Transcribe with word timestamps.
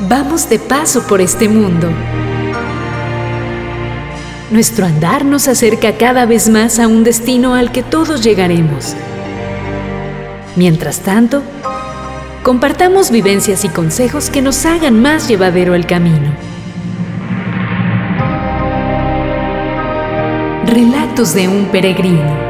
Vamos 0.00 0.50
de 0.50 0.58
paso 0.58 1.06
por 1.06 1.22
este 1.22 1.48
mundo. 1.48 1.88
Nuestro 4.50 4.84
andar 4.84 5.24
nos 5.24 5.48
acerca 5.48 5.96
cada 5.96 6.26
vez 6.26 6.50
más 6.50 6.78
a 6.78 6.86
un 6.86 7.02
destino 7.02 7.54
al 7.54 7.72
que 7.72 7.82
todos 7.82 8.22
llegaremos. 8.22 8.94
Mientras 10.54 11.00
tanto, 11.00 11.42
compartamos 12.42 13.10
vivencias 13.10 13.64
y 13.64 13.70
consejos 13.70 14.28
que 14.28 14.42
nos 14.42 14.66
hagan 14.66 15.00
más 15.00 15.28
llevadero 15.28 15.74
el 15.74 15.86
camino. 15.86 16.30
Relatos 20.66 21.32
de 21.32 21.48
un 21.48 21.64
peregrino. 21.72 22.45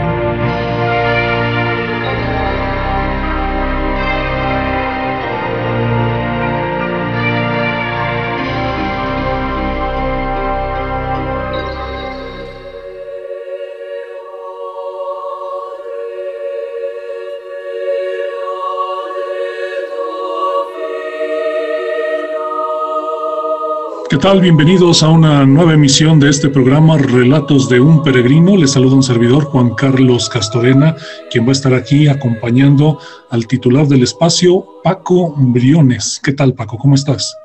¿Qué 24.16 24.22
tal? 24.22 24.40
Bienvenidos 24.40 25.02
a 25.02 25.10
una 25.10 25.44
nueva 25.44 25.74
emisión 25.74 26.18
de 26.18 26.30
este 26.30 26.48
programa 26.48 26.96
Relatos 26.96 27.68
de 27.68 27.80
un 27.80 28.02
Peregrino. 28.02 28.56
Les 28.56 28.72
saluda 28.72 28.94
un 28.94 29.02
servidor, 29.02 29.44
Juan 29.44 29.74
Carlos 29.74 30.30
Castorena, 30.30 30.96
quien 31.30 31.44
va 31.44 31.50
a 31.50 31.52
estar 31.52 31.74
aquí 31.74 32.08
acompañando 32.08 32.98
al 33.28 33.46
titular 33.46 33.86
del 33.86 34.04
espacio, 34.04 34.80
Paco 34.82 35.34
Briones. 35.36 36.18
¿Qué 36.24 36.32
tal, 36.32 36.54
Paco? 36.54 36.78
¿Cómo 36.78 36.94
estás? 36.94 37.36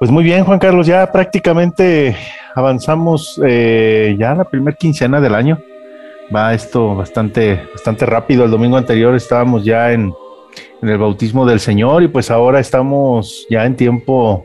Pues 0.00 0.10
muy 0.10 0.24
bien, 0.24 0.42
Juan 0.42 0.58
Carlos. 0.58 0.88
Ya 0.88 1.12
prácticamente 1.12 2.16
avanzamos 2.56 3.40
eh, 3.46 4.16
ya 4.18 4.34
la 4.34 4.46
primera 4.46 4.76
quincena 4.76 5.20
del 5.20 5.36
año. 5.36 5.60
Va 6.34 6.54
esto 6.54 6.96
bastante, 6.96 7.68
bastante 7.72 8.04
rápido. 8.04 8.46
El 8.46 8.50
domingo 8.50 8.76
anterior 8.76 9.14
estábamos 9.14 9.64
ya 9.64 9.92
en, 9.92 10.12
en 10.82 10.88
el 10.88 10.98
bautismo 10.98 11.46
del 11.46 11.60
Señor 11.60 12.02
y 12.02 12.08
pues 12.08 12.32
ahora 12.32 12.58
estamos 12.58 13.46
ya 13.48 13.64
en 13.64 13.76
tiempo 13.76 14.44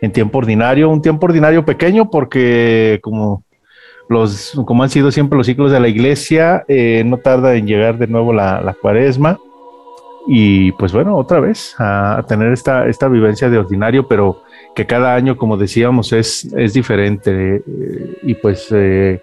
en 0.00 0.12
tiempo 0.12 0.38
ordinario, 0.38 0.88
un 0.88 1.02
tiempo 1.02 1.26
ordinario 1.26 1.64
pequeño 1.64 2.10
porque 2.10 2.98
como 3.02 3.44
los, 4.10 4.60
como 4.66 4.82
han 4.82 4.90
sido 4.90 5.12
siempre 5.12 5.36
los 5.36 5.46
ciclos 5.46 5.70
de 5.70 5.78
la 5.78 5.86
iglesia, 5.86 6.64
eh, 6.66 7.04
no 7.06 7.18
tarda 7.18 7.54
en 7.54 7.66
llegar 7.66 7.96
de 7.96 8.08
nuevo 8.08 8.32
la, 8.32 8.76
cuaresma. 8.82 9.38
Y 10.26 10.72
pues 10.72 10.92
bueno, 10.92 11.16
otra 11.16 11.38
vez 11.38 11.74
a, 11.78 12.24
tener 12.26 12.52
esta, 12.52 12.88
esta 12.88 13.08
vivencia 13.08 13.48
de 13.48 13.58
ordinario, 13.58 14.08
pero 14.08 14.42
que 14.74 14.84
cada 14.84 15.14
año, 15.14 15.36
como 15.36 15.56
decíamos, 15.56 16.12
es, 16.12 16.44
es 16.56 16.72
diferente 16.74 17.56
eh, 17.56 18.18
y 18.22 18.34
pues 18.34 18.68
eh, 18.72 19.22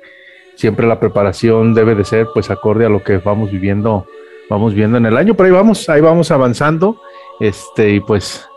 siempre 0.56 0.88
la 0.88 1.00
preparación 1.00 1.74
debe 1.74 1.94
de 1.94 2.06
ser 2.06 2.28
pues 2.34 2.50
acorde 2.50 2.86
a 2.86 2.90
lo 2.90 3.04
que 3.04 3.18
vamos 3.18 3.52
viviendo, 3.52 4.08
vamos 4.50 4.74
viendo 4.74 4.98
en 4.98 5.06
el 5.06 5.18
año, 5.18 5.36
pero 5.36 5.48
ahí 5.48 5.54
vamos, 5.54 5.90
ahí 5.90 6.02
vamos 6.02 6.32
avanzando, 6.32 7.02
este, 7.42 7.92
y 7.92 8.00
pues 8.00 8.48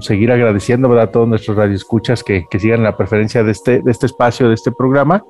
seguir 0.00 0.32
agradeciendo 0.32 0.98
a 0.98 1.06
todos 1.08 1.28
nuestros 1.28 1.56
radioescuchas 1.56 2.22
que, 2.22 2.44
que 2.50 2.58
sigan 2.58 2.82
la 2.82 2.96
preferencia 2.96 3.42
de 3.42 3.52
este, 3.52 3.80
de 3.82 3.90
este 3.90 4.06
espacio, 4.06 4.48
de 4.48 4.54
este 4.54 4.72
programa. 4.72 5.24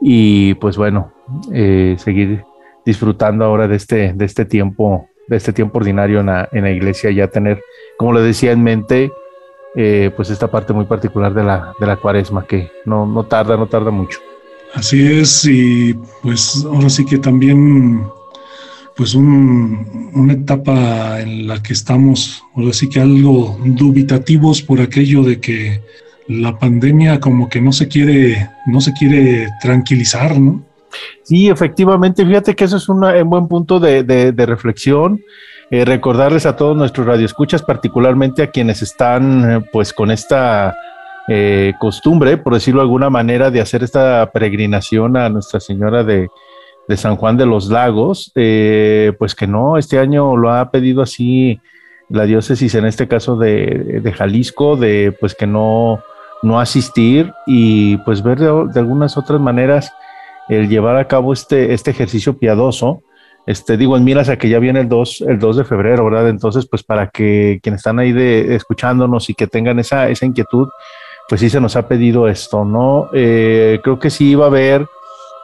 Y 0.00 0.54
pues 0.54 0.76
bueno, 0.76 1.12
eh, 1.52 1.94
seguir 1.98 2.44
disfrutando 2.84 3.44
ahora 3.44 3.68
de 3.68 3.76
este, 3.76 4.12
de 4.12 4.24
este 4.24 4.44
tiempo, 4.44 5.08
de 5.28 5.36
este 5.36 5.52
tiempo 5.52 5.78
ordinario 5.78 6.20
en 6.20 6.26
la, 6.26 6.48
en 6.52 6.64
la 6.64 6.70
iglesia, 6.70 7.10
ya 7.10 7.28
tener, 7.28 7.62
como 7.96 8.12
le 8.12 8.20
decía 8.20 8.52
en 8.52 8.62
mente, 8.62 9.12
eh, 9.76 10.10
pues 10.16 10.30
esta 10.30 10.50
parte 10.50 10.72
muy 10.72 10.84
particular 10.86 11.32
de 11.32 11.44
la, 11.44 11.72
de 11.78 11.86
la 11.86 11.96
cuaresma, 11.96 12.44
que 12.46 12.70
no, 12.84 13.06
no 13.06 13.24
tarda, 13.24 13.56
no 13.56 13.66
tarda 13.66 13.90
mucho. 13.90 14.18
Así 14.74 15.20
es, 15.20 15.44
y 15.44 15.94
pues 16.22 16.66
ahora 16.66 16.88
sí 16.88 17.04
que 17.04 17.18
también 17.18 18.04
pues 18.96 19.14
una 19.14 20.32
etapa 20.32 21.20
en 21.20 21.46
la 21.48 21.62
que 21.62 21.72
estamos, 21.72 22.42
ahora 22.54 22.72
sí 22.72 22.88
que 22.88 23.00
algo 23.00 23.58
dubitativos 23.64 24.62
por 24.62 24.80
aquello 24.80 25.22
de 25.22 25.40
que 25.40 25.80
la 26.28 26.58
pandemia 26.58 27.20
como 27.20 27.48
que 27.48 27.60
no 27.60 27.72
se 27.72 27.88
quiere, 27.88 28.48
no 28.66 28.80
se 28.80 28.92
quiere 28.92 29.48
tranquilizar, 29.60 30.38
¿no? 30.38 30.62
Sí, 31.22 31.48
efectivamente, 31.48 32.24
fíjate 32.24 32.54
que 32.54 32.64
eso 32.64 32.76
es 32.76 32.88
un 32.88 33.00
buen 33.28 33.48
punto 33.48 33.80
de, 33.80 34.34
reflexión. 34.46 35.20
Eh, 35.70 35.86
recordarles 35.86 36.44
a 36.44 36.54
todos 36.54 36.76
nuestros 36.76 37.06
radioescuchas, 37.06 37.62
particularmente 37.62 38.42
a 38.42 38.50
quienes 38.50 38.82
están 38.82 39.50
eh, 39.50 39.64
pues 39.72 39.94
con 39.94 40.10
esta 40.10 40.76
eh, 41.28 41.72
costumbre, 41.80 42.36
por 42.36 42.52
decirlo 42.52 42.80
de 42.80 42.84
alguna 42.84 43.08
manera, 43.08 43.50
de 43.50 43.62
hacer 43.62 43.82
esta 43.82 44.30
peregrinación 44.32 45.16
a 45.16 45.30
Nuestra 45.30 45.60
Señora 45.60 46.04
de, 46.04 46.28
de 46.88 46.96
San 46.96 47.16
Juan 47.16 47.36
de 47.36 47.46
los 47.46 47.68
Lagos, 47.68 48.32
eh, 48.34 49.12
pues 49.18 49.34
que 49.34 49.46
no, 49.46 49.78
este 49.78 49.98
año 49.98 50.36
lo 50.36 50.52
ha 50.52 50.70
pedido 50.70 51.02
así 51.02 51.60
la 52.08 52.24
diócesis, 52.24 52.74
en 52.74 52.84
este 52.84 53.08
caso 53.08 53.36
de, 53.36 54.12
Jalisco, 54.16 54.76
de 54.76 55.16
pues 55.18 55.34
que 55.34 55.46
no, 55.46 56.02
no 56.42 56.60
asistir 56.60 57.32
y 57.46 57.96
pues 57.98 58.22
ver 58.22 58.38
de, 58.38 58.78
algunas 58.78 59.16
otras 59.16 59.40
maneras 59.40 59.92
el 60.48 60.68
llevar 60.68 60.96
a 60.96 61.08
cabo 61.08 61.32
este, 61.32 61.72
este 61.72 61.90
ejercicio 61.90 62.36
piadoso. 62.36 63.02
Este, 63.46 63.76
digo, 63.76 63.96
en 63.96 64.04
miras 64.04 64.28
a 64.28 64.36
que 64.36 64.48
ya 64.48 64.58
viene 64.58 64.80
el 64.80 64.88
2, 64.88 65.22
el 65.22 65.38
2 65.38 65.56
de 65.56 65.64
febrero, 65.64 66.04
¿verdad? 66.04 66.28
Entonces, 66.28 66.66
pues 66.66 66.82
para 66.82 67.08
que 67.08 67.58
quienes 67.62 67.80
están 67.80 67.98
ahí 67.98 68.12
de, 68.12 68.54
escuchándonos 68.54 69.30
y 69.30 69.34
que 69.34 69.46
tengan 69.46 69.78
esa, 69.78 70.08
esa 70.10 70.26
inquietud, 70.26 70.68
pues 71.28 71.40
sí 71.40 71.48
se 71.48 71.60
nos 71.60 71.76
ha 71.76 71.88
pedido 71.88 72.28
esto, 72.28 72.64
¿no? 72.64 73.08
Eh, 73.14 73.80
creo 73.82 73.98
que 73.98 74.10
sí 74.10 74.30
iba 74.30 74.44
a 74.44 74.48
haber 74.48 74.86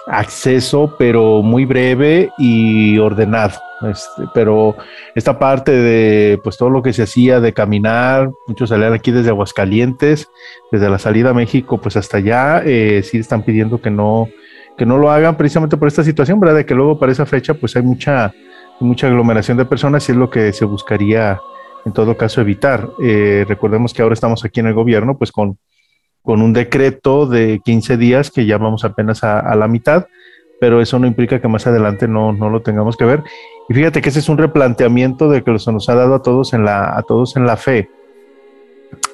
acceso, 0.08 0.94
pero 0.98 1.42
muy 1.42 1.64
breve 1.64 2.30
y 2.38 2.98
ordenado. 2.98 3.58
Este, 3.82 4.24
pero 4.34 4.76
esta 5.14 5.38
parte 5.38 5.70
de 5.70 6.40
pues 6.42 6.56
todo 6.56 6.70
lo 6.70 6.82
que 6.82 6.92
se 6.92 7.02
hacía 7.02 7.40
de 7.40 7.52
caminar, 7.52 8.30
muchos 8.46 8.70
salían 8.70 8.92
aquí 8.92 9.12
desde 9.12 9.30
Aguascalientes, 9.30 10.28
desde 10.72 10.90
la 10.90 10.98
salida 10.98 11.30
a 11.30 11.34
México, 11.34 11.78
pues 11.78 11.96
hasta 11.96 12.16
allá, 12.16 12.62
eh, 12.64 13.02
sí 13.04 13.18
están 13.18 13.42
pidiendo 13.42 13.80
que 13.80 13.90
no, 13.90 14.28
que 14.76 14.86
no 14.86 14.98
lo 14.98 15.10
hagan 15.10 15.36
precisamente 15.36 15.76
por 15.76 15.88
esta 15.88 16.02
situación, 16.02 16.40
¿verdad? 16.40 16.56
De 16.56 16.66
que 16.66 16.74
luego 16.74 16.98
para 16.98 17.12
esa 17.12 17.26
fecha 17.26 17.54
pues 17.54 17.76
hay 17.76 17.82
mucha, 17.82 18.32
mucha 18.80 19.06
aglomeración 19.06 19.56
de 19.58 19.64
personas 19.64 20.08
y 20.08 20.12
es 20.12 20.18
lo 20.18 20.30
que 20.30 20.52
se 20.52 20.64
buscaría 20.64 21.40
en 21.84 21.92
todo 21.92 22.16
caso 22.16 22.40
evitar. 22.40 22.88
Eh, 23.02 23.44
recordemos 23.46 23.94
que 23.94 24.02
ahora 24.02 24.14
estamos 24.14 24.44
aquí 24.44 24.60
en 24.60 24.66
el 24.66 24.74
gobierno 24.74 25.16
pues 25.16 25.30
con 25.30 25.58
con 26.22 26.42
un 26.42 26.52
decreto 26.52 27.26
de 27.26 27.60
15 27.64 27.96
días 27.96 28.30
que 28.30 28.46
ya 28.46 28.58
vamos 28.58 28.84
apenas 28.84 29.24
a, 29.24 29.54
la 29.54 29.68
mitad, 29.68 30.06
pero 30.60 30.80
eso 30.80 30.98
no 30.98 31.06
implica 31.06 31.40
que 31.40 31.48
más 31.48 31.66
adelante 31.66 32.08
no, 32.08 32.32
no, 32.32 32.50
lo 32.50 32.62
tengamos 32.62 32.96
que 32.96 33.04
ver. 33.04 33.22
Y 33.68 33.74
fíjate 33.74 34.02
que 34.02 34.08
ese 34.08 34.18
es 34.18 34.28
un 34.28 34.38
replanteamiento 34.38 35.28
de 35.30 35.42
que 35.42 35.58
se 35.58 35.72
nos 35.72 35.88
ha 35.88 35.94
dado 35.94 36.14
a 36.14 36.22
todos 36.22 36.52
en 36.52 36.64
la, 36.64 36.96
a 36.96 37.02
todos 37.02 37.36
en 37.36 37.46
la 37.46 37.56
fe. 37.56 37.88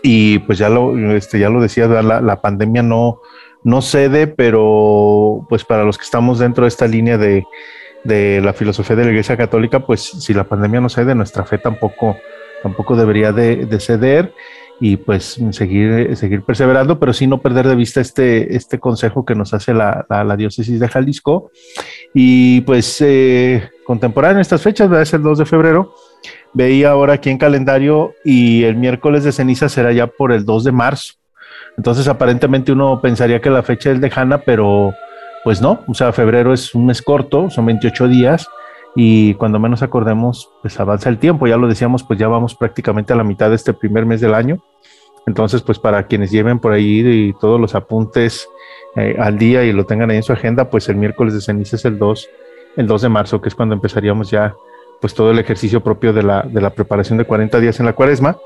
Y 0.03 0.39
pues 0.41 0.59
ya 0.59 0.69
lo, 0.69 1.15
este, 1.15 1.39
ya 1.39 1.51
lo 1.51 1.61
decía, 1.61 1.87
la, 1.87 2.41
pandemia 2.41 2.83
no, 2.83 3.21
no 3.63 3.83
cede, 3.83 4.27
pero 4.27 5.47
pues 5.49 5.65
para 5.65 5.85
los 5.85 5.99
que 5.99 6.05
estamos 6.05 6.39
dentro 6.39 6.65
de 6.65 6.69
esta 6.69 6.87
línea 6.87 7.19
de, 7.19 7.45
de 8.05 8.41
la 8.43 8.53
filosofía 8.53 8.97
de 8.97 9.05
la 9.05 9.11
Iglesia 9.11 9.37
Católica, 9.37 9.81
pues 9.81 10.03
si 10.03 10.35
la 10.35 10.45
pandemia 10.45 10.81
no 10.81 10.89
cede, 10.89 11.15
nuestra 11.15 11.45
fe 11.45 11.59
tampoco, 11.59 12.17
tampoco 12.63 12.97
debería 12.97 13.33
de, 13.33 13.67
de 13.67 13.81
ceder 13.81 14.33
y 14.87 14.99
pues 14.99 15.41
seguir, 15.53 16.15
seguir 16.15 16.43
perseverando, 16.43 16.99
pero 17.01 17.15
sí 17.15 17.27
no 17.27 17.39
perder 17.39 17.67
de 17.67 17.75
vista 17.75 18.03
este, 18.03 18.55
este 18.55 18.79
consejo 18.79 19.25
que 19.25 19.35
nos 19.35 19.55
hace 19.55 19.73
la, 19.73 20.05
la, 20.11 20.37
diócesis 20.37 20.79
de 20.79 20.89
Jalisco. 20.89 21.51
Y 22.13 22.61
pues 22.61 23.01
eh, 23.01 23.71
contemporáneo 23.87 24.37
en 24.37 24.41
estas 24.43 24.61
fechas, 24.61 24.93
es 24.93 25.15
el 25.15 25.23
2 25.23 25.39
de 25.39 25.47
febrero, 25.47 25.95
veía 26.53 26.91
ahora 26.91 27.15
aquí 27.15 27.31
en 27.31 27.39
calendario 27.39 28.13
y 28.27 28.65
el 28.65 28.77
miércoles 28.77 29.25
de 29.25 29.33
ceniza 29.33 29.71
será 29.71 29.91
ya 29.91 30.07
por 30.07 30.33
el 30.33 30.45
2 30.45 30.65
de 30.65 30.73
marzo. 30.73 31.15
Entonces 31.79 32.07
aparentemente 32.07 32.71
uno 32.71 33.01
pensaría 33.01 33.41
que 33.41 33.49
la 33.49 33.63
fecha 33.63 33.91
es 33.91 34.01
lejana, 34.01 34.43
pero 34.43 34.93
pues 35.45 35.63
no, 35.63 35.83
o 35.89 35.95
sea, 35.95 36.13
febrero 36.13 36.53
es 36.53 36.75
un 36.75 36.85
mes 36.85 37.01
corto, 37.01 37.49
son 37.49 37.65
28 37.65 38.07
días 38.09 38.47
y 38.95 39.35
cuando 39.35 39.59
menos 39.59 39.83
acordemos, 39.83 40.51
pues 40.63 40.79
avanza 40.79 41.09
el 41.09 41.19
tiempo, 41.19 41.47
ya 41.47 41.57
lo 41.57 41.67
decíamos, 41.67 42.05
pues 42.05 42.19
ya 42.19 42.29
vamos 42.29 42.55
prácticamente 42.55 43.13
a 43.13 43.17
la 43.17 43.25
mitad 43.25 43.49
de 43.49 43.57
este 43.57 43.73
primer 43.73 44.07
mes 44.07 44.21
del 44.21 44.35
año. 44.35 44.63
Entonces, 45.27 45.63
pues 45.63 45.79
para 45.79 46.07
quienes 46.07 46.31
lleven 46.31 46.59
por 46.59 46.73
ahí 46.73 47.01
y 47.01 47.33
todos 47.35 47.61
los 47.61 47.75
apuntes 47.75 48.49
eh, 48.97 49.17
al 49.19 49.39
día 49.39 49.65
y 49.65 49.73
lo 49.73 49.85
tengan 49.85 50.11
ahí 50.11 50.19
en 50.19 50.23
su 50.23 50.33
agenda, 50.33 50.71
pues 50.71 50.89
el 50.89 50.97
miércoles 50.97 51.35
de 51.35 51.41
ceniza 51.41 51.77
es 51.77 51.85
el 51.85 51.99
2, 51.99 52.29
el 52.77 52.87
2 52.87 53.03
de 53.03 53.09
marzo, 53.09 53.41
que 53.41 53.49
es 53.49 53.55
cuando 53.55 53.75
empezaríamos 53.75 54.31
ya 54.31 54.55
pues 55.01 55.15
todo 55.15 55.31
el 55.31 55.39
ejercicio 55.39 55.83
propio 55.83 56.13
de 56.13 56.23
la, 56.23 56.43
de 56.43 56.61
la 56.61 56.71
preparación 56.71 57.19
de 57.19 57.25
40 57.25 57.59
días 57.61 57.81
en 57.81 57.87
la 57.87 57.95
cuaresma. 57.95 58.37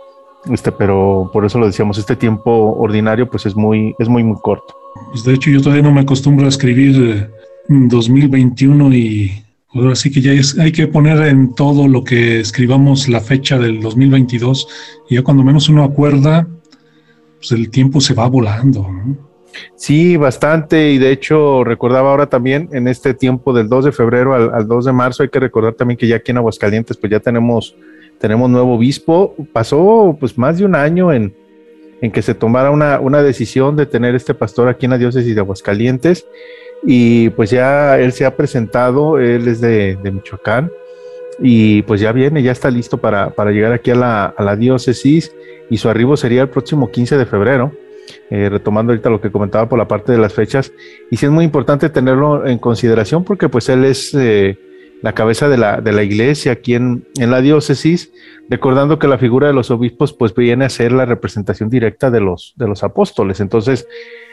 Este, 0.50 0.72
pero 0.72 1.30
por 1.32 1.44
eso 1.44 1.58
lo 1.58 1.66
decíamos, 1.66 1.98
este 1.98 2.16
tiempo 2.16 2.76
ordinario 2.78 3.28
pues 3.28 3.44
es 3.44 3.56
muy, 3.56 3.94
es 3.98 4.08
muy, 4.08 4.22
muy 4.22 4.38
corto. 4.40 4.74
Pues 5.10 5.24
de 5.24 5.34
hecho 5.34 5.50
yo 5.50 5.60
todavía 5.60 5.82
no 5.82 5.92
me 5.92 6.00
acostumbro 6.00 6.46
a 6.46 6.48
escribir 6.48 7.30
2021 7.68 8.92
eh, 8.92 8.96
y 8.96 9.42
Ahora 9.74 9.94
sí 9.94 10.10
que 10.10 10.22
ya 10.22 10.32
hay 10.62 10.72
que 10.72 10.86
poner 10.86 11.18
en 11.26 11.54
todo 11.54 11.88
lo 11.88 12.02
que 12.02 12.40
escribamos 12.40 13.08
la 13.08 13.20
fecha 13.20 13.58
del 13.58 13.80
2022 13.80 14.66
y 15.10 15.16
ya 15.16 15.22
cuando 15.22 15.44
menos 15.44 15.68
uno 15.68 15.84
acuerda, 15.84 16.48
pues 17.36 17.52
el 17.52 17.70
tiempo 17.70 18.00
se 18.00 18.14
va 18.14 18.26
volando. 18.28 18.88
Sí, 19.76 20.16
bastante. 20.16 20.90
Y 20.90 20.98
de 20.98 21.12
hecho, 21.12 21.64
recordaba 21.64 22.10
ahora 22.10 22.28
también 22.28 22.68
en 22.72 22.88
este 22.88 23.12
tiempo 23.14 23.52
del 23.52 23.68
2 23.68 23.86
de 23.86 23.92
febrero 23.92 24.34
al, 24.34 24.66
2 24.66 24.84
de 24.86 24.92
marzo, 24.92 25.22
hay 25.22 25.28
que 25.28 25.40
recordar 25.40 25.74
también 25.74 25.98
que 25.98 26.06
ya 26.06 26.16
aquí 26.16 26.30
en 26.30 26.38
Aguascalientes, 26.38 26.96
pues 26.96 27.10
ya 27.10 27.20
tenemos, 27.20 27.76
tenemos 28.18 28.48
nuevo 28.48 28.74
obispo. 28.74 29.34
Pasó 29.52 30.16
pues 30.18 30.38
más 30.38 30.58
de 30.58 30.64
un 30.64 30.74
año 30.74 31.12
en, 31.12 31.34
en 32.00 32.10
que 32.10 32.22
se 32.22 32.34
tomara 32.34 32.70
una, 32.70 33.00
una 33.00 33.22
decisión 33.22 33.76
de 33.76 33.86
tener 33.86 34.14
este 34.14 34.34
pastor 34.34 34.68
aquí 34.68 34.86
en 34.86 34.92
la 34.92 34.98
diócesis 34.98 35.34
de 35.34 35.40
Aguascalientes. 35.40 36.26
Y 36.82 37.30
pues 37.30 37.50
ya 37.50 37.98
él 37.98 38.12
se 38.12 38.24
ha 38.24 38.36
presentado, 38.36 39.18
él 39.18 39.48
es 39.48 39.60
de, 39.60 39.98
Michoacán 40.02 40.70
y 41.40 41.82
pues 41.82 42.00
ya 42.00 42.12
viene, 42.12 42.42
ya 42.42 42.52
está 42.52 42.70
listo 42.70 42.98
para, 42.98 43.30
para 43.30 43.50
llegar 43.52 43.72
aquí 43.72 43.90
a 43.90 43.94
la, 43.94 44.24
a 44.26 44.42
la, 44.42 44.56
diócesis 44.56 45.32
y 45.70 45.76
su 45.78 45.88
arribo 45.88 46.16
sería 46.16 46.42
el 46.42 46.48
próximo 46.48 46.90
15 46.90 47.16
de 47.16 47.26
febrero, 47.26 47.72
eh, 48.30 48.48
retomando 48.48 48.92
ahorita 48.92 49.10
lo 49.10 49.20
que 49.20 49.30
comentaba 49.30 49.68
por 49.68 49.78
la 49.78 49.86
parte 49.86 50.12
de 50.12 50.18
las 50.18 50.32
fechas. 50.32 50.72
Y 51.10 51.16
sí 51.16 51.26
es 51.26 51.32
muy 51.32 51.44
importante 51.44 51.90
tenerlo 51.90 52.46
en 52.46 52.58
consideración 52.58 53.24
porque 53.24 53.48
pues 53.48 53.68
él 53.68 53.84
es 53.84 54.14
eh, 54.14 54.58
la 55.02 55.12
cabeza 55.12 55.48
de 55.48 55.58
la, 55.58 55.80
de 55.80 55.92
la 55.92 56.02
iglesia 56.02 56.52
aquí 56.52 56.74
en, 56.74 57.06
en, 57.18 57.30
la 57.30 57.40
diócesis, 57.40 58.12
recordando 58.48 58.98
que 58.98 59.06
la 59.06 59.18
figura 59.18 59.46
de 59.46 59.52
los 59.52 59.70
obispos 59.70 60.12
pues 60.12 60.34
viene 60.34 60.64
a 60.64 60.68
ser 60.68 60.92
la 60.92 61.04
representación 61.04 61.70
directa 61.70 62.10
de 62.10 62.20
los, 62.20 62.54
de 62.56 62.66
los 62.66 62.82
apóstoles. 62.82 63.40
Entonces, 63.40 63.86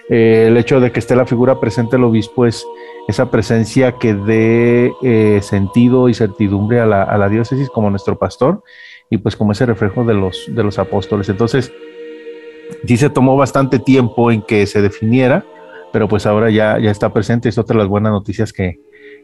eh, 0.09 0.45
el 0.47 0.57
hecho 0.57 0.79
de 0.79 0.91
que 0.91 0.99
esté 0.99 1.15
la 1.15 1.25
figura 1.25 1.59
presente 1.59 1.95
el 1.95 2.03
obispo 2.03 2.45
es 2.45 2.65
esa 3.07 3.31
presencia 3.31 3.93
que 3.93 4.13
dé 4.13 4.93
eh, 5.01 5.39
sentido 5.41 6.09
y 6.09 6.13
certidumbre 6.13 6.79
a 6.79 6.85
la, 6.85 7.29
diócesis 7.29 7.69
como 7.69 7.89
nuestro 7.89 8.17
pastor 8.17 8.63
y 9.09 9.17
pues 9.17 9.35
como 9.35 9.51
ese 9.51 9.65
reflejo 9.65 10.03
de 10.03 10.13
los, 10.13 10.45
de 10.47 10.63
los 10.63 10.79
apóstoles. 10.79 11.29
Entonces, 11.29 11.71
sí 12.85 12.97
se 12.97 13.09
tomó 13.09 13.35
bastante 13.35 13.79
tiempo 13.79 14.31
en 14.31 14.41
que 14.41 14.65
se 14.65 14.81
definiera, 14.81 15.45
pero 15.91 16.07
pues 16.07 16.25
ahora 16.25 16.49
ya, 16.49 16.79
ya 16.79 16.91
está 16.91 17.13
presente, 17.13 17.49
es 17.49 17.57
otra 17.57 17.75
de 17.75 17.83
las 17.83 17.89
buenas 17.89 18.11
noticias 18.11 18.53
que, 18.53 18.79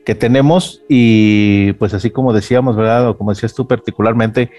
que 0.06 0.16
tenemos 0.16 0.84
y 0.90 1.74
pues 1.74 1.94
así 1.94 2.10
como 2.10 2.34
decíamos, 2.34 2.76
¿verdad? 2.76 3.10
O 3.10 3.18
como 3.18 3.32
decías 3.32 3.54
tú 3.54 3.68
particularmente, 3.68 4.52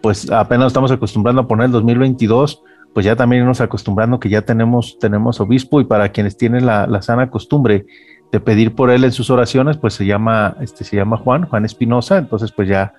pues 0.00 0.30
apenas 0.30 0.68
estamos 0.68 0.90
acostumbrando 0.90 1.42
a 1.42 1.48
poner 1.48 1.66
el 1.66 1.72
2022 1.72 2.62
pues 2.96 3.04
ya 3.04 3.14
también 3.14 3.44
nos 3.44 3.60
acostumbrando 3.60 4.18
que 4.18 4.30
ya 4.30 4.40
tenemos, 4.40 4.98
tenemos 4.98 5.38
obispo 5.38 5.82
y 5.82 5.84
para 5.84 6.12
quienes 6.12 6.38
tienen 6.38 6.64
la, 6.64 6.86
la, 6.86 7.02
sana 7.02 7.28
costumbre 7.28 7.84
de 8.32 8.40
pedir 8.40 8.74
por 8.74 8.88
él 8.88 9.04
en 9.04 9.12
sus 9.12 9.28
oraciones, 9.28 9.76
pues 9.76 9.92
se 9.92 10.06
llama, 10.06 10.56
este, 10.62 10.82
se 10.82 10.96
llama 10.96 11.18
Juan, 11.18 11.44
Juan 11.44 11.66
Espinosa, 11.66 12.16
entonces 12.16 12.52
pues 12.52 12.68
ya 12.70 12.94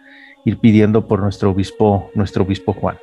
ir 0.45 0.59
pidiendo 0.59 1.07
por 1.07 1.19
nuestro 1.19 1.49
obispo, 1.49 2.11
nuestro 2.13 2.43
obispo 2.43 2.73
Juan. 2.73 2.97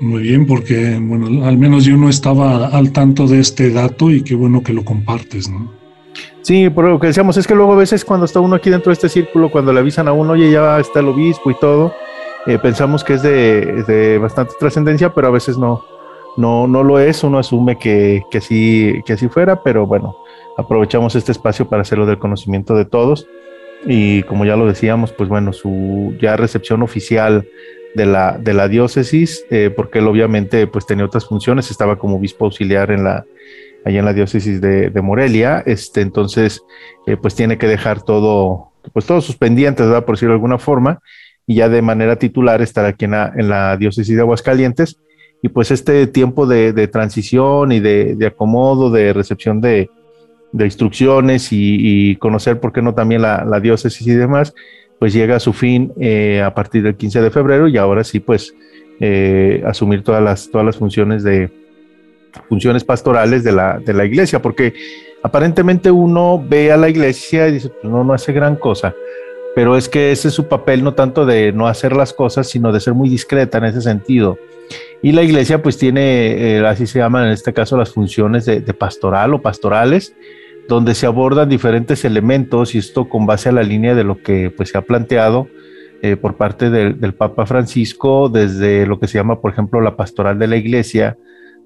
Muy 0.00 0.22
bien, 0.22 0.44
porque 0.44 0.98
bueno, 1.00 1.46
al 1.46 1.56
menos 1.56 1.84
yo 1.84 1.96
no 1.96 2.08
estaba 2.08 2.66
al 2.66 2.90
tanto 2.90 3.28
de 3.28 3.38
este 3.38 3.70
dato 3.70 4.10
y 4.10 4.22
qué 4.22 4.34
bueno 4.34 4.64
que 4.64 4.72
lo 4.72 4.84
compartes, 4.84 5.48
¿no? 5.48 5.70
Sí, 6.42 6.68
por 6.68 6.88
lo 6.88 6.98
que 6.98 7.06
decíamos, 7.06 7.36
es 7.36 7.46
que 7.46 7.54
luego 7.54 7.74
a 7.74 7.76
veces 7.76 8.04
cuando 8.04 8.26
está 8.26 8.40
uno 8.40 8.56
aquí 8.56 8.70
dentro 8.70 8.90
de 8.90 8.94
este 8.94 9.08
círculo, 9.08 9.52
cuando 9.52 9.72
le 9.72 9.78
avisan 9.78 10.08
a 10.08 10.12
uno, 10.12 10.32
oye, 10.32 10.50
ya 10.50 10.80
está 10.80 10.98
el 10.98 11.06
obispo 11.06 11.52
y 11.52 11.54
todo, 11.60 11.94
eh, 12.46 12.58
pensamos 12.58 13.04
que 13.04 13.14
es 13.14 13.22
de, 13.22 13.84
de 13.84 14.18
bastante 14.18 14.54
trascendencia, 14.58 15.14
pero 15.14 15.28
a 15.28 15.30
veces 15.30 15.56
no, 15.56 15.84
no, 16.36 16.66
no 16.66 16.82
lo 16.82 16.98
es, 16.98 17.24
uno 17.24 17.38
asume 17.38 17.78
que, 17.78 18.22
que, 18.30 18.40
sí, 18.40 19.02
que 19.04 19.14
así 19.14 19.28
fuera, 19.28 19.62
pero 19.62 19.86
bueno, 19.86 20.16
aprovechamos 20.56 21.14
este 21.16 21.32
espacio 21.32 21.68
para 21.68 21.82
hacerlo 21.82 22.06
del 22.06 22.18
conocimiento 22.18 22.74
de 22.74 22.84
todos. 22.84 23.26
Y 23.86 24.22
como 24.24 24.44
ya 24.44 24.56
lo 24.56 24.66
decíamos, 24.66 25.12
pues 25.12 25.28
bueno, 25.28 25.52
su 25.52 26.14
ya 26.20 26.36
recepción 26.36 26.82
oficial 26.82 27.48
de 27.94 28.06
la, 28.06 28.38
de 28.38 28.54
la 28.54 28.68
diócesis, 28.68 29.44
eh, 29.50 29.70
porque 29.74 29.98
él 29.98 30.06
obviamente 30.06 30.66
pues 30.66 30.86
tenía 30.86 31.04
otras 31.04 31.26
funciones, 31.26 31.70
estaba 31.70 31.98
como 31.98 32.16
obispo 32.16 32.44
auxiliar 32.44 32.90
en 32.90 33.04
la, 33.04 33.24
allá 33.84 33.98
en 33.98 34.04
la 34.04 34.12
diócesis 34.12 34.60
de, 34.60 34.90
de 34.90 35.02
Morelia, 35.02 35.62
este, 35.66 36.02
entonces 36.02 36.62
eh, 37.06 37.16
pues 37.16 37.34
tiene 37.34 37.58
que 37.58 37.66
dejar 37.66 38.02
todo, 38.02 38.72
pues 38.92 39.06
todos 39.06 39.24
sus 39.24 39.36
pendientes, 39.36 39.86
¿verdad? 39.86 40.04
por 40.04 40.16
decirlo 40.16 40.34
de 40.34 40.36
alguna 40.36 40.58
forma, 40.58 41.00
y 41.46 41.56
ya 41.56 41.68
de 41.68 41.82
manera 41.82 42.16
titular 42.16 42.62
estar 42.62 42.84
aquí 42.84 43.06
en 43.06 43.12
la, 43.12 43.32
en 43.36 43.48
la 43.48 43.76
diócesis 43.76 44.14
de 44.14 44.22
Aguascalientes 44.22 45.00
y 45.42 45.48
pues 45.48 45.70
este 45.70 46.06
tiempo 46.06 46.46
de, 46.46 46.88
transición 46.88 47.72
y 47.72 47.80
de, 47.80 48.26
acomodo, 48.26 48.90
de 48.90 49.12
recepción 49.12 49.60
de, 49.60 49.88
instrucciones 50.52 51.48
y, 51.50 52.16
conocer, 52.16 52.60
por 52.60 52.72
qué 52.72 52.82
no, 52.82 52.94
también 52.94 53.22
la, 53.22 53.60
diócesis 53.60 54.06
y 54.06 54.12
demás, 54.12 54.54
pues 54.98 55.14
llega 55.14 55.36
a 55.36 55.40
su 55.40 55.54
fin 55.54 55.92
eh, 55.98 56.42
a 56.44 56.54
partir 56.54 56.82
del 56.82 56.94
15 56.94 57.22
de 57.22 57.30
febrero 57.30 57.68
y 57.68 57.78
ahora 57.78 58.04
sí, 58.04 58.20
pues 58.20 58.54
eh, 59.00 59.62
asumir 59.64 60.02
todas 60.02 60.22
las, 60.22 60.50
todas 60.50 60.66
las 60.66 60.76
funciones 60.76 61.22
de 61.22 61.50
funciones 62.48 62.84
pastorales 62.84 63.42
de 63.42 63.52
la, 63.52 63.78
de 63.78 63.94
la 63.94 64.04
iglesia, 64.04 64.42
porque 64.42 64.74
aparentemente 65.22 65.90
uno 65.90 66.42
ve 66.46 66.70
a 66.70 66.76
la 66.76 66.90
iglesia 66.90 67.48
y 67.48 67.52
dice, 67.52 67.70
pues 67.70 67.90
no, 67.90 68.04
no 68.04 68.12
hace 68.12 68.34
gran 68.34 68.56
cosa, 68.56 68.94
pero 69.54 69.74
es 69.74 69.88
que 69.88 70.12
ese 70.12 70.28
es 70.28 70.34
su 70.34 70.48
papel, 70.48 70.84
no 70.84 70.92
tanto 70.92 71.24
de 71.24 71.50
no 71.50 71.66
hacer 71.66 71.96
las 71.96 72.12
cosas, 72.12 72.48
sino 72.48 72.72
de 72.72 72.80
ser 72.80 72.92
muy 72.92 73.08
discreta 73.08 73.56
en 73.56 73.64
ese 73.64 73.80
sentido 73.80 74.38
y 75.02 75.12
la 75.12 75.22
iglesia 75.22 75.62
pues 75.62 75.78
tiene, 75.78 76.56
eh, 76.56 76.66
así 76.66 76.86
se 76.86 76.98
llaman 76.98 77.26
en 77.26 77.32
este 77.32 77.52
caso 77.52 77.76
las 77.76 77.92
funciones 77.92 78.44
de, 78.44 78.60
pastoral 78.74 79.34
o 79.34 79.42
pastorales, 79.42 80.14
donde 80.68 80.94
se 80.94 81.06
abordan 81.06 81.48
diferentes 81.48 82.04
elementos 82.04 82.74
y 82.74 82.78
esto 82.78 83.08
con 83.08 83.26
base 83.26 83.48
a 83.48 83.52
la 83.52 83.62
línea 83.62 83.94
de 83.94 84.04
lo 84.04 84.22
que 84.22 84.50
pues 84.50 84.68
se 84.70 84.78
ha 84.78 84.82
planteado 84.82 85.48
eh, 86.02 86.16
por 86.16 86.36
parte 86.36 86.70
del, 86.70 87.14
Papa 87.14 87.46
Francisco 87.46 88.28
desde 88.28 88.86
lo 88.86 89.00
que 89.00 89.08
se 89.08 89.18
llama 89.18 89.40
por 89.40 89.52
ejemplo 89.52 89.80
la 89.80 89.96
pastoral 89.96 90.38
de 90.38 90.46
la 90.46 90.56
iglesia, 90.56 91.16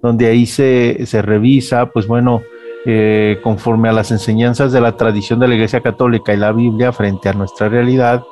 donde 0.00 0.26
ahí 0.26 0.46
se, 0.46 1.06
se 1.06 1.20
revisa 1.20 1.90
pues 1.90 2.06
bueno, 2.06 2.42
eh, 2.86 3.40
conforme 3.42 3.88
a 3.88 3.92
las 3.92 4.10
enseñanzas 4.10 4.70
de 4.70 4.80
la 4.80 4.96
tradición 4.96 5.40
de 5.40 5.48
la 5.48 5.54
Iglesia 5.54 5.80
Católica 5.80 6.34
y 6.34 6.36
la 6.36 6.52
Biblia 6.52 6.92
frente 6.92 7.30
a 7.30 7.32
nuestra 7.32 7.70
realidad, 7.70 8.22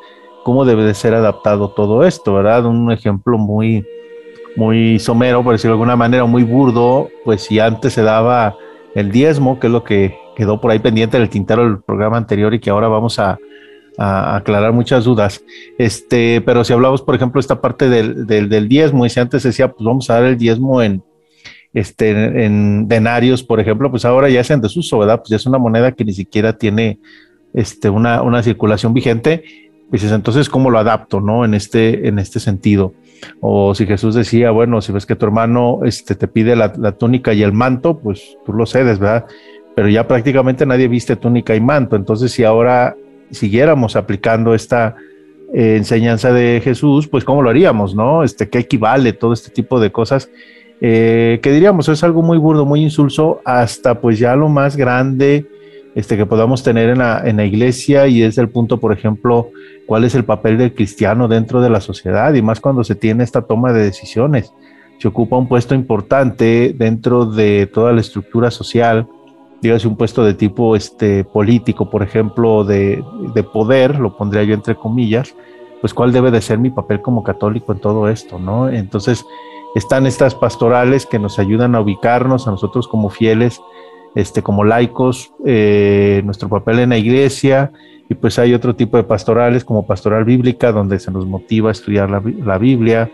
cómo 0.44 0.66
debe 0.66 0.84
de 0.84 0.92
ser 0.92 1.14
adaptado 1.14 1.70
todo 1.70 2.04
esto, 2.04 2.34
¿verdad? 2.34 2.66
Un 2.66 2.92
ejemplo 2.92 3.38
muy, 3.38 3.86
muy 4.56 4.98
somero, 4.98 5.42
por 5.42 5.52
decirlo 5.52 5.74
de 5.74 5.80
alguna 5.80 5.96
manera, 5.96 6.24
muy 6.24 6.42
burdo, 6.44 7.08
pues 7.24 7.42
si 7.42 7.58
antes 7.58 7.92
se 7.92 8.02
daba 8.02 8.56
el 8.94 9.10
diezmo, 9.10 9.58
que 9.58 9.68
es 9.68 9.72
lo 9.72 9.84
que 9.84 10.16
quedó 10.36 10.60
por 10.60 10.70
ahí 10.70 10.78
pendiente 10.78 11.18
del 11.18 11.28
tintero 11.28 11.64
del 11.64 11.82
programa 11.82 12.16
anterior 12.16 12.52
y 12.54 12.60
que 12.60 12.70
ahora 12.70 12.88
vamos 12.88 13.18
a, 13.18 13.38
aclarar 13.98 14.72
muchas 14.72 15.04
dudas. 15.04 15.44
Este, 15.76 16.40
pero 16.40 16.64
si 16.64 16.72
hablamos, 16.72 17.02
por 17.02 17.14
ejemplo, 17.14 17.38
esta 17.38 17.60
parte 17.60 17.90
del, 17.90 18.26
del, 18.26 18.66
diezmo, 18.66 19.04
y 19.04 19.10
si 19.10 19.20
antes 19.20 19.42
decía, 19.42 19.70
pues 19.70 19.84
vamos 19.84 20.08
a 20.08 20.14
dar 20.14 20.24
el 20.24 20.38
diezmo 20.38 20.80
en, 20.80 21.02
este, 21.74 22.10
en 22.44 22.88
denarios, 22.88 23.42
por 23.42 23.60
ejemplo, 23.60 23.90
pues 23.90 24.06
ahora 24.06 24.30
ya 24.30 24.40
es 24.40 24.50
en 24.50 24.62
desuso, 24.62 24.98
¿verdad? 24.98 25.18
Pues 25.18 25.28
ya 25.28 25.36
es 25.36 25.44
una 25.44 25.58
moneda 25.58 25.92
que 25.92 26.06
ni 26.06 26.14
siquiera 26.14 26.56
tiene 26.56 27.00
este, 27.52 27.90
una, 27.90 28.22
una 28.22 28.42
circulación 28.42 28.94
vigente. 28.94 29.44
Dices, 29.90 30.10
entonces, 30.10 30.48
¿cómo 30.48 30.70
lo 30.70 30.78
adapto, 30.78 31.20
no? 31.20 31.44
En 31.44 31.52
este, 31.52 32.08
en 32.08 32.18
este 32.18 32.40
sentido. 32.40 32.94
O 33.40 33.74
si 33.74 33.86
Jesús 33.86 34.14
decía, 34.14 34.50
bueno, 34.50 34.80
si 34.80 34.92
ves 34.92 35.06
que 35.06 35.16
tu 35.16 35.26
hermano 35.26 35.80
este, 35.84 36.14
te 36.14 36.28
pide 36.28 36.56
la, 36.56 36.72
túnica 36.92 37.32
y 37.32 37.42
el 37.42 37.52
manto, 37.52 37.98
pues 37.98 38.36
tú 38.44 38.52
lo 38.52 38.66
cedes, 38.66 38.98
¿verdad? 38.98 39.26
Pero 39.74 39.88
ya 39.88 40.06
prácticamente 40.06 40.66
nadie 40.66 40.88
viste 40.88 41.16
túnica 41.16 41.54
y 41.54 41.60
manto. 41.60 41.96
Entonces, 41.96 42.32
si 42.32 42.44
ahora 42.44 42.96
siguiéramos 43.30 43.96
aplicando 43.96 44.54
esta 44.54 44.96
eh, 45.54 45.76
enseñanza 45.76 46.32
de 46.32 46.60
Jesús, 46.62 47.08
pues 47.08 47.24
¿cómo 47.24 47.42
lo 47.42 47.50
haríamos, 47.50 47.94
no? 47.94 48.24
Este, 48.24 48.48
¿Qué 48.48 48.58
equivale 48.58 49.12
todo 49.12 49.32
este 49.32 49.50
tipo 49.50 49.80
de 49.80 49.90
cosas? 49.90 50.30
Eh, 50.80 51.38
que 51.42 51.52
diríamos, 51.52 51.88
es 51.88 52.02
algo 52.02 52.22
muy 52.22 52.38
burdo, 52.38 52.66
muy 52.66 52.82
insulso, 52.82 53.40
hasta 53.44 54.00
pues 54.00 54.18
ya 54.18 54.34
lo 54.34 54.48
más 54.48 54.76
grande 54.76 55.46
este, 55.94 56.16
que 56.16 56.26
podamos 56.26 56.62
tener 56.62 56.88
en 56.90 56.98
la, 56.98 57.22
en 57.24 57.36
la 57.36 57.44
iglesia 57.44 58.06
y 58.06 58.22
es 58.22 58.38
el 58.38 58.48
punto, 58.48 58.78
por 58.78 58.92
ejemplo, 58.92 59.50
cuál 59.86 60.04
es 60.04 60.14
el 60.14 60.24
papel 60.24 60.58
del 60.58 60.74
cristiano 60.74 61.28
dentro 61.28 61.60
de 61.60 61.70
la 61.70 61.80
sociedad 61.80 62.32
y 62.34 62.42
más 62.42 62.60
cuando 62.60 62.84
se 62.84 62.94
tiene 62.94 63.24
esta 63.24 63.42
toma 63.42 63.72
de 63.72 63.82
decisiones. 63.82 64.52
Se 64.98 65.08
ocupa 65.08 65.36
un 65.36 65.48
puesto 65.48 65.74
importante 65.74 66.74
dentro 66.76 67.26
de 67.26 67.66
toda 67.66 67.92
la 67.92 68.00
estructura 68.00 68.50
social, 68.50 69.06
dígase 69.60 69.88
un 69.88 69.96
puesto 69.96 70.24
de 70.24 70.34
tipo 70.34 70.76
este, 70.76 71.24
político, 71.24 71.90
por 71.90 72.02
ejemplo, 72.02 72.64
de, 72.64 73.02
de 73.34 73.42
poder, 73.42 73.98
lo 73.98 74.16
pondría 74.16 74.44
yo 74.44 74.54
entre 74.54 74.76
comillas, 74.76 75.34
pues 75.80 75.92
cuál 75.92 76.12
debe 76.12 76.30
de 76.30 76.40
ser 76.40 76.58
mi 76.58 76.70
papel 76.70 77.02
como 77.02 77.24
católico 77.24 77.72
en 77.72 77.80
todo 77.80 78.08
esto, 78.08 78.38
¿no? 78.38 78.68
Entonces 78.68 79.24
están 79.74 80.06
estas 80.06 80.34
pastorales 80.34 81.06
que 81.06 81.18
nos 81.18 81.38
ayudan 81.38 81.74
a 81.74 81.80
ubicarnos 81.80 82.46
a 82.46 82.52
nosotros 82.52 82.86
como 82.86 83.10
fieles 83.10 83.60
este, 84.14 84.42
como 84.42 84.64
laicos, 84.64 85.32
eh, 85.44 86.22
nuestro 86.24 86.48
papel 86.48 86.80
en 86.80 86.90
la 86.90 86.98
iglesia, 86.98 87.72
y 88.08 88.14
pues 88.14 88.38
hay 88.38 88.52
otro 88.52 88.76
tipo 88.76 88.96
de 88.96 89.04
pastorales 89.04 89.64
como 89.64 89.86
pastoral 89.86 90.24
bíblica, 90.24 90.72
donde 90.72 90.98
se 90.98 91.10
nos 91.10 91.26
motiva 91.26 91.70
a 91.70 91.72
estudiar 91.72 92.10
la, 92.10 92.58
Biblia, 92.58 93.10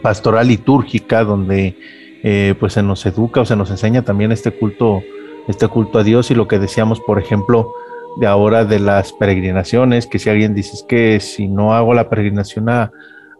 pastoral 0.00 0.48
litúrgica, 0.48 1.24
donde 1.24 1.76
eh, 2.22 2.54
pues 2.60 2.74
se 2.74 2.82
nos 2.82 3.04
educa 3.06 3.40
o 3.40 3.44
se 3.44 3.56
nos 3.56 3.70
enseña 3.70 4.02
también 4.02 4.30
este 4.30 4.52
culto, 4.52 5.02
este 5.48 5.66
culto 5.66 5.98
a 5.98 6.04
Dios 6.04 6.30
y 6.30 6.34
lo 6.34 6.46
que 6.46 6.60
decíamos, 6.60 7.00
por 7.00 7.18
ejemplo, 7.18 7.72
de 8.20 8.26
ahora 8.26 8.64
de 8.64 8.78
las 8.78 9.12
peregrinaciones, 9.12 10.06
que 10.06 10.18
si 10.18 10.30
alguien 10.30 10.54
dice 10.54 10.76
que 10.86 11.18
si 11.18 11.48
no 11.48 11.74
hago 11.74 11.94
la 11.94 12.08
peregrinación 12.08 12.68
a, 12.68 12.92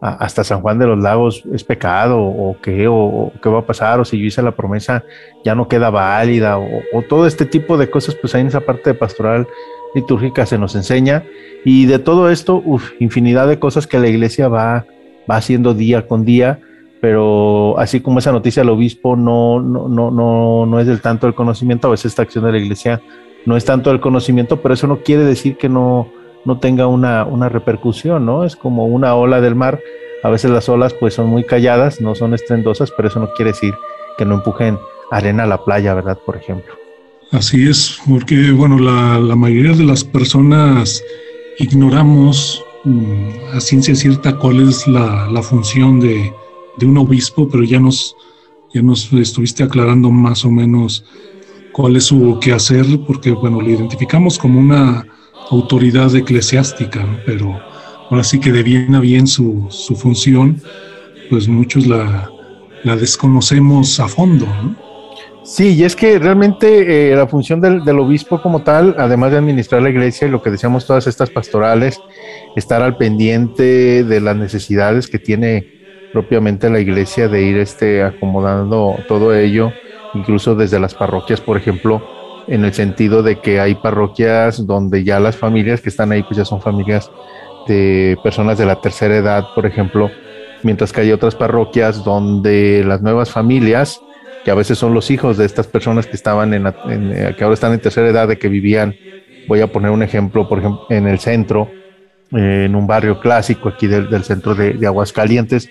hasta 0.02 0.42
San 0.42 0.62
Juan 0.62 0.80
de 0.80 0.86
los 0.86 0.98
Lagos 0.98 1.44
es 1.54 1.62
pecado 1.62 2.20
o 2.20 2.56
qué, 2.60 2.88
o, 2.88 3.32
qué 3.40 3.48
va 3.48 3.60
a 3.60 3.66
pasar, 3.66 4.00
o 4.00 4.04
si 4.04 4.18
yo 4.18 4.26
hice 4.26 4.42
la 4.42 4.50
promesa 4.50 5.04
ya 5.44 5.54
no 5.54 5.68
queda 5.68 5.90
válida, 5.90 6.58
o, 6.58 7.02
todo 7.08 7.24
este 7.26 7.46
tipo 7.46 7.78
de 7.78 7.88
cosas, 7.88 8.16
pues 8.16 8.34
ahí 8.34 8.40
en 8.40 8.48
esa 8.48 8.62
parte 8.62 8.90
de 8.90 8.94
pastoral 8.94 9.46
litúrgica 9.94 10.44
se 10.44 10.58
nos 10.58 10.74
enseña. 10.74 11.22
Y 11.64 11.86
de 11.86 12.00
todo 12.00 12.30
esto, 12.30 12.60
uf, 12.64 12.90
infinidad 12.98 13.46
de 13.46 13.60
cosas 13.60 13.86
que 13.86 14.00
la 14.00 14.08
iglesia 14.08 14.48
va, 14.48 14.86
va 15.30 15.36
haciendo 15.36 15.72
día 15.72 16.08
con 16.08 16.24
día, 16.24 16.58
pero 17.00 17.78
así 17.78 18.00
como 18.00 18.18
esa 18.18 18.32
noticia 18.32 18.62
del 18.62 18.70
obispo 18.70 19.14
no, 19.14 19.60
no, 19.60 19.88
no, 19.88 20.10
no, 20.10 20.66
no 20.66 20.80
es 20.80 20.88
del 20.88 21.00
tanto 21.00 21.28
el 21.28 21.34
conocimiento, 21.34 21.86
a 21.86 21.92
veces 21.92 22.06
esta 22.06 22.22
acción 22.22 22.44
de 22.44 22.52
la 22.52 22.58
iglesia 22.58 23.00
no 23.46 23.56
es 23.56 23.64
tanto 23.64 23.92
el 23.92 24.00
conocimiento, 24.00 24.60
pero 24.60 24.74
eso 24.74 24.88
no 24.88 24.98
quiere 24.98 25.24
decir 25.24 25.56
que 25.56 25.68
no 25.68 26.08
no 26.44 26.58
tenga 26.58 26.86
una, 26.86 27.24
una 27.24 27.48
repercusión, 27.48 28.26
¿no? 28.26 28.44
Es 28.44 28.56
como 28.56 28.86
una 28.86 29.14
ola 29.14 29.40
del 29.40 29.54
mar. 29.54 29.80
A 30.22 30.30
veces 30.30 30.50
las 30.50 30.68
olas 30.68 30.94
pues 30.94 31.14
son 31.14 31.26
muy 31.26 31.44
calladas, 31.44 32.00
no 32.00 32.14
son 32.14 32.34
estrendosas, 32.34 32.92
pero 32.96 33.08
eso 33.08 33.20
no 33.20 33.32
quiere 33.34 33.52
decir 33.52 33.74
que 34.16 34.24
no 34.24 34.36
empujen 34.36 34.78
arena 35.10 35.44
a 35.44 35.46
la 35.46 35.64
playa, 35.64 35.94
¿verdad? 35.94 36.18
Por 36.24 36.36
ejemplo. 36.36 36.74
Así 37.32 37.66
es, 37.66 37.98
porque 38.06 38.52
bueno, 38.52 38.78
la, 38.78 39.34
mayoría 39.36 39.72
de 39.72 39.84
las 39.84 40.04
personas 40.04 41.02
ignoramos 41.58 42.62
mm, 42.84 43.54
a 43.54 43.60
ciencia 43.60 43.94
cierta 43.94 44.36
cuál 44.36 44.68
es 44.68 44.86
la, 44.86 45.42
función 45.42 45.98
de, 45.98 46.30
un 46.82 46.98
obispo, 46.98 47.48
pero 47.48 47.64
ya 47.64 47.80
nos, 47.80 48.14
ya 48.74 48.82
nos 48.82 49.10
estuviste 49.14 49.62
aclarando 49.62 50.10
más 50.10 50.44
o 50.44 50.50
menos 50.50 51.06
cuál 51.72 51.96
es 51.96 52.04
su 52.04 52.38
quehacer, 52.38 52.84
porque 53.06 53.30
bueno, 53.30 53.62
le 53.62 53.72
identificamos 53.72 54.38
como 54.38 54.60
una 54.60 55.06
autoridad 55.52 56.14
eclesiástica, 56.14 57.06
pero 57.26 57.60
ahora 58.10 58.24
sí 58.24 58.40
que 58.40 58.52
de 58.52 58.62
bien 58.62 58.94
a 58.94 59.00
bien 59.00 59.26
su, 59.26 59.66
su 59.70 59.94
función, 59.94 60.60
pues 61.30 61.46
muchos 61.48 61.86
la, 61.86 62.30
la 62.84 62.96
desconocemos 62.96 64.00
a 64.00 64.08
fondo. 64.08 64.46
Sí, 65.44 65.74
y 65.74 65.84
es 65.84 65.96
que 65.96 66.18
realmente 66.18 67.10
eh, 67.10 67.16
la 67.16 67.26
función 67.26 67.60
del, 67.60 67.84
del, 67.84 67.98
obispo 67.98 68.40
como 68.40 68.62
tal, 68.62 68.94
además 68.96 69.32
de 69.32 69.38
administrar 69.38 69.82
la 69.82 69.90
iglesia 69.90 70.28
y 70.28 70.30
lo 70.30 70.40
que 70.40 70.50
decíamos 70.50 70.86
todas 70.86 71.06
estas 71.06 71.30
pastorales, 71.30 72.00
estar 72.54 72.80
al 72.80 72.96
pendiente 72.96 74.04
de 74.04 74.20
las 74.20 74.36
necesidades 74.36 75.08
que 75.08 75.18
tiene 75.18 75.82
propiamente 76.12 76.70
la 76.70 76.78
iglesia 76.78 77.28
de 77.28 77.42
ir 77.42 77.58
este, 77.58 78.02
acomodando 78.02 78.96
todo 79.08 79.34
ello, 79.34 79.72
incluso 80.14 80.54
desde 80.54 80.78
las 80.78 80.94
parroquias, 80.94 81.40
por 81.40 81.56
ejemplo, 81.56 82.21
en 82.48 82.64
el 82.64 82.72
sentido 82.72 83.22
de 83.22 83.40
que 83.40 83.60
hay 83.60 83.74
parroquias 83.74 84.66
donde 84.66 85.04
ya 85.04 85.20
las 85.20 85.36
familias 85.36 85.80
que 85.80 85.88
están 85.88 86.12
ahí 86.12 86.22
pues 86.22 86.36
ya 86.36 86.44
son 86.44 86.60
familias 86.60 87.10
de 87.66 88.16
personas 88.22 88.58
de 88.58 88.66
la 88.66 88.80
tercera 88.80 89.16
edad, 89.16 89.46
por 89.54 89.66
ejemplo, 89.66 90.10
mientras 90.62 90.92
que 90.92 91.02
hay 91.02 91.12
otras 91.12 91.34
parroquias 91.34 92.04
donde 92.04 92.84
las 92.84 93.02
nuevas 93.02 93.30
familias, 93.30 94.00
que 94.44 94.50
a 94.50 94.54
veces 94.54 94.78
son 94.78 94.94
los 94.94 95.10
hijos 95.10 95.36
de 95.36 95.44
estas 95.44 95.66
personas 95.66 96.06
que 96.06 96.16
estaban 96.16 96.52
en, 96.54 96.66
eh, 96.66 97.34
que 97.36 97.44
ahora 97.44 97.54
están 97.54 97.72
en 97.72 97.80
tercera 97.80 98.08
edad, 98.08 98.28
de 98.28 98.38
que 98.38 98.48
vivían, 98.48 98.94
voy 99.46 99.60
a 99.60 99.68
poner 99.68 99.90
un 99.90 100.02
ejemplo, 100.02 100.48
por 100.48 100.58
ejemplo, 100.58 100.86
en 100.90 101.06
el 101.06 101.18
centro, 101.18 101.70
en 102.32 102.74
un 102.74 102.86
barrio 102.86 103.20
clásico 103.20 103.68
aquí 103.68 103.86
del, 103.86 104.24
centro 104.24 104.54
de 104.54 104.86
Aguascalientes, 104.86 105.68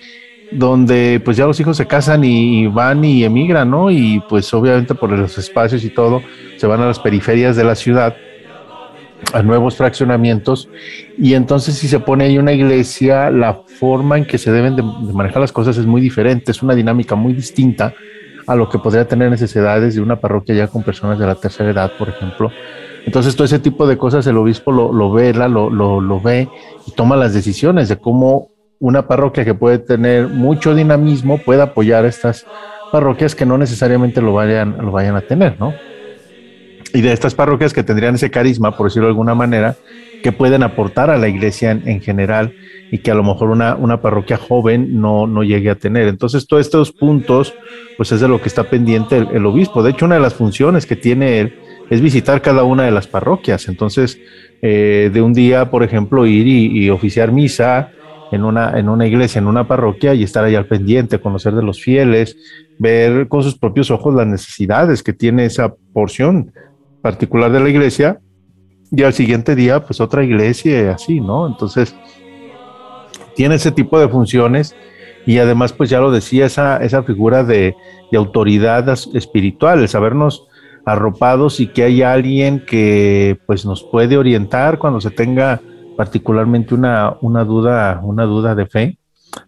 donde 0.54 1.20
pues 1.24 1.36
ya 1.36 1.46
los 1.46 1.58
hijos 1.60 1.76
se 1.76 1.86
casan 1.86 2.24
y 2.24 2.66
van 2.66 3.04
y 3.04 3.24
emigran, 3.24 3.70
¿no? 3.70 3.90
Y 3.90 4.22
pues 4.28 4.52
obviamente 4.54 4.94
por 4.94 5.10
los 5.10 5.38
espacios 5.38 5.84
y 5.84 5.90
todo, 5.90 6.22
se 6.56 6.66
van 6.66 6.80
a 6.80 6.86
las 6.86 6.98
periferias 6.98 7.56
de 7.56 7.64
la 7.64 7.74
ciudad, 7.74 8.14
a 9.32 9.42
nuevos 9.42 9.76
fraccionamientos, 9.76 10.68
y 11.16 11.34
entonces 11.34 11.76
si 11.76 11.88
se 11.88 12.00
pone 12.00 12.24
ahí 12.24 12.38
una 12.38 12.52
iglesia, 12.52 13.30
la 13.30 13.54
forma 13.54 14.18
en 14.18 14.24
que 14.24 14.38
se 14.38 14.52
deben 14.52 14.76
de, 14.76 14.82
manejar 14.82 15.40
las 15.40 15.52
cosas 15.52 15.76
es 15.78 15.86
muy 15.86 16.00
diferente, 16.00 16.50
es 16.50 16.62
una 16.62 16.74
dinámica 16.74 17.14
muy 17.14 17.32
distinta 17.32 17.94
a 18.46 18.56
lo 18.56 18.68
que 18.68 18.78
podría 18.78 19.06
tener 19.06 19.30
necesidades 19.30 19.94
de 19.94 20.00
una 20.00 20.16
parroquia 20.16 20.54
ya 20.54 20.66
con 20.66 20.82
personas 20.82 21.18
de 21.18 21.26
la 21.26 21.36
tercera 21.36 21.70
edad, 21.70 21.92
por 21.96 22.08
ejemplo. 22.08 22.50
Entonces 23.04 23.34
todo 23.34 23.44
ese 23.44 23.58
tipo 23.58 23.86
de 23.86 23.96
cosas 23.96 24.26
el 24.26 24.36
obispo 24.36 24.70
lo, 24.70 24.92
lo 24.92 25.12
ve, 25.12 25.32
lo, 25.32 25.70
lo, 25.70 26.00
lo 26.00 26.20
ve 26.20 26.48
y 26.86 26.92
toma 26.92 27.16
las 27.16 27.34
decisiones 27.34 27.88
de 27.88 27.98
cómo 27.98 28.51
una 28.82 29.06
parroquia 29.06 29.44
que 29.44 29.54
puede 29.54 29.78
tener 29.78 30.26
mucho 30.26 30.74
dinamismo 30.74 31.38
puede 31.38 31.62
apoyar 31.62 32.04
a 32.04 32.08
estas 32.08 32.44
parroquias 32.90 33.36
que 33.36 33.46
no 33.46 33.56
necesariamente 33.56 34.20
lo 34.20 34.34
vayan, 34.34 34.76
lo 34.76 34.90
vayan 34.90 35.14
a 35.14 35.20
tener, 35.20 35.54
¿no? 35.60 35.72
Y 36.92 37.00
de 37.00 37.12
estas 37.12 37.32
parroquias 37.36 37.72
que 37.72 37.84
tendrían 37.84 38.16
ese 38.16 38.28
carisma, 38.32 38.76
por 38.76 38.88
decirlo 38.88 39.06
de 39.06 39.12
alguna 39.12 39.36
manera, 39.36 39.76
que 40.24 40.32
pueden 40.32 40.64
aportar 40.64 41.10
a 41.10 41.16
la 41.16 41.28
iglesia 41.28 41.70
en, 41.70 42.00
general 42.00 42.54
y 42.90 42.98
que 42.98 43.12
a 43.12 43.14
lo 43.14 43.22
mejor 43.22 43.50
una, 43.50 43.76
una 43.76 44.02
parroquia 44.02 44.36
joven 44.36 45.00
no, 45.00 45.28
no, 45.28 45.44
llegue 45.44 45.70
a 45.70 45.76
tener. 45.76 46.08
Entonces, 46.08 46.48
todos 46.48 46.66
estos 46.66 46.90
puntos, 46.90 47.54
pues 47.96 48.10
es 48.10 48.20
de 48.20 48.26
lo 48.26 48.42
que 48.42 48.48
está 48.48 48.64
pendiente 48.64 49.16
el, 49.16 49.46
obispo. 49.46 49.84
De 49.84 49.92
hecho, 49.92 50.06
una 50.06 50.16
de 50.16 50.20
las 50.20 50.34
funciones 50.34 50.86
que 50.86 50.96
tiene 50.96 51.38
él 51.38 51.54
es 51.88 52.00
visitar 52.00 52.42
cada 52.42 52.64
una 52.64 52.82
de 52.82 52.90
las 52.90 53.06
parroquias. 53.06 53.68
Entonces, 53.68 54.18
eh, 54.60 55.08
de 55.12 55.22
un 55.22 55.32
día, 55.32 55.70
por 55.70 55.84
ejemplo, 55.84 56.26
ir 56.26 56.46
y 56.46 56.90
oficiar 56.90 57.32
misa, 57.32 57.92
en 58.32 58.44
una, 58.44 58.78
en 58.78 58.88
una 58.88 59.06
iglesia, 59.06 59.38
en 59.38 59.46
una 59.46 59.68
parroquia 59.68 60.14
y 60.14 60.24
estar 60.24 60.42
ahí 60.42 60.54
al 60.54 60.66
pendiente, 60.66 61.20
conocer 61.20 61.54
de 61.54 61.62
los 61.62 61.80
fieles, 61.80 62.36
ver 62.78 63.28
con 63.28 63.42
sus 63.42 63.56
propios 63.56 63.90
ojos 63.90 64.14
las 64.14 64.26
necesidades 64.26 65.02
que 65.02 65.12
tiene 65.12 65.44
esa 65.44 65.74
porción 65.92 66.52
particular 67.02 67.52
de 67.52 67.60
la 67.60 67.68
iglesia 67.68 68.20
y 68.90 69.02
al 69.02 69.12
siguiente 69.12 69.54
día 69.54 69.84
pues 69.84 70.00
otra 70.00 70.24
iglesia 70.24 70.92
así, 70.92 71.20
¿no? 71.20 71.46
Entonces 71.46 71.94
tiene 73.36 73.56
ese 73.56 73.70
tipo 73.70 74.00
de 74.00 74.08
funciones 74.08 74.74
y 75.26 75.38
además 75.38 75.74
pues 75.74 75.90
ya 75.90 76.00
lo 76.00 76.10
decía 76.10 76.46
esa, 76.46 76.78
esa 76.78 77.02
figura 77.02 77.44
de, 77.44 77.76
de 78.10 78.18
autoridad 78.18 78.88
espiritual, 78.88 79.80
el 79.80 79.88
sabernos 79.88 80.48
arropados 80.86 81.60
y 81.60 81.66
que 81.66 81.84
hay 81.84 82.02
alguien 82.02 82.64
que 82.64 83.38
pues 83.46 83.66
nos 83.66 83.82
puede 83.82 84.16
orientar 84.16 84.78
cuando 84.78 85.02
se 85.02 85.10
tenga 85.10 85.60
particularmente 85.96 86.74
una, 86.74 87.16
una, 87.20 87.44
duda, 87.44 88.00
una 88.02 88.24
duda 88.24 88.54
de 88.54 88.66
fe, 88.66 88.98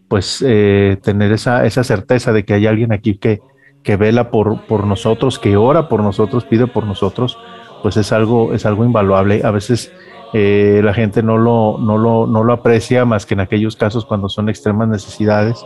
pues 0.08 0.44
eh, 0.46 0.98
tener 1.02 1.32
esa, 1.32 1.64
esa 1.66 1.84
certeza 1.84 2.32
de 2.32 2.44
que 2.44 2.54
hay 2.54 2.66
alguien 2.66 2.92
aquí 2.92 3.16
que, 3.18 3.40
que 3.82 3.96
vela 3.96 4.30
por, 4.30 4.66
por 4.66 4.86
nosotros, 4.86 5.38
que 5.38 5.56
ora 5.56 5.88
por 5.88 6.02
nosotros, 6.02 6.44
pide 6.44 6.66
por 6.66 6.86
nosotros, 6.86 7.38
pues 7.82 7.96
es 7.96 8.12
algo, 8.12 8.54
es 8.54 8.64
algo 8.66 8.84
invaluable. 8.84 9.42
A 9.44 9.50
veces 9.50 9.92
eh, 10.32 10.80
la 10.82 10.94
gente 10.94 11.22
no 11.22 11.36
lo, 11.36 11.78
no, 11.78 11.98
lo, 11.98 12.26
no 12.26 12.42
lo 12.42 12.52
aprecia 12.52 13.04
más 13.04 13.26
que 13.26 13.34
en 13.34 13.40
aquellos 13.40 13.76
casos 13.76 14.04
cuando 14.04 14.28
son 14.28 14.48
extremas 14.48 14.88
necesidades, 14.88 15.64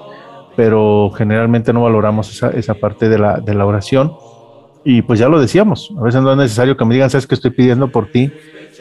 pero 0.57 1.11
generalmente 1.17 1.73
no 1.73 1.83
valoramos 1.83 2.31
esa, 2.31 2.51
esa 2.51 2.75
parte 2.75 3.09
de 3.09 3.19
la, 3.19 3.39
de 3.39 3.55
la 3.55 3.65
oración. 3.65 4.15
Y 4.85 5.03
pues 5.03 5.19
ya 5.19 5.29
lo 5.29 5.41
decíamos, 5.41 5.93
a 5.99 6.03
veces 6.03 6.23
no 6.23 6.31
es 6.33 6.39
necesario 6.39 6.77
que 6.77 6.85
me 6.85 6.95
digan, 6.95 7.11
sabes 7.11 7.27
que 7.27 7.35
estoy 7.35 7.51
pidiendo 7.51 7.89
por 7.89 8.11
ti, 8.11 8.33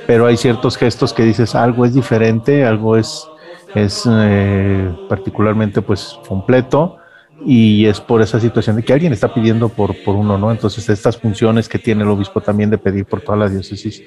pero 0.06 0.26
hay 0.26 0.38
ciertos 0.38 0.78
gestos 0.78 1.14
que 1.14 1.24
dices 1.24 1.56
algo 1.56 1.86
es 1.86 1.94
diferente, 1.94 2.66
algo 2.66 2.96
es, 2.96 3.28
eh, 3.76 4.96
particularmente 5.10 5.82
pues 5.82 6.18
completo 6.28 6.98
y 7.46 7.86
es 7.86 8.00
por 8.00 8.22
esa 8.22 8.40
situación 8.40 8.78
de 8.78 8.84
que 8.84 8.94
alguien 8.94 9.14
está 9.14 9.34
pidiendo 9.34 9.70
por, 9.70 9.96
por 10.04 10.16
uno, 10.16 10.38
¿no? 10.38 10.52
Entonces 10.52 10.88
estas 10.90 11.18
funciones 11.18 11.68
que 11.68 11.78
tiene 11.78 12.04
el 12.04 12.10
obispo 12.10 12.42
también 12.42 12.70
de 12.70 12.78
pedir 12.78 13.06
por 13.06 13.22
toda 13.22 13.38
la 13.38 13.50
diócesis, 13.50 14.02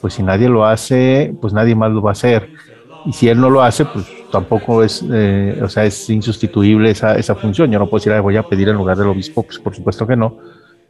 pues 0.00 0.14
si 0.14 0.22
nadie 0.22 0.48
lo 0.48 0.64
hace, 0.64 1.34
pues 1.40 1.52
nadie 1.52 1.74
más 1.74 1.92
lo 1.92 2.02
va 2.02 2.10
a 2.10 2.12
hacer. 2.12 2.50
Y 3.04 3.12
si 3.12 3.28
él 3.28 3.40
no 3.40 3.50
lo 3.50 3.62
hace, 3.62 3.84
pues 3.84 4.06
tampoco 4.30 4.82
es, 4.82 5.04
eh, 5.12 5.60
o 5.62 5.68
sea, 5.68 5.84
es 5.84 6.08
insustituible 6.08 6.90
esa, 6.90 7.16
esa 7.16 7.34
función. 7.34 7.70
Yo 7.70 7.78
no 7.78 7.88
puedo 7.88 8.02
decir, 8.02 8.20
voy 8.20 8.36
a 8.36 8.42
pedir 8.44 8.68
en 8.68 8.76
lugar 8.76 8.96
del 8.96 9.08
obispo, 9.08 9.42
pues 9.42 9.58
por 9.58 9.74
supuesto 9.74 10.06
que 10.06 10.16
no, 10.16 10.38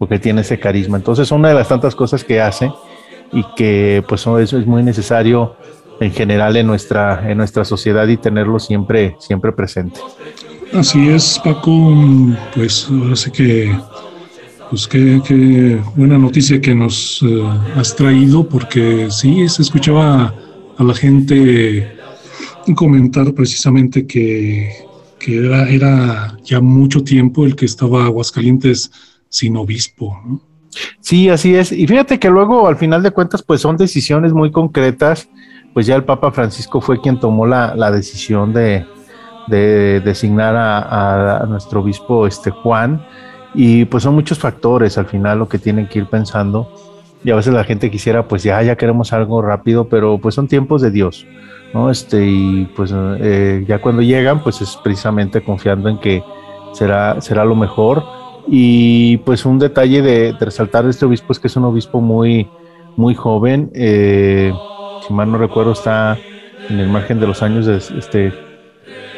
porque 0.02 0.18
tiene 0.18 0.40
ese 0.40 0.58
carisma. 0.58 0.96
Entonces, 0.96 1.30
una 1.30 1.50
de 1.50 1.54
las 1.54 1.68
tantas 1.68 1.94
cosas 1.94 2.24
que 2.24 2.40
hace 2.40 2.72
y 3.32 3.44
que 3.54 4.02
pues 4.08 4.22
eso 4.22 4.58
es 4.58 4.66
muy 4.66 4.82
necesario 4.82 5.54
en 6.00 6.10
general 6.10 6.56
en 6.56 6.66
nuestra, 6.66 7.30
en 7.30 7.38
nuestra 7.38 7.64
sociedad 7.64 8.08
y 8.08 8.16
tenerlo 8.16 8.58
siempre, 8.58 9.14
siempre 9.20 9.52
presente. 9.52 10.00
Así 10.72 11.08
es, 11.08 11.40
Paco, 11.44 11.94
pues 12.52 12.88
ahora 12.90 13.14
sí 13.14 13.30
que, 13.30 13.78
pues 14.70 14.88
qué, 14.88 15.80
buena 15.94 16.18
noticia 16.18 16.60
que 16.60 16.74
nos 16.74 17.22
eh, 17.22 17.44
has 17.76 17.94
traído, 17.94 18.48
porque 18.48 19.06
sí, 19.08 19.48
se 19.48 19.62
escuchaba 19.62 20.34
a 20.78 20.82
la 20.82 20.94
gente 20.94 21.96
comentar 22.74 23.32
precisamente 23.34 24.04
que, 24.04 24.68
que 25.20 25.36
era, 25.46 25.70
era 25.70 26.36
ya 26.42 26.60
mucho 26.60 27.04
tiempo 27.04 27.46
el 27.46 27.54
que 27.54 27.66
estaba 27.66 28.06
Aguascalientes 28.06 28.90
sin 29.32 29.56
obispo, 29.56 30.20
¿no? 30.26 30.40
Sí, 31.00 31.28
así 31.28 31.54
es. 31.54 31.72
Y 31.72 31.86
fíjate 31.86 32.18
que 32.18 32.30
luego, 32.30 32.66
al 32.66 32.76
final 32.76 33.02
de 33.02 33.10
cuentas, 33.10 33.42
pues 33.42 33.60
son 33.60 33.76
decisiones 33.76 34.32
muy 34.32 34.50
concretas. 34.50 35.28
Pues 35.74 35.86
ya 35.86 35.96
el 35.96 36.04
Papa 36.04 36.30
Francisco 36.32 36.80
fue 36.80 37.00
quien 37.00 37.18
tomó 37.18 37.46
la, 37.46 37.90
decisión 37.90 38.52
de, 38.52 38.86
designar 39.48 40.54
a, 40.56 41.44
nuestro 41.48 41.80
obispo 41.80 42.26
este 42.26 42.50
Juan. 42.50 43.04
Y 43.54 43.84
pues 43.86 44.02
son 44.02 44.14
muchos 44.14 44.38
factores 44.38 44.96
al 44.96 45.06
final 45.06 45.38
lo 45.38 45.48
que 45.48 45.58
tienen 45.58 45.88
que 45.88 46.00
ir 46.00 46.06
pensando. 46.06 46.72
y 47.24 47.30
a 47.30 47.36
veces 47.36 47.52
la 47.52 47.64
gente 47.64 47.90
quisiera, 47.90 48.26
pues 48.26 48.42
ya, 48.42 48.62
ya 48.62 48.76
queremos 48.76 49.12
algo 49.12 49.42
rápido, 49.42 49.88
pero 49.88 50.18
pues 50.18 50.34
son 50.34 50.48
tiempos 50.48 50.82
de 50.82 50.90
Dios, 50.90 51.26
¿no? 51.74 51.90
Este, 51.90 52.26
y 52.26 52.64
pues 52.74 52.92
eh, 52.94 53.64
ya 53.68 53.80
cuando 53.80 54.02
llegan, 54.02 54.42
pues 54.42 54.60
es 54.60 54.78
precisamente 54.82 55.42
confiando 55.42 55.88
en 55.88 55.98
que 55.98 56.22
será, 56.72 57.20
será 57.20 57.44
lo 57.44 57.54
mejor. 57.54 58.21
Y 58.54 59.16
pues 59.24 59.46
un 59.46 59.58
detalle 59.58 60.02
de, 60.02 60.36
resaltar 60.38 60.84
de 60.84 60.90
este 60.90 61.06
obispo 61.06 61.32
es 61.32 61.38
que 61.38 61.46
es 61.46 61.56
un 61.56 61.64
obispo 61.64 62.02
muy, 62.02 62.50
muy 62.96 63.14
joven, 63.14 63.70
eh, 63.74 64.52
si 65.06 65.14
mal 65.14 65.32
no 65.32 65.38
recuerdo, 65.38 65.72
está 65.72 66.18
en 66.68 66.78
el 66.78 66.90
margen 66.90 67.18
de 67.18 67.26
los 67.26 67.42
años 67.42 67.64
de, 67.64 67.78
este, 67.78 68.34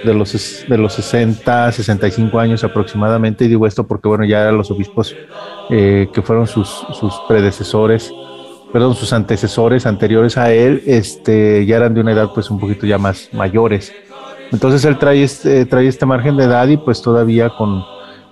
de 0.05 0.15
los, 0.15 0.65
de 0.69 0.79
los 0.79 0.93
60, 0.93 1.73
65 1.73 2.39
años 2.39 2.63
aproximadamente, 2.63 3.47
y 3.47 3.49
digo 3.49 3.67
esto 3.67 3.85
porque, 3.89 4.07
bueno, 4.07 4.25
ya 4.25 4.53
los 4.53 4.71
obispos 4.71 5.17
eh, 5.69 6.09
que 6.13 6.23
fueron 6.23 6.47
sus, 6.47 6.69
sus, 6.93 7.21
predecesores, 7.27 8.13
perdón, 8.73 8.95
sus 8.95 9.13
antecesores 9.13 9.85
anteriores 9.85 10.39
a 10.39 10.53
él, 10.53 10.81
este, 10.87 11.67
ya 11.67 11.79
eran 11.79 11.93
de 11.93 12.03
una 12.03 12.13
edad 12.13 12.31
pues 12.33 12.53
un 12.53 12.61
poquito 12.61 12.87
ya 12.87 12.99
más 12.99 13.31
mayores. 13.33 13.93
Entonces 14.53 14.85
él 14.85 14.97
trae 14.97 15.25
este, 15.25 15.67
trae 15.67 15.89
este 15.89 16.07
margen 16.07 16.37
de 16.37 16.45
edad 16.45 16.69
y 16.69 16.77
pues 16.77 17.03
todavía 17.03 17.51
con, 17.51 17.83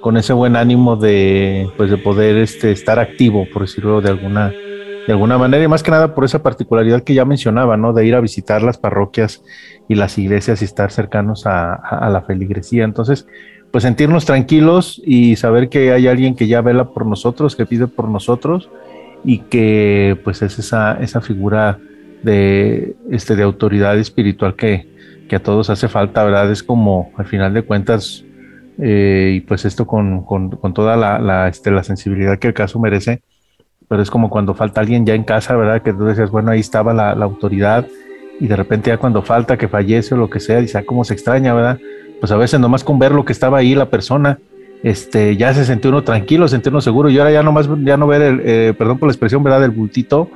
con 0.02 0.18
ese 0.18 0.35
buen 0.35 0.56
ánimo 0.56 0.97
de, 0.97 1.71
pues 1.78 1.88
de 1.88 1.97
poder 1.97 2.37
este, 2.37 2.73
estar 2.73 2.99
activo, 2.99 3.47
por 3.50 3.62
decirlo 3.62 4.02
de 4.02 4.11
alguna, 4.11 4.49
de 4.50 5.12
alguna 5.12 5.38
manera, 5.38 5.64
y 5.64 5.68
más 5.68 5.82
que 5.82 5.90
nada 5.90 6.14
por 6.14 6.25
esa 6.25 6.42
particularidad 6.42 7.02
que 7.02 7.14
ya 7.14 7.25
mencionaba, 7.25 7.78
¿no? 7.78 7.94
De 7.94 8.04
ir 8.04 8.14
a 8.14 8.21
visitar 8.21 8.62
las 8.62 8.76
parroquias 8.76 9.42
y 9.88 9.94
las 9.94 10.18
iglesias 10.18 10.61
y 10.61 10.66
estar 10.66 10.90
cercanos 10.90 11.47
a, 11.47 12.11
la 12.11 12.23
feligresía. 12.23 12.85
Entonces, 12.85 13.26
pues 13.71 13.85
sentirnos 13.85 14.26
tranquilos 14.26 15.00
y 15.06 15.37
saber 15.37 15.71
que 15.71 15.92
hay 15.92 16.06
alguien 16.09 16.35
que 16.35 16.47
ya 16.47 16.61
vela 16.61 16.90
por 16.90 17.06
nosotros, 17.06 17.56
que 17.56 17.64
pide 17.64 17.87
por 17.87 18.09
nosotros 18.09 18.68
y 19.25 19.38
que 19.38 20.21
pues 20.25 20.42
es 20.42 20.59
esa, 20.59 21.00
esa 21.00 21.21
figura 21.21 21.78
de, 22.23 22.97
este, 23.11 23.37
de 23.37 23.44
autoridad 23.44 23.97
espiritual 23.99 24.56
que, 24.56 24.88
que 25.28 25.37
a 25.37 25.42
todos 25.42 25.71
hace 25.71 25.88
falta, 25.88 26.25
¿verdad? 26.25 26.50
Es 26.50 26.62
como, 26.62 27.12
al 27.16 27.26
final 27.26 27.54
de 27.54 27.62
cuentas, 27.62 28.25
eh, 28.79 29.35
y 29.37 29.41
pues 29.41 29.64
esto 29.64 29.87
con, 29.87 30.25
con, 30.25 30.50
con 30.50 30.73
toda 30.75 30.97
la, 30.97 31.49
este, 31.49 31.71
la 31.71 31.83
sensibilidad 31.83 32.38
que 32.38 32.49
el 32.49 32.55
caso 32.55 32.79
merece, 32.79 33.23
pero 33.88 34.02
es 34.02 34.11
como 34.11 34.31
cuando 34.31 34.55
falta 34.55 34.81
alguien 34.81 35.05
ya 35.05 35.14
en 35.14 35.25
casa, 35.25 35.57
¿verdad? 35.57 35.83
Que 35.83 35.93
tú 35.93 36.05
decías, 36.05 36.31
bueno, 36.31 36.50
ahí 36.50 36.61
estaba 36.61 36.95
la, 36.95 37.12
autoridad 37.12 37.87
y 38.41 38.47
de 38.47 38.57
repente 38.57 38.91
ya 38.91 38.97
cuando 38.97 39.23
falta 39.23 39.59
que 39.59 39.69
fallece 39.69 40.14
o 40.14 40.17
lo 40.17 40.31
que 40.31 40.41
sea, 40.41 40.61
dice, 40.61 40.79
ah, 40.79 40.85
cómo 40.87 41.05
se 41.05 41.14
extraña, 41.14 41.52
¿verdad? 41.52 41.79
Pues 42.19 42.33
a 42.33 42.37
veces 42.37 42.59
nomás 42.59 42.85
con 42.85 42.99
ver 42.99 43.12
lo 43.12 43.25
que 43.25 43.33
estaba 43.33 43.59
ahí 43.59 43.75
la 43.75 43.91
persona, 43.91 44.38
este, 44.83 45.37
ya 45.37 45.52
se 45.55 45.64
sintió 45.64 45.91
uno 45.91 46.02
tranquilo, 46.02 46.49
se 46.49 46.57
sintió 46.57 46.71
uno 46.71 46.81
seguro 46.81 47.11
y 47.11 47.19
ahora 47.19 47.31
ya 47.31 47.43
nomás, 47.43 47.69
ya 47.85 47.97
no 47.97 48.07
ver 48.07 48.23
el, 48.23 48.41
eh, 48.45 48.75
perdón 48.76 48.99
por 48.99 49.09
la 49.09 49.12
expresión, 49.12 49.43
¿verdad? 49.43 49.61
Del 49.61 49.71
bultito, 49.71 50.31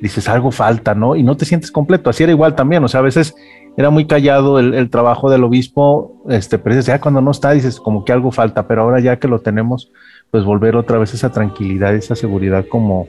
dices, 0.00 0.28
algo 0.28 0.50
falta, 0.50 0.94
¿no? 0.94 1.16
Y 1.16 1.22
no 1.22 1.36
te 1.36 1.44
sientes 1.44 1.70
completo, 1.70 2.10
así 2.10 2.22
era 2.22 2.32
igual 2.32 2.54
también, 2.54 2.84
o 2.84 2.88
sea, 2.88 3.00
a 3.00 3.04
veces 3.04 3.34
era 3.76 3.90
muy 3.90 4.06
callado 4.06 4.58
el, 4.58 4.74
el 4.74 4.88
trabajo 4.88 5.30
del 5.30 5.44
obispo, 5.44 6.22
este, 6.28 6.58
pero 6.58 6.80
ya 6.80 7.00
cuando 7.00 7.20
no 7.20 7.30
está, 7.30 7.52
dices, 7.52 7.78
como 7.78 8.04
que 8.04 8.12
algo 8.12 8.30
falta, 8.30 8.66
pero 8.66 8.82
ahora 8.82 9.00
ya 9.00 9.18
que 9.18 9.28
lo 9.28 9.40
tenemos, 9.40 9.90
pues 10.30 10.44
volver 10.44 10.76
otra 10.76 10.98
vez 10.98 11.12
esa 11.14 11.30
tranquilidad, 11.30 11.94
esa 11.94 12.16
seguridad 12.16 12.64
como, 12.68 13.06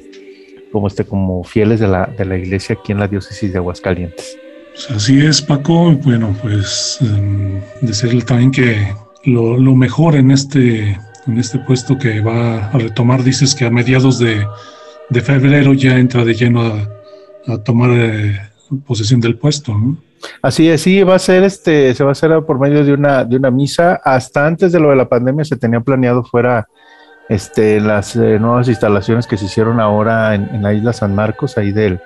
como, 0.72 0.88
este, 0.88 1.06
como 1.06 1.44
fieles 1.44 1.80
de 1.80 1.88
la, 1.88 2.06
de 2.06 2.26
la 2.26 2.38
iglesia 2.38 2.76
aquí 2.80 2.92
en 2.92 3.00
la 3.00 3.08
diócesis 3.08 3.52
de 3.52 3.58
Aguascalientes. 3.60 4.38
Así 4.94 5.26
es, 5.26 5.42
Paco. 5.42 5.92
Bueno, 6.04 6.36
pues 6.42 7.00
um, 7.02 7.60
decirle 7.82 8.22
también 8.22 8.52
que 8.52 8.94
lo, 9.26 9.58
lo, 9.58 9.76
mejor 9.76 10.16
en 10.16 10.32
este, 10.32 10.92
en 11.26 11.38
este 11.38 11.60
puesto 11.60 11.98
que 11.98 12.22
va 12.22 12.68
a 12.68 12.78
retomar, 12.78 13.24
dices 13.24 13.56
que 13.56 13.66
a 13.66 13.72
mediados 13.72 14.20
de, 14.20 14.46
de 15.10 15.22
febrero 15.22 15.74
ya 15.74 15.98
entra 15.98 16.24
de 16.26 16.34
lleno 16.34 16.62
a, 17.48 17.58
tomar 17.64 17.92
eh, 17.94 18.40
posesión 18.86 19.22
del 19.22 19.38
puesto, 19.38 19.78
¿no? 19.78 19.98
Así 20.42 20.68
es, 20.68 20.82
sí, 20.82 21.04
va 21.04 21.16
a 21.16 21.20
ser 21.20 21.44
este, 21.44 21.94
se 21.94 22.04
va 22.04 22.10
a 22.10 22.12
hacer 22.12 22.32
por 22.46 22.60
medio 22.60 22.84
de 22.84 22.94
una, 22.94 23.24
de 23.24 23.38
una 23.38 23.52
misa. 23.52 24.02
Hasta 24.04 24.46
antes 24.46 24.72
de 24.72 24.80
lo 24.80 24.90
de 24.90 24.96
la 24.96 25.08
pandemia 25.08 25.46
se 25.46 25.56
tenía 25.56 25.80
planeado 25.80 26.24
fuera 26.24 26.68
este, 27.30 27.80
las 27.80 28.16
eh, 28.16 28.40
nuevas 28.40 28.68
instalaciones 28.68 29.28
que 29.28 29.38
se 29.38 29.46
hicieron 29.46 29.80
ahora 29.80 30.36
en, 30.36 30.62
la 30.62 30.74
isla 30.74 30.94
San 30.94 31.16
Marcos, 31.16 31.58
ahí 31.58 31.72
del, 31.72 32.00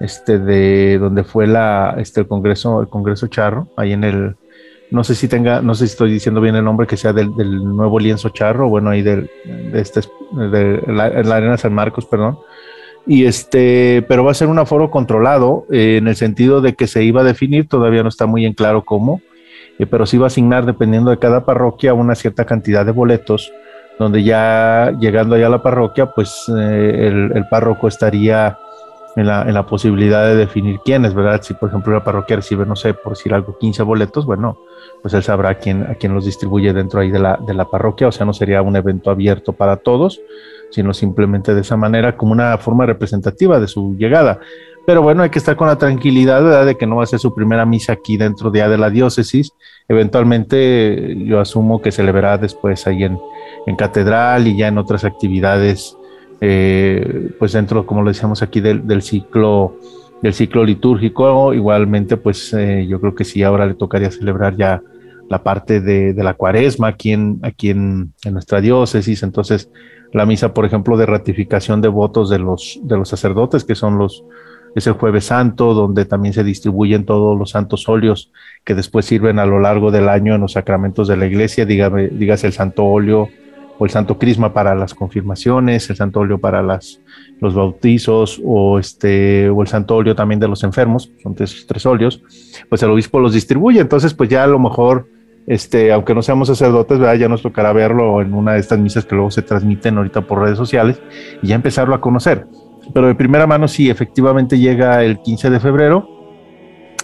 este, 0.00 0.38
de 0.38 0.98
donde 0.98 1.24
fue 1.24 1.46
la, 1.46 1.96
este, 1.98 2.20
el 2.20 2.28
Congreso, 2.28 2.80
el 2.80 2.88
Congreso 2.88 3.26
Charro, 3.26 3.68
ahí 3.76 3.92
en 3.92 4.04
el, 4.04 4.36
no 4.90 5.04
sé 5.04 5.14
si 5.14 5.28
tenga, 5.28 5.62
no 5.62 5.74
sé 5.74 5.86
si 5.86 5.92
estoy 5.92 6.12
diciendo 6.12 6.40
bien 6.40 6.56
el 6.56 6.64
nombre, 6.64 6.86
que 6.86 6.96
sea 6.96 7.12
del, 7.12 7.34
del 7.36 7.64
nuevo 7.64 7.98
lienzo 7.98 8.30
charro, 8.30 8.68
bueno, 8.68 8.90
ahí 8.90 9.02
del, 9.02 9.30
de 9.44 9.80
este, 9.80 10.00
de 10.32 10.82
la, 10.86 11.04
arena 11.36 11.56
San 11.56 11.72
Marcos, 11.72 12.06
perdón. 12.06 12.38
Y 13.06 13.24
este, 13.24 14.04
pero 14.08 14.24
va 14.24 14.32
a 14.32 14.34
ser 14.34 14.48
un 14.48 14.58
aforo 14.58 14.90
controlado 14.90 15.64
eh, 15.70 15.96
en 15.98 16.08
el 16.08 16.16
sentido 16.16 16.60
de 16.60 16.74
que 16.74 16.86
se 16.86 17.04
iba 17.04 17.22
a 17.22 17.24
definir, 17.24 17.68
todavía 17.68 18.02
no 18.02 18.08
está 18.08 18.26
muy 18.26 18.44
en 18.44 18.52
claro 18.52 18.84
cómo, 18.84 19.22
eh, 19.78 19.86
pero 19.86 20.06
sí 20.06 20.18
va 20.18 20.26
a 20.26 20.28
asignar, 20.28 20.66
dependiendo 20.66 21.10
de 21.10 21.18
cada 21.18 21.44
parroquia, 21.44 21.94
una 21.94 22.14
cierta 22.14 22.44
cantidad 22.44 22.84
de 22.84 22.92
boletos 22.92 23.52
donde 23.98 24.22
ya 24.22 24.92
llegando 24.98 25.34
allá 25.34 25.46
a 25.46 25.50
la 25.50 25.62
parroquia, 25.62 26.06
pues 26.06 26.46
eh, 26.48 27.06
el, 27.06 27.32
el, 27.34 27.48
párroco 27.50 27.86
estaría 27.86 28.56
en 29.16 29.26
la, 29.26 29.42
en 29.42 29.54
la, 29.54 29.66
posibilidad 29.66 30.24
de 30.24 30.36
definir 30.36 30.80
quiénes, 30.84 31.14
¿verdad? 31.14 31.42
Si 31.42 31.54
por 31.54 31.68
ejemplo 31.68 31.92
la 31.92 32.04
parroquia 32.04 32.36
recibe, 32.36 32.64
no 32.66 32.76
sé, 32.76 32.94
por 32.94 33.14
decir 33.14 33.34
algo, 33.34 33.58
15 33.58 33.82
boletos, 33.82 34.26
bueno, 34.26 34.58
pues 35.02 35.14
él 35.14 35.22
sabrá 35.22 35.56
quién, 35.56 35.82
a 35.84 35.94
quién 35.94 36.14
los 36.14 36.24
distribuye 36.24 36.72
dentro 36.72 37.00
ahí 37.00 37.10
de 37.10 37.18
la, 37.18 37.38
de 37.44 37.54
la 37.54 37.64
parroquia, 37.64 38.08
o 38.08 38.12
sea, 38.12 38.26
no 38.26 38.32
sería 38.32 38.62
un 38.62 38.76
evento 38.76 39.10
abierto 39.10 39.52
para 39.52 39.76
todos, 39.76 40.20
sino 40.70 40.94
simplemente 40.94 41.54
de 41.54 41.60
esa 41.62 41.76
manera 41.76 42.16
como 42.16 42.32
una 42.32 42.56
forma 42.58 42.86
representativa 42.86 43.58
de 43.58 43.66
su 43.66 43.96
llegada. 43.96 44.40
Pero 44.86 45.02
bueno, 45.02 45.22
hay 45.22 45.30
que 45.30 45.38
estar 45.38 45.56
con 45.56 45.68
la 45.68 45.76
tranquilidad 45.76 46.42
¿verdad? 46.42 46.66
de 46.66 46.76
que 46.76 46.86
no 46.86 46.96
va 46.96 47.04
a 47.04 47.06
ser 47.06 47.18
su 47.18 47.34
primera 47.34 47.66
misa 47.66 47.92
aquí 47.92 48.16
dentro 48.16 48.50
de, 48.50 48.66
de 48.66 48.78
la 48.78 48.90
diócesis. 48.90 49.52
Eventualmente 49.88 51.16
yo 51.24 51.38
asumo 51.40 51.82
que 51.82 51.92
se 51.92 52.02
le 52.02 52.12
verá 52.12 52.38
después 52.38 52.86
ahí 52.86 53.04
en, 53.04 53.18
en 53.66 53.76
catedral 53.76 54.46
y 54.46 54.56
ya 54.56 54.68
en 54.68 54.78
otras 54.78 55.04
actividades, 55.04 55.96
eh, 56.40 57.32
pues 57.38 57.52
dentro, 57.52 57.86
como 57.86 58.02
lo 58.02 58.08
decíamos 58.08 58.42
aquí, 58.42 58.60
del, 58.60 58.86
del, 58.86 59.02
ciclo 59.02 59.76
del 60.22 60.34
ciclo 60.34 60.64
litúrgico. 60.64 61.52
Igualmente, 61.54 62.16
pues 62.16 62.52
eh, 62.54 62.86
yo 62.88 63.00
creo 63.00 63.14
que 63.14 63.24
sí, 63.24 63.42
ahora 63.42 63.66
le 63.66 63.74
tocaría 63.74 64.10
celebrar 64.10 64.56
ya 64.56 64.82
la 65.28 65.42
parte 65.42 65.80
de, 65.80 66.12
la 66.14 66.34
cuaresma 66.34 66.88
aquí, 66.88 67.12
en, 67.12 67.38
aquí 67.42 67.70
en, 67.70 68.12
en, 68.24 68.32
nuestra 68.32 68.60
diócesis. 68.60 69.22
Entonces, 69.22 69.70
la 70.12 70.26
misa, 70.26 70.52
por 70.52 70.64
ejemplo, 70.64 70.96
de 70.96 71.06
ratificación 71.06 71.80
de 71.80 71.88
votos 71.88 72.30
de 72.30 72.38
los, 72.38 72.80
de 72.82 72.96
los 72.96 73.08
sacerdotes, 73.08 73.64
que 73.64 73.76
son 73.76 73.96
los, 73.96 74.24
es 74.74 74.86
el 74.86 74.94
jueves 74.94 75.26
santo, 75.26 75.72
donde 75.72 76.04
también 76.04 76.34
se 76.34 76.42
distribuyen 76.42 77.04
todos 77.04 77.38
los 77.38 77.50
santos 77.50 77.88
óleos 77.88 78.32
que 78.64 78.74
después 78.74 79.06
sirven 79.06 79.38
a 79.38 79.46
lo 79.46 79.60
largo 79.60 79.90
del 79.90 80.08
año 80.08 80.34
en 80.34 80.40
los 80.40 80.52
sacramentos 80.52 81.06
de 81.06 81.16
la 81.16 81.26
iglesia, 81.26 81.64
dígame, 81.64 82.08
dígase 82.08 82.48
el 82.48 82.52
santo 82.52 82.84
óleo 82.84 83.28
o 83.80 83.86
el 83.86 83.90
santo 83.90 84.18
crisma 84.18 84.52
para 84.52 84.74
las 84.74 84.92
confirmaciones, 84.92 85.88
el 85.88 85.96
santo 85.96 86.20
óleo 86.20 86.38
para 86.38 86.62
los 86.62 87.54
bautizos 87.54 88.38
o, 88.44 88.78
este, 88.78 89.48
o 89.48 89.62
el 89.62 89.68
santo 89.68 89.96
óleo 89.96 90.14
también 90.14 90.38
de 90.38 90.46
los 90.46 90.62
enfermos, 90.64 91.10
son 91.22 91.34
tres, 91.34 91.64
tres 91.66 91.86
óleos, 91.86 92.22
pues 92.68 92.82
el 92.82 92.90
obispo 92.90 93.20
los 93.20 93.32
distribuye. 93.32 93.80
Entonces, 93.80 94.12
pues 94.12 94.28
ya 94.28 94.44
a 94.44 94.46
lo 94.46 94.58
mejor, 94.58 95.08
este, 95.46 95.92
aunque 95.92 96.14
no 96.14 96.20
seamos 96.20 96.48
sacerdotes, 96.48 96.98
¿verdad? 96.98 97.14
ya 97.14 97.28
nos 97.30 97.40
tocará 97.40 97.72
verlo 97.72 98.20
en 98.20 98.34
una 98.34 98.52
de 98.52 98.60
estas 98.60 98.78
misas 98.78 99.06
que 99.06 99.14
luego 99.14 99.30
se 99.30 99.40
transmiten 99.40 99.96
ahorita 99.96 100.26
por 100.26 100.42
redes 100.42 100.58
sociales 100.58 101.00
y 101.42 101.46
ya 101.46 101.54
empezarlo 101.54 101.94
a 101.94 102.02
conocer. 102.02 102.46
Pero 102.92 103.06
de 103.06 103.14
primera 103.14 103.46
mano, 103.46 103.66
sí, 103.66 103.88
efectivamente 103.88 104.58
llega 104.58 105.02
el 105.02 105.22
15 105.22 105.48
de 105.48 105.58
febrero 105.58 106.19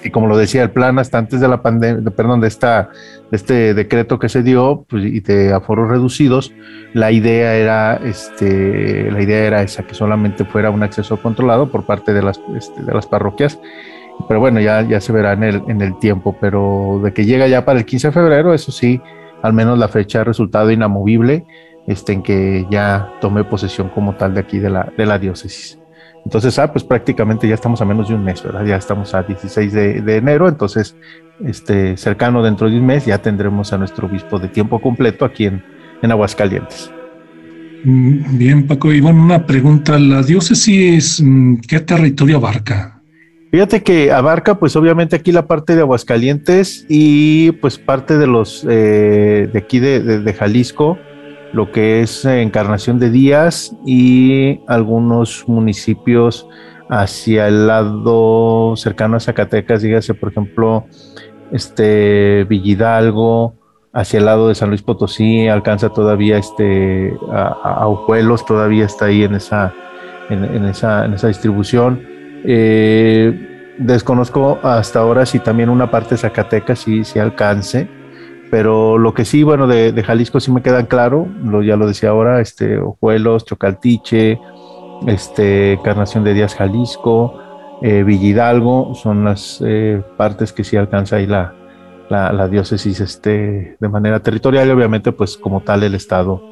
y 0.07 0.11
como 0.11 0.27
lo 0.27 0.37
decía, 0.37 0.63
el 0.63 0.71
plan 0.71 0.99
hasta 0.99 1.19
antes 1.19 1.41
de 1.41 1.49
la 1.49 1.63
pandemia, 1.63 2.11
perdón, 2.13 2.41
de, 2.41 2.49
esta, 2.49 2.91
este 3.33 3.75
decreto 3.75 4.19
que 4.19 4.29
se 4.29 4.43
dio 4.43 4.87
pues, 4.89 5.05
y 5.05 5.21
de 5.21 5.53
aforos 5.53 5.89
reducidos, 5.89 6.53
la 6.95 7.11
idea 7.11 7.55
era, 7.55 7.97
este, 7.97 9.11
la 9.11 9.21
idea 9.21 9.45
era 9.45 9.63
esa, 9.63 9.83
que 9.83 9.95
solamente 9.95 10.45
fuera 10.45 10.71
un 10.71 10.83
acceso 10.83 11.17
controlado 11.21 11.71
por 11.71 11.85
parte 11.85 12.13
de 12.13 12.23
las, 12.23 12.41
este, 12.57 12.83
de 12.83 12.95
las 12.95 13.07
parroquias. 13.07 13.59
Pero 14.29 14.41
bueno, 14.41 14.61
ya, 14.61 14.81
ya 14.83 15.01
se 15.01 15.13
verá 15.13 15.33
en 15.33 15.43
el, 15.43 15.63
en 15.69 15.83
el 15.83 15.99
tiempo, 15.99 16.37
pero 16.41 17.01
de 17.03 17.13
que 17.13 17.27
llega 17.27 17.49
ya 17.49 17.65
para 17.65 17.79
el 17.79 17.85
15 17.85 18.09
de 18.09 18.13
febrero, 18.13 18.55
eso 18.55 18.73
sí, 18.73 19.01
al 19.43 19.53
menos 19.53 19.79
la 19.79 19.89
fecha 19.89 20.23
ha 20.23 20.25
resultado 20.25 20.71
inamovible, 20.71 21.45
este, 21.87 22.13
en 22.15 22.23
que 22.23 22.67
ya 22.71 23.13
tome 23.21 23.45
posesión 23.45 23.91
como 23.91 24.15
tal 24.15 24.35
de 24.35 24.41
aquí 24.41 24.59
de 24.59 24.71
la, 24.71 24.91
de 24.97 25.05
la 25.05 25.19
diócesis. 25.19 25.79
Entonces, 26.27 26.59
ah, 26.59 26.73
pues 26.73 26.83
prácticamente 26.83 27.47
ya 27.47 27.55
estamos 27.55 27.81
a 27.81 27.85
menos 27.85 28.09
de 28.09 28.17
un 28.17 28.25
mes, 28.25 28.43
¿verdad? 28.43 28.65
Ya 28.67 28.75
estamos 28.75 29.15
a 29.15 29.23
16 29.23 29.73
de, 29.73 30.03
de, 30.03 30.17
enero, 30.17 30.49
entonces, 30.49 30.97
este, 31.45 31.97
cercano 31.97 32.43
dentro 32.43 32.69
de 32.69 32.77
un 32.81 32.85
mes 32.85 33.07
ya 33.07 33.19
tendremos 33.19 33.73
a 33.73 33.79
nuestro 33.79 34.09
obispo 34.09 34.41
de 34.41 34.49
tiempo 34.49 34.81
completo 34.81 35.25
aquí 35.25 35.45
en, 35.45 35.63
en 36.03 36.11
Aguascalientes. 36.11 36.91
Mm, 37.85 38.39
bien, 38.39 38.67
Paco. 38.67 38.93
Y 38.93 39.01
bueno, 39.01 39.23
una 39.23 39.47
pregunta, 39.47 40.01
¿la 40.01 40.21
diócesis 40.21 41.23
mm, 41.25 41.59
qué 41.59 41.79
territorio 41.79 42.39
abarca? 42.39 43.01
Fíjate 43.53 43.85
que 43.85 44.11
abarca, 44.11 44.59
pues 44.59 44.75
obviamente 44.75 45.15
aquí 45.15 45.31
la 45.31 45.47
parte 45.47 45.77
de 45.77 45.83
Aguascalientes 45.83 46.87
y 46.89 47.53
pues 47.53 47.79
parte 47.79 48.19
de 48.19 48.27
los, 48.27 48.67
eh, 48.69 49.49
de 49.53 49.59
aquí 49.61 49.79
de, 49.79 50.01
de, 50.01 50.19
de 50.19 50.35
Jalisco, 50.35 50.99
lo 51.53 51.73
que 51.73 52.03
es 52.03 52.25
Encarnación 52.25 52.99
de 52.99 53.11
Díaz 53.11 53.75
y 53.85 54.61
algunos 54.67 55.45
municipios 55.47 56.49
hacia 56.89 57.49
el 57.49 57.67
lado 57.67 58.75
cercano 58.77 59.17
a 59.17 59.21
Zacatecas, 59.21 59.83
dígase 59.83 60.15
por 60.15 60.31
ejemplo, 60.31 60.87
este 61.53 62.45
Villidalgo, 62.45 63.55
hacia 63.93 64.19
el 64.19 64.27
lado 64.27 64.49
de 64.49 64.55
San 64.55 64.69
Luis 64.69 64.83
Potosí, 64.83 65.49
alcanza 65.49 65.89
todavía 65.89 66.39
este 66.39 67.17
a, 67.33 67.87
Ojuelos, 67.89 68.45
todavía 68.45 68.85
está 68.85 69.07
ahí 69.07 69.25
en 69.25 69.35
esa, 69.35 69.73
en, 70.29 70.65
esa, 70.67 71.07
en 71.07 71.15
esa 71.15 71.29
distribución. 71.29 72.03
Eh, 72.45 73.75
desconozco 73.79 74.59
hasta 74.63 75.01
ahora 75.01 75.25
si 75.25 75.39
también 75.39 75.71
una 75.71 75.91
parte 75.91 76.11
de 76.11 76.19
Zacatecas 76.19 76.81
sí, 76.81 77.05
sí 77.05 77.19
alcance, 77.19 77.89
pero 78.51 78.99
lo 78.99 79.15
que 79.15 79.25
sí, 79.25 79.43
bueno, 79.43 79.67
de, 79.67 80.03
Jalisco 80.03 80.41
sí 80.41 80.51
me 80.51 80.63
queda 80.63 80.87
claro, 80.87 81.27
lo, 81.43 81.63
ya 81.63 81.77
lo 81.77 81.87
decía 81.87 82.11
ahora, 82.11 82.41
este, 82.41 82.79
Ojuelos, 82.79 83.45
Chocaltiche, 83.45 84.39
este, 85.07 85.79
Carnación 85.83 86.25
de 86.25 86.35
Díaz 86.35 86.55
Jalisco, 86.55 87.39
eh, 87.83 88.03
Villidalgo, 88.05 88.95
son 88.95 89.25
las 89.25 89.63
eh, 89.65 90.03
partes 90.17 90.53
que 90.53 90.65
sí 90.65 90.77
alcanza 90.77 91.17
ahí 91.17 91.27
la, 91.27 91.55
la, 92.09 92.49
diócesis 92.49 93.01
este, 93.01 93.77
de 93.79 93.89
manera 93.89 94.21
territorial 94.21 94.69
y 94.69 94.71
obviamente 94.71 95.13
pues 95.13 95.37
como 95.37 95.61
tal 95.61 95.83
el 95.83 95.95
estado, 95.95 96.43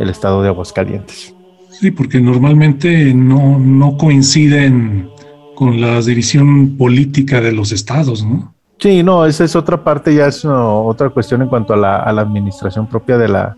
el 0.00 0.08
estado 0.08 0.42
de 0.42 0.48
Aguascalientes. 0.48 1.34
Sí, 1.70 1.90
porque 1.90 2.20
normalmente 2.20 3.12
no, 3.14 3.58
no 3.58 3.96
coinciden 3.96 5.08
con 5.54 5.80
la 5.80 6.00
división 6.00 6.76
política 6.76 7.40
de 7.40 7.52
los 7.52 7.72
estados, 7.72 8.24
¿no? 8.24 8.54
Sí, 8.82 9.04
no, 9.04 9.24
esa 9.24 9.44
es 9.44 9.54
otra 9.54 9.84
parte, 9.84 10.12
ya 10.12 10.26
es 10.26 10.44
otra 10.44 11.08
cuestión 11.10 11.40
en 11.40 11.46
cuanto 11.46 11.72
a 11.72 11.76
la, 11.76 11.98
a 11.98 12.12
la 12.12 12.22
administración 12.22 12.88
propia 12.88 13.16
de 13.16 13.28
la, 13.28 13.56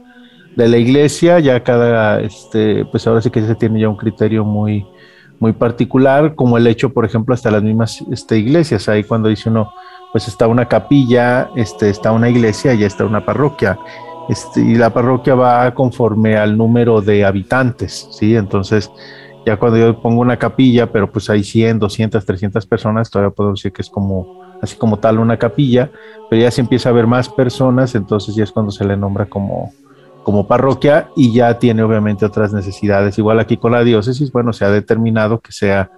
de 0.55 0.69
la 0.69 0.77
iglesia, 0.77 1.39
ya 1.41 1.65
cada, 1.65 2.21
este, 2.21 2.85
pues 2.85 3.07
ahora 3.07 3.23
sí 3.23 3.31
que 3.31 3.41
se 3.41 3.55
tiene 3.55 3.81
ya 3.81 3.89
un 3.89 3.97
criterio 3.97 4.45
muy, 4.45 4.87
muy 5.41 5.55
particular, 5.55 6.35
como 6.35 6.59
el 6.59 6.67
hecho, 6.67 6.93
por 6.93 7.07
ejemplo, 7.07 7.35
hasta 7.35 7.51
las 7.51 7.63
mismas 7.63 8.05
este, 8.13 8.37
iglesias, 8.37 8.87
ahí 8.91 9.03
cuando 9.03 9.31
dice 9.31 9.49
uno, 9.49 9.73
pues 10.13 10.29
está 10.29 10.47
una 10.47 10.69
capilla, 10.69 11.49
este, 11.57 11.89
está 11.89 12.13
una 12.13 12.29
iglesia 12.29 12.75
y 12.75 12.85
está 12.85 13.07
una 13.07 13.25
parroquia. 13.25 13.79
Este, 14.29 14.61
y 14.61 14.75
la 14.75 14.91
parroquia 14.91 15.35
va 15.35 15.73
conforme 15.73 16.37
al 16.37 16.55
número 16.55 17.01
de 17.01 17.25
habitantes, 17.25 18.09
¿sí? 18.11 18.37
Entonces, 18.37 18.91
ya 19.47 19.57
cuando 19.57 19.79
yo 19.79 19.99
pongo 20.03 20.21
una 20.21 20.39
capilla, 20.39 20.93
pero 20.93 21.11
pues 21.11 21.31
hay 21.31 21.43
100, 21.43 21.79
200, 21.79 22.27
300 22.27 22.67
personas, 22.67 23.11
todavía 23.11 23.35
puedo 23.35 23.53
decir 23.53 23.73
que 23.73 23.81
es 23.81 23.89
como, 23.89 24.44
así 24.65 24.77
como 24.77 24.99
tal 24.99 25.19
una 25.19 25.39
capilla, 25.39 25.91
pero 26.29 26.43
ya 26.43 26.51
se 26.51 26.61
empieza 26.61 26.89
a 26.89 26.93
ver 26.93 27.07
más 27.07 27.29
personas, 27.29 27.95
entonces 27.95 28.35
ya 28.35 28.45
es 28.45 28.53
cuando 28.53 28.73
se 28.73 28.85
le 28.85 28.97
nombra 28.97 29.27
como, 29.27 29.73
como 30.23 30.47
parroquia 30.47 31.09
y 31.17 31.33
ya 31.33 31.59
tiene 31.59 31.83
obviamente 31.83 32.27
otras 32.27 32.53
necesidades. 32.53 33.19
Igual 33.19 33.41
aquí 33.41 33.57
con 33.57 33.73
la 33.73 33.85
diócesis, 33.85 34.33
bueno, 34.33 34.53
se 34.53 34.65
ha 34.65 34.71
determinado 34.71 35.41
que 35.41 35.53
sea 35.53 35.91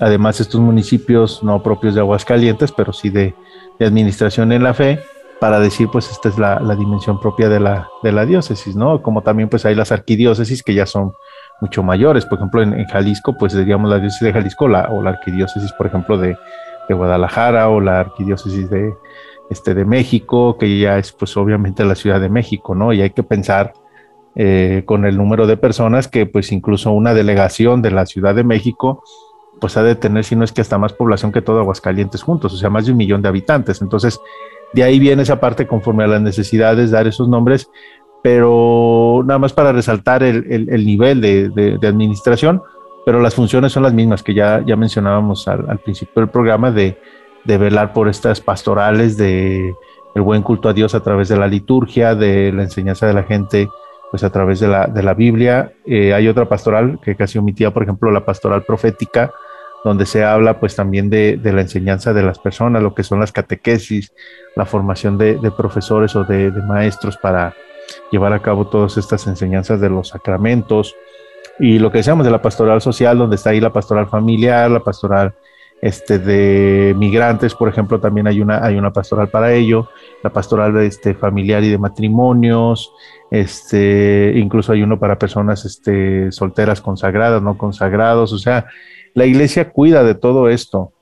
Además, 0.00 0.40
estos 0.40 0.60
municipios 0.60 1.42
no 1.42 1.62
propios 1.62 1.94
de 1.94 2.00
Aguascalientes, 2.00 2.72
pero 2.72 2.92
sí 2.92 3.10
de, 3.10 3.34
administración 3.78 4.52
en 4.52 4.62
la 4.62 4.74
fe, 4.74 5.00
para 5.40 5.58
decir, 5.58 5.88
pues 5.90 6.10
esta 6.10 6.28
es 6.28 6.38
la, 6.38 6.58
dimensión 6.76 7.18
propia 7.20 7.48
de 7.48 7.60
la, 7.60 7.88
de 8.02 8.12
la, 8.12 8.26
diócesis, 8.26 8.76
¿no? 8.76 9.00
Como 9.00 9.22
también 9.22 9.48
pues 9.48 9.64
hay 9.64 9.74
las 9.74 9.90
arquidiócesis 9.90 10.62
que 10.62 10.74
ya 10.74 10.84
son 10.84 11.12
mucho 11.62 11.82
mayores, 11.82 12.26
por 12.26 12.38
ejemplo 12.38 12.62
en, 12.62 12.84
Jalisco, 12.86 13.36
pues 13.38 13.54
diríamos 13.54 13.90
la 13.90 13.98
diócesis 13.98 14.26
de 14.26 14.32
Jalisco 14.32 14.68
la, 14.68 14.88
o 14.90 15.02
la 15.02 15.10
arquidiócesis, 15.10 15.72
por 15.72 15.86
ejemplo, 15.86 16.18
de, 16.18 16.36
Guadalajara 16.94 17.68
o 17.68 17.80
la 17.80 18.00
arquidiócesis 18.00 18.68
de, 18.70 18.94
este, 19.50 19.74
de 19.74 19.84
México, 19.84 20.56
que 20.58 20.78
ya 20.78 20.98
es 20.98 21.12
pues 21.12 21.36
obviamente 21.36 21.84
la 21.84 21.94
Ciudad 21.94 22.20
de 22.20 22.28
México, 22.28 22.74
¿no? 22.74 22.92
Y 22.92 23.02
hay 23.02 23.10
que 23.10 23.22
pensar 23.22 23.72
eh, 24.36 24.84
con 24.86 25.04
el 25.04 25.16
número 25.16 25.46
de 25.46 25.56
personas 25.56 26.06
que 26.06 26.26
pues 26.26 26.52
incluso 26.52 26.92
una 26.92 27.14
delegación 27.14 27.82
de 27.82 27.90
la 27.90 28.06
Ciudad 28.06 28.34
de 28.34 28.44
México, 28.44 29.02
pues 29.60 29.76
ha 29.76 29.82
de 29.82 29.94
tener, 29.94 30.24
si 30.24 30.36
no 30.36 30.44
es 30.44 30.52
que 30.52 30.60
hasta 30.60 30.78
más 30.78 30.92
población 30.92 31.32
que 31.32 31.42
todo 31.42 31.60
Aguascalientes 31.60 32.22
juntos, 32.22 32.54
o 32.54 32.56
sea, 32.56 32.70
más 32.70 32.86
de 32.86 32.92
un 32.92 32.98
millón 32.98 33.22
de 33.22 33.28
habitantes. 33.28 33.82
Entonces, 33.82 34.20
de 34.72 34.84
ahí 34.84 34.98
viene 34.98 35.22
esa 35.22 35.40
parte 35.40 35.66
conforme 35.66 36.04
a 36.04 36.06
las 36.06 36.22
necesidades, 36.22 36.90
dar 36.90 37.06
esos 37.06 37.28
nombres, 37.28 37.68
pero 38.22 39.22
nada 39.24 39.38
más 39.38 39.52
para 39.52 39.72
resaltar 39.72 40.22
el, 40.22 40.86
nivel 40.86 41.20
de, 41.20 41.78
administración, 41.82 42.62
pero 43.04 43.20
las 43.20 43.34
funciones 43.34 43.72
son 43.72 43.82
las 43.82 43.92
mismas 43.92 44.22
que 44.22 44.34
ya, 44.34 44.62
ya 44.64 44.76
mencionábamos 44.76 45.48
al, 45.48 45.78
principio 45.78 46.20
del 46.22 46.28
programa, 46.28 46.70
de, 46.70 46.98
velar 47.44 47.92
por 47.92 48.08
estas 48.08 48.40
pastorales, 48.40 49.16
de 49.16 49.74
el 50.14 50.22
buen 50.22 50.42
culto 50.42 50.68
a 50.68 50.72
Dios 50.72 50.94
a 50.94 51.02
través 51.02 51.28
de 51.28 51.36
la 51.36 51.46
liturgia, 51.46 52.14
de 52.14 52.52
la 52.52 52.62
enseñanza 52.62 53.06
de 53.06 53.14
la 53.14 53.22
gente 53.22 53.68
pues 54.10 54.24
a 54.24 54.30
través 54.30 54.58
de 54.58 54.66
la, 54.66 54.86
de 54.86 55.02
la 55.02 55.14
Biblia. 55.14 55.72
Eh, 55.86 56.12
hay 56.12 56.26
otra 56.26 56.48
pastoral 56.48 56.98
que 57.02 57.14
casi 57.14 57.38
omitía, 57.38 57.72
por 57.72 57.84
ejemplo, 57.84 58.10
la 58.10 58.24
pastoral 58.24 58.64
profética, 58.64 59.32
donde 59.84 60.04
se 60.04 60.24
habla 60.24 60.58
pues 60.58 60.74
también 60.74 61.08
de, 61.08 61.36
de, 61.36 61.52
la 61.52 61.60
enseñanza 61.60 62.12
de 62.12 62.22
las 62.22 62.38
personas, 62.38 62.82
lo 62.82 62.92
que 62.94 63.04
son 63.04 63.20
las 63.20 63.30
catequesis, 63.30 64.12
la 64.56 64.66
formación 64.66 65.16
de, 65.16 65.36
de 65.36 65.50
profesores 65.52 66.16
o 66.16 66.24
de, 66.24 66.50
maestros 66.50 67.16
para 67.16 67.54
llevar 68.10 68.32
a 68.32 68.42
cabo 68.42 68.66
todas 68.66 68.96
estas 68.96 69.26
enseñanzas 69.26 69.80
de 69.80 69.90
los 69.90 70.08
sacramentos 70.08 70.94
y 71.60 71.78
lo 71.78 71.92
que 71.92 71.98
decíamos 71.98 72.24
de 72.24 72.32
la 72.32 72.40
pastoral 72.40 72.80
social, 72.80 73.18
donde 73.18 73.36
está 73.36 73.50
ahí 73.50 73.60
la 73.60 73.72
pastoral 73.72 74.08
familiar, 74.08 74.70
la 74.70 74.80
pastoral 74.80 75.34
este, 75.82 76.18
de 76.18 76.94
migrantes, 76.96 77.54
por 77.54 77.68
ejemplo, 77.68 78.00
también 78.00 78.26
hay 78.26 78.40
una, 78.40 78.64
hay 78.64 78.76
una 78.76 78.92
pastoral 78.92 79.28
para 79.28 79.52
ello, 79.52 79.88
la 80.22 80.30
pastoral 80.30 80.76
este, 80.78 81.14
familiar 81.14 81.62
y 81.62 81.70
de 81.70 81.78
matrimonios, 81.78 82.92
este, 83.30 84.32
incluso 84.36 84.72
hay 84.72 84.82
uno 84.82 84.98
para 84.98 85.18
personas 85.18 85.64
este, 85.64 86.32
solteras 86.32 86.80
consagradas, 86.80 87.42
no 87.42 87.56
consagrados, 87.56 88.32
o 88.32 88.38
sea, 88.38 88.66
la 89.14 89.26
iglesia 89.26 89.70
cuida 89.70 90.02
de 90.02 90.14
todo 90.14 90.48
esto. 90.48 90.92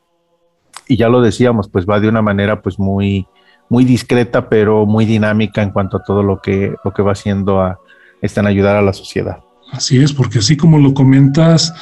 Y 0.86 0.96
ya 0.96 1.08
lo 1.08 1.20
decíamos, 1.20 1.68
pues 1.68 1.86
va 1.86 2.00
de 2.00 2.08
una 2.08 2.22
manera 2.22 2.62
pues 2.62 2.78
muy, 2.78 3.26
muy 3.68 3.84
discreta, 3.84 4.48
pero 4.48 4.86
muy 4.86 5.04
dinámica 5.04 5.62
en 5.62 5.70
cuanto 5.70 5.98
a 5.98 6.02
todo 6.02 6.22
lo 6.22 6.40
que, 6.40 6.74
lo 6.82 6.92
que 6.92 7.02
va 7.02 7.12
haciendo 7.12 7.60
a, 7.60 7.78
en 8.22 8.46
ayudar 8.46 8.76
a 8.76 8.82
la 8.82 8.92
sociedad. 8.92 9.40
Así 9.72 10.02
es, 10.02 10.12
porque 10.12 10.38
así 10.38 10.56
como 10.56 10.78
lo 10.78 10.94
comentas, 10.94 11.72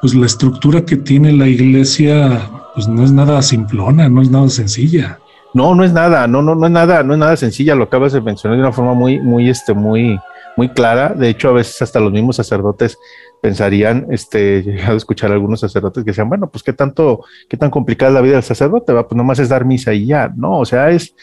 pues 0.00 0.14
la 0.14 0.26
estructura 0.26 0.84
que 0.84 0.96
tiene 0.96 1.32
la 1.32 1.46
iglesia, 1.46 2.50
pues 2.74 2.88
no 2.88 3.04
es 3.04 3.12
nada 3.12 3.42
simplona, 3.42 4.08
no 4.08 4.22
es 4.22 4.30
nada 4.30 4.48
sencilla. 4.48 5.18
No, 5.54 5.74
no 5.74 5.84
es 5.84 5.92
nada, 5.92 6.26
no, 6.26 6.42
no, 6.42 6.54
no 6.54 6.66
es 6.66 6.72
nada, 6.72 7.02
no 7.02 7.14
es 7.14 7.18
nada 7.18 7.36
sencilla, 7.36 7.74
lo 7.74 7.84
acabas 7.84 8.12
de 8.12 8.20
mencionar 8.20 8.58
de 8.58 8.62
una 8.62 8.72
forma 8.72 8.92
muy, 8.92 9.20
muy, 9.20 9.48
este, 9.48 9.72
muy, 9.72 10.18
muy 10.56 10.68
clara. 10.70 11.14
De 11.14 11.28
hecho, 11.28 11.48
a 11.48 11.52
veces 11.52 11.80
hasta 11.80 12.00
los 12.00 12.12
mismos 12.12 12.36
sacerdotes 12.36 12.98
pensarían, 13.40 14.06
este, 14.10 14.62
llegado 14.66 14.94
a 14.94 14.96
escuchar 14.96 15.30
a 15.30 15.34
algunos 15.34 15.60
sacerdotes 15.60 16.04
que 16.04 16.10
decían, 16.10 16.28
bueno, 16.28 16.48
pues 16.48 16.62
qué 16.62 16.72
tanto, 16.72 17.24
qué 17.48 17.56
tan 17.56 17.70
complicada 17.70 18.10
es 18.10 18.14
la 18.14 18.20
vida 18.20 18.34
del 18.34 18.42
sacerdote, 18.42 18.92
va, 18.92 19.06
pues 19.06 19.16
nomás 19.16 19.38
es 19.38 19.48
dar 19.48 19.64
misa 19.64 19.94
y 19.94 20.06
ya, 20.06 20.32
no, 20.36 20.58
o 20.58 20.64
sea, 20.64 20.90
es, 20.90 21.14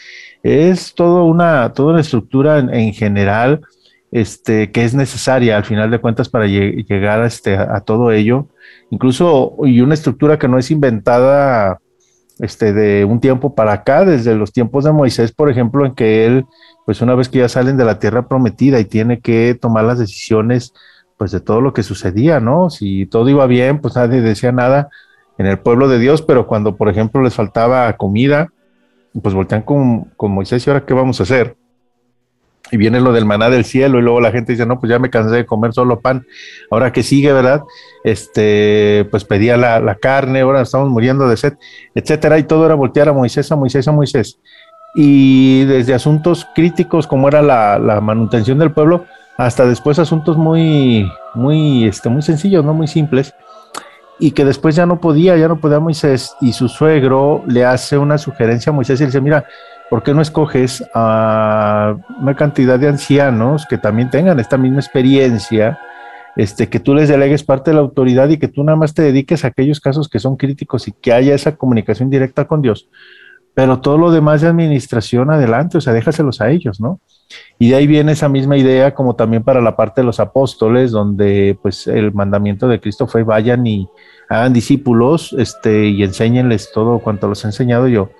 es 0.42 0.94
una, 0.98 1.72
toda 1.72 1.92
una 1.92 2.00
estructura 2.00 2.58
en, 2.58 2.92
general, 2.92 3.60
este, 4.14 4.70
que 4.70 4.84
es 4.84 4.94
necesaria 4.94 5.56
al 5.56 5.64
final 5.64 5.90
de 5.90 5.98
cuentas 5.98 6.28
para 6.28 6.46
llegar 6.46 7.20
a, 7.20 7.26
este, 7.26 7.56
a, 7.56 7.80
todo 7.80 8.12
ello, 8.12 8.46
incluso, 8.90 9.56
y 9.64 9.80
una 9.80 9.94
estructura 9.94 10.38
que 10.38 10.46
no 10.46 10.56
es 10.56 10.70
inventada, 10.70 11.80
este, 12.38 12.72
de 12.72 13.04
un 13.04 13.18
tiempo 13.18 13.56
para 13.56 13.72
acá, 13.72 14.04
desde 14.04 14.36
los 14.36 14.52
tiempos 14.52 14.84
de 14.84 14.92
Moisés, 14.92 15.32
por 15.32 15.50
ejemplo, 15.50 15.84
en 15.84 15.96
que 15.96 16.26
él, 16.26 16.44
pues 16.86 17.00
una 17.00 17.16
vez 17.16 17.28
que 17.28 17.40
ya 17.40 17.48
salen 17.48 17.76
de 17.76 17.84
la 17.84 17.98
tierra 17.98 18.28
prometida 18.28 18.78
y 18.78 18.84
tiene 18.84 19.18
que 19.18 19.58
tomar 19.60 19.82
las 19.82 19.98
decisiones, 19.98 20.72
pues 21.18 21.32
de 21.32 21.40
todo 21.40 21.60
lo 21.60 21.72
que 21.72 21.82
sucedía, 21.82 22.38
¿no? 22.38 22.70
Si 22.70 23.06
todo 23.06 23.28
iba 23.28 23.48
bien, 23.48 23.80
pues 23.80 23.96
nadie 23.96 24.20
decía 24.20 24.52
nada 24.52 24.90
en 25.38 25.46
el 25.46 25.58
pueblo 25.58 25.88
de 25.88 25.98
Dios, 25.98 26.22
pero 26.22 26.46
cuando, 26.46 26.76
por 26.76 26.88
ejemplo, 26.88 27.20
les 27.20 27.34
faltaba 27.34 27.92
comida, 27.96 28.52
pues 29.20 29.34
voltean 29.34 29.62
con, 29.62 30.04
con 30.16 30.30
Moisés 30.30 30.64
y 30.64 30.70
ahora 30.70 30.86
qué 30.86 30.94
vamos 30.94 31.18
a 31.18 31.24
hacer. 31.24 31.56
Y 32.70 32.76
viene 32.76 33.00
lo 33.00 33.12
del 33.12 33.26
maná 33.26 33.50
del 33.50 33.64
cielo 33.64 33.98
y 33.98 34.02
luego 34.02 34.20
la 34.20 34.32
gente 34.32 34.52
dice, 34.52 34.64
no, 34.66 34.80
pues 34.80 34.90
ya 34.90 34.98
me 34.98 35.10
cansé 35.10 35.36
de 35.36 35.46
comer 35.46 35.72
solo 35.74 36.00
pan. 36.00 36.26
Ahora 36.70 36.92
que 36.92 37.02
sigue, 37.02 37.32
¿verdad? 37.32 37.62
Este, 38.04 39.06
pues 39.10 39.24
pedía 39.24 39.56
la, 39.56 39.80
la 39.80 39.96
carne, 39.96 40.40
ahora 40.40 40.62
estamos 40.62 40.88
muriendo 40.88 41.28
de 41.28 41.36
sed, 41.36 41.54
etcétera. 41.94 42.38
Y 42.38 42.44
todo 42.44 42.64
era 42.64 42.74
voltear 42.74 43.08
a 43.08 43.12
Moisés, 43.12 43.52
a 43.52 43.56
Moisés, 43.56 43.86
a 43.86 43.92
Moisés. 43.92 44.38
Y 44.96 45.64
desde 45.64 45.92
asuntos 45.92 46.46
críticos 46.54 47.06
como 47.06 47.28
era 47.28 47.42
la, 47.42 47.78
la 47.78 48.00
manutención 48.00 48.58
del 48.58 48.72
pueblo, 48.72 49.04
hasta 49.36 49.66
después 49.66 49.98
asuntos 49.98 50.36
muy, 50.36 51.10
muy, 51.34 51.86
este, 51.86 52.08
muy 52.08 52.22
sencillos, 52.22 52.64
no 52.64 52.72
muy 52.72 52.86
simples, 52.86 53.34
y 54.20 54.30
que 54.30 54.44
después 54.44 54.76
ya 54.76 54.86
no 54.86 55.00
podía, 55.00 55.36
ya 55.36 55.48
no 55.48 55.56
podía 55.56 55.80
Moisés, 55.80 56.36
y 56.40 56.52
su 56.52 56.68
suegro 56.68 57.42
le 57.48 57.64
hace 57.64 57.98
una 57.98 58.18
sugerencia 58.18 58.70
a 58.70 58.72
Moisés 58.72 59.00
y 59.00 59.06
dice, 59.06 59.20
mira, 59.20 59.44
¿por 59.90 60.02
qué 60.02 60.14
no 60.14 60.22
escoges 60.22 60.84
a 60.94 61.96
una 62.20 62.36
cantidad 62.36 62.78
de 62.78 62.88
ancianos 62.88 63.66
que 63.68 63.78
también 63.78 64.10
tengan 64.10 64.40
esta 64.40 64.58
misma 64.58 64.80
experiencia? 64.80 65.78
Este, 66.36 66.68
que 66.68 66.80
tú 66.80 66.94
les 66.94 67.08
delegues 67.08 67.44
parte 67.44 67.70
de 67.70 67.76
la 67.76 67.82
autoridad 67.82 68.28
y 68.28 68.38
que 68.38 68.48
tú 68.48 68.64
nada 68.64 68.76
más 68.76 68.92
te 68.92 69.02
dediques 69.02 69.44
a 69.44 69.48
aquellos 69.48 69.78
casos 69.78 70.08
que 70.08 70.18
son 70.18 70.36
críticos 70.36 70.88
y 70.88 70.92
que 70.92 71.12
haya 71.12 71.32
esa 71.32 71.54
comunicación 71.54 72.10
directa 72.10 72.46
con 72.46 72.60
Dios 72.60 72.88
pero 73.54 73.80
todo 73.80 73.96
lo 73.96 74.10
demás 74.10 74.40
de 74.40 74.48
administración 74.48 75.30
adelante, 75.30 75.78
o 75.78 75.80
sea, 75.80 75.92
déjaselos 75.92 76.40
a 76.40 76.50
ellos, 76.50 76.80
¿no? 76.80 77.00
Y 77.58 77.70
de 77.70 77.76
ahí 77.76 77.86
viene 77.86 78.12
esa 78.12 78.28
misma 78.28 78.56
idea 78.56 78.94
como 78.94 79.14
también 79.14 79.44
para 79.44 79.60
la 79.60 79.76
parte 79.76 80.00
de 80.00 80.06
los 80.06 80.18
apóstoles, 80.18 80.90
donde 80.90 81.56
pues 81.62 81.86
el 81.86 82.12
mandamiento 82.12 82.66
de 82.66 82.80
Cristo 82.80 83.06
fue 83.06 83.22
vayan 83.22 83.64
y 83.66 83.88
hagan 84.28 84.52
discípulos 84.52 85.34
este, 85.38 85.86
y 85.86 86.02
enséñenles 86.02 86.72
todo 86.72 86.98
cuanto 86.98 87.28
los 87.28 87.44
he 87.44 87.48
enseñado 87.48 87.86
yo. 87.86 88.10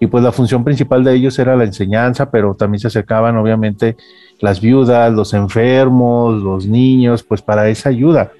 Y 0.00 0.06
pues 0.06 0.22
la 0.24 0.32
función 0.32 0.64
principal 0.64 1.04
de 1.04 1.14
ellos 1.14 1.38
era 1.38 1.56
la 1.56 1.64
enseñanza, 1.64 2.30
pero 2.30 2.54
también 2.54 2.80
se 2.80 2.88
acercaban 2.88 3.36
obviamente 3.36 3.96
las 4.40 4.60
viudas, 4.60 5.12
los 5.12 5.32
enfermos, 5.34 6.42
los 6.42 6.66
niños, 6.66 7.22
pues 7.22 7.42
para 7.42 7.68
esa 7.68 7.88
ayuda. 7.88 8.32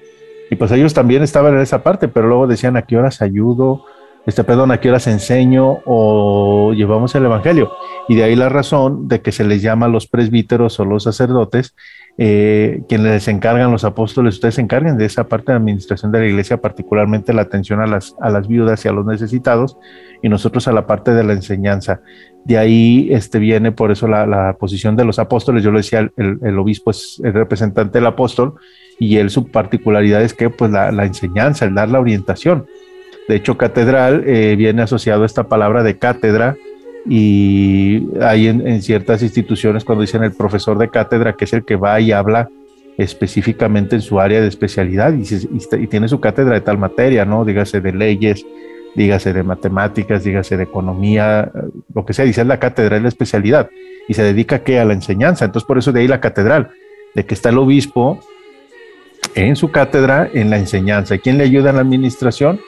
Y 0.51 0.55
pues 0.55 0.71
ellos 0.71 0.93
también 0.93 1.23
estaban 1.23 1.53
en 1.55 1.61
esa 1.61 1.81
parte, 1.81 2.07
pero 2.07 2.27
luego 2.27 2.47
decían 2.47 2.77
a 2.77 2.83
qué 2.83 2.97
horas 2.97 3.21
ayudo, 3.21 3.83
este, 4.25 4.43
perdón, 4.43 4.71
a 4.71 4.79
qué 4.79 4.89
horas 4.89 5.07
enseño 5.07 5.79
o 5.85 6.73
llevamos 6.73 7.13
el 7.15 7.25
Evangelio. 7.25 7.71
Y 8.07 8.15
de 8.15 8.23
ahí 8.23 8.35
la 8.35 8.49
razón 8.49 9.07
de 9.07 9.21
que 9.21 9.31
se 9.31 9.43
les 9.43 9.61
llama 9.61 9.87
los 9.87 10.07
presbíteros 10.07 10.79
o 10.79 10.85
los 10.85 11.03
sacerdotes, 11.03 11.75
eh, 12.17 12.81
quienes 12.87 13.07
les 13.07 13.27
encargan 13.27 13.71
los 13.71 13.83
apóstoles, 13.83 14.35
ustedes 14.35 14.55
se 14.55 14.61
encarguen 14.61 14.97
de 14.97 15.05
esa 15.05 15.27
parte 15.27 15.51
de 15.51 15.57
administración 15.57 16.11
de 16.11 16.19
la 16.19 16.25
iglesia, 16.27 16.57
particularmente 16.57 17.33
la 17.33 17.41
atención 17.41 17.81
a 17.81 17.87
las, 17.87 18.15
a 18.21 18.29
las 18.29 18.47
viudas 18.47 18.85
y 18.85 18.87
a 18.87 18.93
los 18.93 19.05
necesitados, 19.05 19.77
y 20.21 20.29
nosotros 20.29 20.67
a 20.67 20.71
la 20.71 20.87
parte 20.87 21.11
de 21.11 21.23
la 21.23 21.33
enseñanza. 21.33 22.01
De 22.45 22.57
ahí 22.57 23.09
este, 23.11 23.39
viene 23.39 23.71
por 23.71 23.91
eso 23.91 24.07
la, 24.07 24.55
posición 24.59 24.95
de 24.95 25.03
los 25.03 25.19
apóstoles. 25.19 25.63
Yo 25.63 25.71
lo 25.71 25.79
decía, 25.79 26.09
el, 26.15 26.59
obispo 26.59 26.91
es 26.91 27.19
el 27.23 27.33
representante 27.33 27.97
del 27.97 28.05
apóstol 28.05 28.55
y 28.99 29.17
él 29.17 29.29
su 29.29 29.51
particularidad 29.51 30.21
es 30.21 30.33
que 30.33 30.49
pues 30.49 30.71
la, 30.71 30.91
la 30.91 31.05
enseñanza, 31.05 31.65
el 31.65 31.75
dar 31.75 31.89
la 31.89 31.99
orientación. 31.99 32.65
De 33.27 33.35
hecho, 33.35 33.57
catedral 33.57 34.23
eh, 34.27 34.55
viene 34.55 34.83
asociado 34.83 35.23
a 35.23 35.25
esta 35.25 35.47
palabra 35.47 35.83
de 35.83 35.97
cátedra 35.97 36.55
y 37.07 38.07
hay 38.21 38.47
en, 38.47 38.81
ciertas 38.81 39.21
instituciones 39.21 39.83
cuando 39.83 40.01
dicen 40.01 40.23
el 40.23 40.33
profesor 40.33 40.77
de 40.77 40.89
cátedra, 40.89 41.33
que 41.33 41.45
es 41.45 41.53
el 41.53 41.63
que 41.63 41.75
va 41.75 41.99
y 41.99 42.11
habla 42.11 42.49
específicamente 42.97 43.95
en 43.95 44.01
su 44.01 44.19
área 44.19 44.41
de 44.41 44.47
especialidad 44.47 45.13
y, 45.13 45.87
tiene 45.87 46.07
su 46.07 46.19
cátedra 46.19 46.55
de 46.55 46.61
tal 46.61 46.77
materia, 46.77 47.25
¿no? 47.25 47.45
Dígase 47.45 47.81
de 47.81 47.91
leyes, 47.91 48.45
dígase 48.95 49.33
de 49.33 49.43
matemáticas, 49.43 50.23
dígase 50.23 50.57
de 50.57 50.63
economía, 50.63 51.51
lo 51.93 52.05
que 52.05 52.13
sea, 52.13 52.25
dice 52.25 52.43
la 52.45 52.59
cátedra, 52.59 52.97
es 52.97 53.03
la 53.03 53.09
especialidad 53.09 53.69
y 54.07 54.13
se 54.13 54.23
dedica 54.23 54.59
¿qué? 54.59 54.79
a 54.79 54.85
la 54.85 54.93
enseñanza. 54.93 55.45
Entonces, 55.45 55.67
por 55.67 55.77
eso 55.77 55.91
de 55.91 56.01
ahí 56.01 56.07
la 56.07 56.21
catedral, 56.21 56.71
de 57.13 57.25
que 57.25 57.33
está 57.33 57.49
el 57.49 57.57
obispo 57.57 58.19
en 59.35 59.55
su 59.55 59.71
cátedra 59.71 60.29
en 60.33 60.49
la 60.49 60.57
enseñanza. 60.57 61.15
¿Y 61.15 61.19
quién 61.19 61.37
le 61.37 61.43
ayuda 61.43 61.69
en 61.69 61.75
la 61.75 61.81
administración? 61.81 62.59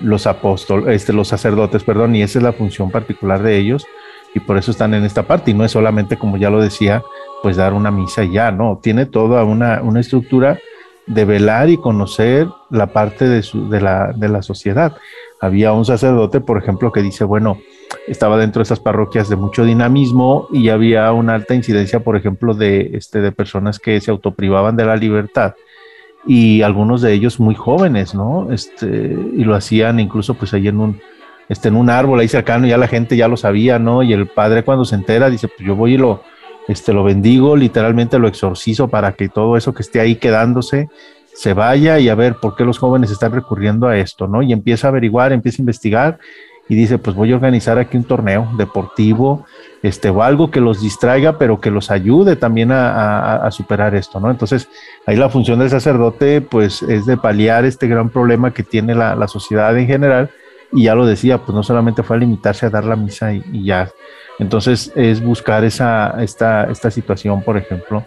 Los 0.00 0.26
apóstoles, 0.26 0.94
este, 0.94 1.12
los 1.12 1.28
sacerdotes, 1.28 1.84
perdón, 1.84 2.16
y 2.16 2.22
esa 2.22 2.38
es 2.38 2.42
la 2.42 2.52
función 2.52 2.90
particular 2.90 3.42
de 3.42 3.58
ellos, 3.58 3.86
y 4.34 4.40
por 4.40 4.56
eso 4.56 4.70
están 4.70 4.94
en 4.94 5.04
esta 5.04 5.24
parte, 5.24 5.50
y 5.50 5.54
no 5.54 5.64
es 5.64 5.72
solamente, 5.72 6.16
como 6.16 6.36
ya 6.36 6.50
lo 6.50 6.60
decía, 6.60 7.02
pues 7.42 7.56
dar 7.56 7.72
una 7.72 7.90
misa 7.90 8.24
y 8.24 8.32
ya, 8.32 8.50
no, 8.50 8.78
tiene 8.82 9.06
toda 9.06 9.44
una, 9.44 9.82
una 9.82 10.00
estructura 10.00 10.58
de 11.06 11.24
velar 11.24 11.68
y 11.70 11.76
conocer 11.76 12.46
la 12.70 12.88
parte 12.88 13.28
de, 13.28 13.42
su, 13.42 13.68
de, 13.68 13.80
la, 13.80 14.12
de 14.14 14.28
la 14.28 14.42
sociedad. 14.42 14.96
Había 15.40 15.72
un 15.72 15.84
sacerdote, 15.84 16.40
por 16.40 16.58
ejemplo, 16.58 16.92
que 16.92 17.02
dice, 17.02 17.24
bueno, 17.24 17.58
estaba 18.06 18.36
dentro 18.36 18.60
de 18.60 18.64
esas 18.64 18.78
parroquias 18.78 19.28
de 19.28 19.36
mucho 19.36 19.64
dinamismo 19.64 20.46
y 20.52 20.68
había 20.68 21.10
una 21.12 21.34
alta 21.34 21.54
incidencia, 21.54 22.00
por 22.00 22.16
ejemplo, 22.16 22.54
de, 22.54 22.90
este, 22.94 23.20
de 23.20 23.32
personas 23.32 23.78
que 23.78 24.00
se 24.00 24.10
autoprivaban 24.10 24.76
de 24.76 24.84
la 24.84 24.96
libertad 24.96 25.54
y 26.26 26.62
algunos 26.62 27.02
de 27.02 27.12
ellos 27.12 27.40
muy 27.40 27.54
jóvenes, 27.54 28.14
¿no? 28.14 28.52
Este, 28.52 28.86
y 28.86 29.44
lo 29.44 29.54
hacían 29.54 30.00
incluso 30.00 30.34
pues 30.34 30.52
ahí 30.54 30.68
en 30.68 30.80
un, 30.80 31.00
este, 31.48 31.68
en 31.68 31.76
un 31.76 31.90
árbol 31.90 32.20
ahí 32.20 32.28
cercano, 32.28 32.66
ya 32.66 32.76
la 32.76 32.88
gente 32.88 33.16
ya 33.16 33.28
lo 33.28 33.36
sabía, 33.36 33.78
¿no? 33.78 34.02
Y 34.02 34.12
el 34.12 34.26
padre 34.26 34.62
cuando 34.62 34.84
se 34.84 34.94
entera 34.94 35.30
dice, 35.30 35.48
pues 35.48 35.66
yo 35.66 35.74
voy 35.74 35.94
y 35.94 35.98
lo, 35.98 36.22
este, 36.68 36.92
lo 36.92 37.04
bendigo, 37.04 37.56
literalmente 37.56 38.18
lo 38.18 38.28
exorcizo 38.28 38.88
para 38.88 39.12
que 39.12 39.28
todo 39.28 39.56
eso 39.56 39.74
que 39.74 39.82
esté 39.82 40.00
ahí 40.00 40.16
quedándose 40.16 40.88
se 41.34 41.54
vaya 41.54 41.98
y 41.98 42.08
a 42.08 42.14
ver 42.14 42.34
por 42.34 42.54
qué 42.54 42.64
los 42.64 42.78
jóvenes 42.78 43.10
están 43.10 43.32
recurriendo 43.32 43.88
a 43.88 43.96
esto, 43.96 44.28
¿no? 44.28 44.42
Y 44.42 44.52
empieza 44.52 44.88
a 44.88 44.90
averiguar, 44.90 45.32
empieza 45.32 45.60
a 45.60 45.62
investigar 45.62 46.18
y 46.68 46.74
dice, 46.74 46.98
pues 46.98 47.16
voy 47.16 47.32
a 47.32 47.34
organizar 47.34 47.78
aquí 47.78 47.96
un 47.96 48.04
torneo 48.04 48.48
deportivo, 48.56 49.44
este, 49.82 50.10
o 50.10 50.22
algo 50.22 50.50
que 50.50 50.60
los 50.60 50.80
distraiga, 50.80 51.38
pero 51.38 51.60
que 51.60 51.70
los 51.70 51.90
ayude 51.90 52.36
también 52.36 52.70
a, 52.72 53.48
superar 53.50 53.94
esto, 53.94 54.20
¿no? 54.20 54.30
Entonces, 54.30 54.68
ahí 55.06 55.16
la 55.16 55.28
función 55.28 55.58
del 55.58 55.70
sacerdote, 55.70 56.40
pues, 56.40 56.82
es 56.82 57.06
de 57.06 57.16
paliar 57.16 57.64
este 57.64 57.88
gran 57.88 58.10
problema 58.10 58.52
que 58.52 58.62
tiene 58.62 58.94
la, 58.94 59.28
sociedad 59.28 59.76
en 59.78 59.86
general, 59.86 60.30
y 60.72 60.84
ya 60.84 60.94
lo 60.94 61.04
decía, 61.06 61.38
pues 61.38 61.54
no 61.54 61.62
solamente 61.62 62.02
fue 62.02 62.16
a 62.16 62.20
limitarse 62.20 62.66
a 62.66 62.70
dar 62.70 62.84
la 62.84 62.94
misa 62.94 63.32
y, 63.32 63.64
ya. 63.64 63.90
Entonces, 64.38 64.92
es 64.94 65.22
buscar 65.22 65.64
esa, 65.64 66.14
esta, 66.22 66.64
esta 66.64 66.90
situación, 66.90 67.42
por 67.42 67.56
ejemplo, 67.56 68.06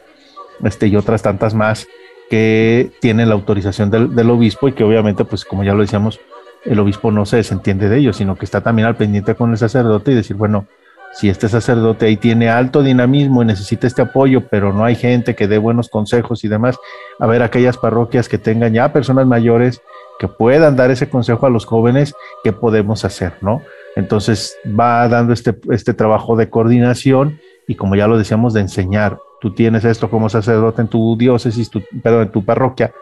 este, 0.63 0.87
y 0.87 0.95
otras 0.95 1.21
tantas 1.21 1.53
más 1.53 1.87
que 2.29 2.91
tienen 3.01 3.29
la 3.29 3.35
autorización 3.35 3.89
del, 3.91 4.15
del 4.15 4.29
obispo 4.29 4.67
y 4.67 4.73
que 4.73 4.83
obviamente, 4.83 5.25
pues, 5.25 5.43
como 5.43 5.63
ya 5.63 5.73
lo 5.73 5.81
decíamos, 5.81 6.19
el 6.63 6.79
obispo 6.79 7.11
no 7.11 7.25
se 7.25 7.37
desentiende 7.37 7.89
de 7.89 7.97
ello, 7.97 8.13
sino 8.13 8.35
que 8.35 8.45
está 8.45 8.61
también 8.61 8.87
al 8.87 8.95
pendiente 8.95 9.35
con 9.35 9.51
el 9.51 9.57
sacerdote 9.57 10.11
y 10.11 10.15
decir, 10.15 10.37
bueno, 10.37 10.67
si 11.13 11.29
este 11.29 11.47
sacerdote 11.47 12.07
ahí 12.07 12.17
tiene 12.17 12.49
alto 12.49 12.81
dinamismo 12.81 13.43
y 13.43 13.45
necesita 13.45 13.85
este 13.85 14.01
apoyo, 14.01 14.47
pero 14.49 14.73
no 14.73 14.83
hay 14.83 14.95
gente 14.95 15.35
que 15.35 15.47
dé 15.47 15.59
buenos 15.59 15.89
consejos 15.89 16.43
y 16.43 16.47
demás, 16.47 16.77
a 17.19 17.27
ver 17.27 17.43
aquellas 17.43 17.77
parroquias 17.77 18.27
que 18.27 18.39
tengan 18.39 18.73
ya 18.73 18.91
personas 18.91 19.27
mayores 19.27 19.81
que 20.19 20.27
puedan 20.27 20.75
dar 20.75 20.89
ese 20.91 21.09
consejo 21.09 21.45
a 21.45 21.49
los 21.49 21.65
jóvenes, 21.65 22.15
¿qué 22.43 22.51
podemos 22.51 23.05
hacer? 23.05 23.33
¿no? 23.41 23.61
Entonces 23.95 24.57
va 24.67 25.07
dando 25.07 25.33
este, 25.33 25.55
este 25.69 25.93
trabajo 25.93 26.35
de 26.35 26.49
coordinación 26.49 27.39
y 27.67 27.75
como 27.75 27.95
ya 27.95 28.07
lo 28.07 28.17
decíamos, 28.17 28.53
de 28.53 28.61
enseñar. 28.61 29.19
Tú 29.39 29.53
tienes 29.53 29.85
esto 29.85 30.09
como 30.09 30.29
sacerdote 30.29 30.81
en 30.81 30.87
tu 30.87 31.15
diócesis, 31.17 31.69
tu, 31.69 31.81
perdón, 32.01 32.23
en 32.23 32.31
tu 32.31 32.43
parroquia, 32.43 32.93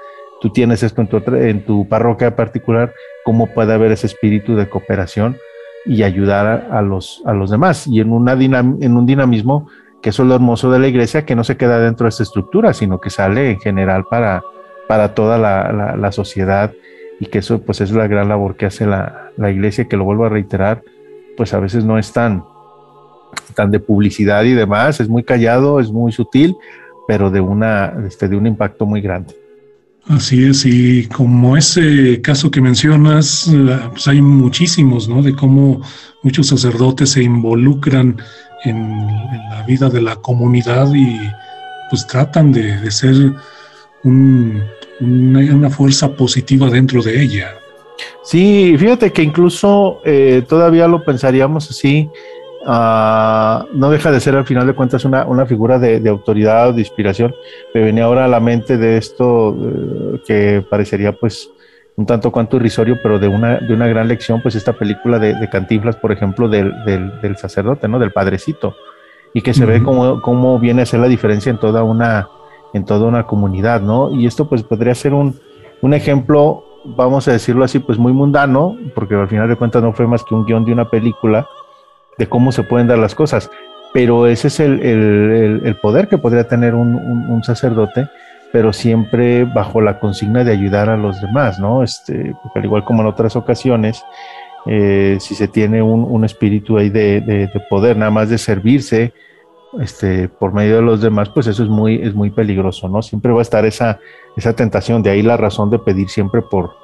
tú 0.41 0.49
tienes 0.49 0.83
esto 0.83 1.01
en 1.01 1.07
tu, 1.07 1.17
en 1.35 1.65
tu 1.65 1.87
parroquia 1.87 2.35
particular, 2.35 2.93
cómo 3.23 3.47
puede 3.47 3.73
haber 3.73 3.91
ese 3.91 4.07
espíritu 4.07 4.55
de 4.55 4.67
cooperación 4.67 5.37
y 5.85 6.03
ayudar 6.03 6.67
a, 6.71 6.81
los, 6.81 7.21
a 7.25 7.33
los 7.33 7.49
demás. 7.49 7.87
Y 7.87 7.99
en, 7.99 8.11
una 8.11 8.33
en 8.33 8.97
un 8.97 9.05
dinamismo, 9.05 9.67
que 10.01 10.09
eso 10.09 10.23
es 10.23 10.29
lo 10.29 10.35
hermoso 10.35 10.71
de 10.71 10.79
la 10.79 10.87
iglesia, 10.87 11.25
que 11.25 11.35
no 11.35 11.43
se 11.43 11.57
queda 11.57 11.79
dentro 11.79 12.05
de 12.05 12.09
esta 12.09 12.23
estructura, 12.23 12.73
sino 12.73 12.99
que 12.99 13.09
sale 13.09 13.51
en 13.51 13.59
general 13.59 14.05
para, 14.09 14.41
para 14.87 15.13
toda 15.13 15.37
la, 15.37 15.95
la, 15.95 16.11
sociedad 16.11 16.73
y 17.19 17.27
que 17.27 17.39
eso 17.39 17.61
pues 17.61 17.81
es 17.81 17.91
la 17.91 18.07
gran 18.07 18.27
labor 18.27 18.55
que 18.55 18.65
hace 18.65 18.85
la, 18.85 19.31
la, 19.37 19.51
iglesia, 19.51 19.87
que 19.87 19.97
lo 19.97 20.03
vuelvo 20.03 20.25
a 20.25 20.29
reiterar, 20.29 20.83
pues 21.37 21.53
a 21.53 21.59
veces 21.59 21.85
no 21.85 21.97
es 21.97 22.11
tan, 22.11 22.43
tan 23.55 23.71
de 23.71 23.79
publicidad 23.79 24.43
y 24.43 24.53
demás, 24.53 24.99
es 24.99 25.07
muy 25.07 25.23
callado, 25.23 25.79
es 25.79 25.91
muy 25.91 26.11
sutil, 26.11 26.55
pero 27.07 27.29
de, 27.29 27.41
una, 27.41 27.93
este, 28.07 28.27
de 28.27 28.35
un 28.35 28.47
impacto 28.47 28.85
muy 28.85 29.01
grande. 29.01 29.35
Así 30.07 30.45
es, 30.45 30.65
y 30.65 31.07
como 31.07 31.55
ese 31.55 32.21
caso 32.21 32.49
que 32.49 32.59
mencionas, 32.59 33.49
pues 33.91 34.07
hay 34.07 34.21
muchísimos, 34.21 35.07
¿no? 35.07 35.21
De 35.21 35.35
cómo 35.35 35.81
muchos 36.23 36.47
sacerdotes 36.47 37.11
se 37.11 37.23
involucran 37.23 38.17
en, 38.63 39.07
la 39.49 39.63
vida 39.67 39.89
de 39.89 40.01
la 40.01 40.15
comunidad 40.15 40.91
y 40.93 41.17
pues 41.89 42.07
tratan 42.07 42.51
de, 42.51 42.89
ser 42.89 43.33
una, 44.03 45.69
fuerza 45.69 46.15
positiva 46.15 46.69
dentro 46.69 47.01
de 47.03 47.21
ella. 47.21 47.51
Sí, 48.23 48.75
fíjate 48.77 49.11
que 49.11 49.21
incluso 49.21 49.99
eh, 50.03 50.43
todavía 50.47 50.87
lo 50.87 51.03
pensaríamos 51.03 51.69
así, 51.69 52.09
Ah, 52.65 53.65
no 53.73 53.89
deja 53.89 54.11
de 54.11 54.19
ser 54.19 54.35
al 54.35 54.45
final 54.45 54.67
de 54.67 54.73
cuentas 54.73 55.03
una, 55.05 55.25
una 55.25 55.45
figura 55.45 55.79
de, 55.79 56.07
autoridad 56.07 56.69
o 56.69 56.73
de 56.73 56.81
inspiración. 56.81 57.33
Me 57.73 57.81
venía 57.81 58.05
ahora 58.05 58.25
a 58.25 58.27
la 58.27 58.39
mente 58.39 58.77
de 58.77 58.97
esto 58.97 59.55
eh, 59.57 60.21
que 60.25 60.65
parecería 60.69 61.11
pues 61.11 61.49
un 61.95 62.05
tanto 62.05 62.31
cuanto 62.31 62.57
irrisorio, 62.57 62.99
pero 63.01 63.19
de 63.19 63.27
una, 63.27 63.57
de 63.57 63.73
una 63.73 63.87
gran 63.87 64.07
lección, 64.07 64.41
pues 64.41 64.55
esta 64.55 64.73
película 64.73 65.19
de, 65.19 65.33
de 65.35 65.49
Cantinflas, 65.49 65.95
por 65.95 66.11
ejemplo, 66.11 66.47
del, 66.47 66.73
del, 66.85 67.37
sacerdote, 67.37 67.87
¿no? 67.87 67.99
Del 67.99 68.11
padrecito, 68.11 68.75
y 69.33 69.41
que 69.41 69.53
se 69.53 69.65
ve 69.65 69.83
cómo, 69.83 70.21
cómo, 70.21 70.57
viene 70.57 70.83
a 70.83 70.85
ser 70.85 70.99
la 70.99 71.07
diferencia 71.07 71.49
en 71.49 71.57
toda 71.57 71.83
una, 71.83 72.29
en 72.73 72.85
toda 72.85 73.07
una 73.07 73.27
comunidad, 73.27 73.81
¿no? 73.81 74.09
Y 74.15 74.25
esto 74.25 74.47
pues 74.47 74.63
podría 74.63 74.95
ser 74.95 75.13
un, 75.13 75.39
un 75.81 75.93
ejemplo, 75.93 76.63
vamos 76.85 77.27
a 77.27 77.33
decirlo 77.33 77.65
así, 77.65 77.79
pues 77.79 77.97
muy 77.97 78.13
mundano, 78.13 78.77
porque 78.95 79.15
al 79.15 79.27
final 79.27 79.49
de 79.49 79.57
cuentas 79.57 79.83
no 79.83 79.93
fue 79.93 80.07
más 80.07 80.23
que 80.23 80.33
un 80.33 80.45
guion 80.45 80.63
de 80.65 80.71
una 80.71 80.89
película, 80.89 81.47
de 82.21 82.29
cómo 82.29 82.51
se 82.51 82.61
pueden 82.61 82.87
dar 82.87 82.99
las 82.99 83.15
cosas. 83.15 83.49
Pero 83.93 84.27
ese 84.27 84.49
es 84.49 84.59
el, 84.59 85.75
poder 85.81 86.07
que 86.07 86.19
podría 86.19 86.47
tener 86.47 86.75
un, 86.75 87.41
sacerdote, 87.43 88.07
pero 88.53 88.73
siempre 88.73 89.43
bajo 89.43 89.81
la 89.81 89.99
consigna 89.99 90.43
de 90.43 90.51
ayudar 90.51 90.89
a 90.89 90.97
los 90.97 91.19
demás, 91.19 91.59
¿no? 91.59 91.83
Este, 91.83 92.35
porque 92.43 92.59
al 92.59 92.65
igual 92.65 92.83
como 92.85 93.01
en 93.01 93.07
otras 93.07 93.35
ocasiones, 93.35 94.03
eh, 94.67 95.17
si 95.19 95.33
se 95.33 95.47
tiene 95.47 95.81
un, 95.81 96.23
espíritu 96.23 96.77
ahí 96.77 96.89
de, 96.89 97.49
poder, 97.69 97.97
nada 97.97 98.11
más 98.11 98.29
de 98.29 98.37
servirse 98.37 99.13
este, 99.79 100.29
por 100.29 100.53
medio 100.53 100.75
de 100.75 100.83
los 100.83 101.01
demás, 101.01 101.29
pues 101.29 101.47
eso 101.47 101.63
es 101.63 101.69
muy, 101.69 101.95
es 102.03 102.13
muy 102.13 102.29
peligroso, 102.29 102.87
¿no? 102.87 103.01
Siempre 103.01 103.31
va 103.31 103.39
a 103.39 103.41
estar 103.41 103.65
esa, 103.65 103.99
esa 104.37 104.53
tentación, 104.53 105.01
de 105.01 105.09
ahí 105.09 105.23
la 105.23 105.37
razón 105.37 105.71
de 105.71 105.79
pedir 105.79 106.07
siempre 106.07 106.43
por, 106.43 106.75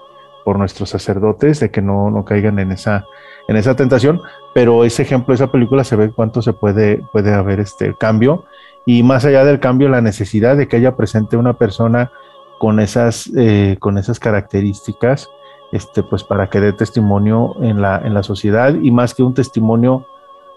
por 0.43 0.57
nuestros 0.57 0.89
sacerdotes 0.89 1.59
de 1.59 1.69
que 1.69 1.83
no, 1.83 2.09
no 2.09 2.25
caigan 2.25 2.57
en 2.57 2.71
esa, 2.71 3.05
en 3.47 3.55
esa 3.55 3.75
tentación, 3.75 4.21
pero 4.53 4.83
ese 4.83 5.03
ejemplo, 5.03 5.33
esa 5.33 5.51
película 5.51 5.83
se 5.83 5.95
ve 5.95 6.11
cuánto 6.11 6.41
se 6.41 6.53
puede, 6.53 7.01
puede 7.11 7.33
haber 7.33 7.59
este 7.59 7.95
cambio. 7.95 8.45
Y 8.85 9.03
más 9.03 9.25
allá 9.25 9.45
del 9.45 9.59
cambio, 9.59 9.89
la 9.89 10.01
necesidad 10.01 10.57
de 10.57 10.67
que 10.67 10.77
haya 10.77 10.95
presente 10.95 11.37
una 11.37 11.53
persona 11.53 12.11
con 12.59 12.79
esas, 12.79 13.29
eh, 13.35 13.77
con 13.79 13.97
esas 13.97 14.19
características, 14.19 15.29
este, 15.71 16.03
pues 16.03 16.23
para 16.23 16.49
que 16.49 16.59
dé 16.59 16.73
testimonio 16.73 17.55
en 17.61 17.81
la, 17.81 18.01
en 18.03 18.13
la 18.13 18.23
sociedad 18.23 18.73
y 18.73 18.91
más 18.91 19.13
que 19.13 19.23
un 19.23 19.33
testimonio, 19.33 20.05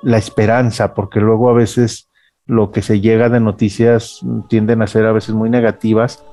la 0.02 0.18
esperanza, 0.18 0.94
porque 0.94 1.20
luego 1.20 1.50
a 1.50 1.52
veces 1.52 2.08
lo 2.46 2.70
que 2.70 2.82
se 2.82 3.00
llega 3.00 3.28
de 3.28 3.40
noticias 3.40 4.20
tienden 4.48 4.82
a 4.82 4.86
ser 4.86 5.06
a 5.06 5.12
veces 5.12 5.34
muy 5.34 5.50
negativas 5.50 6.24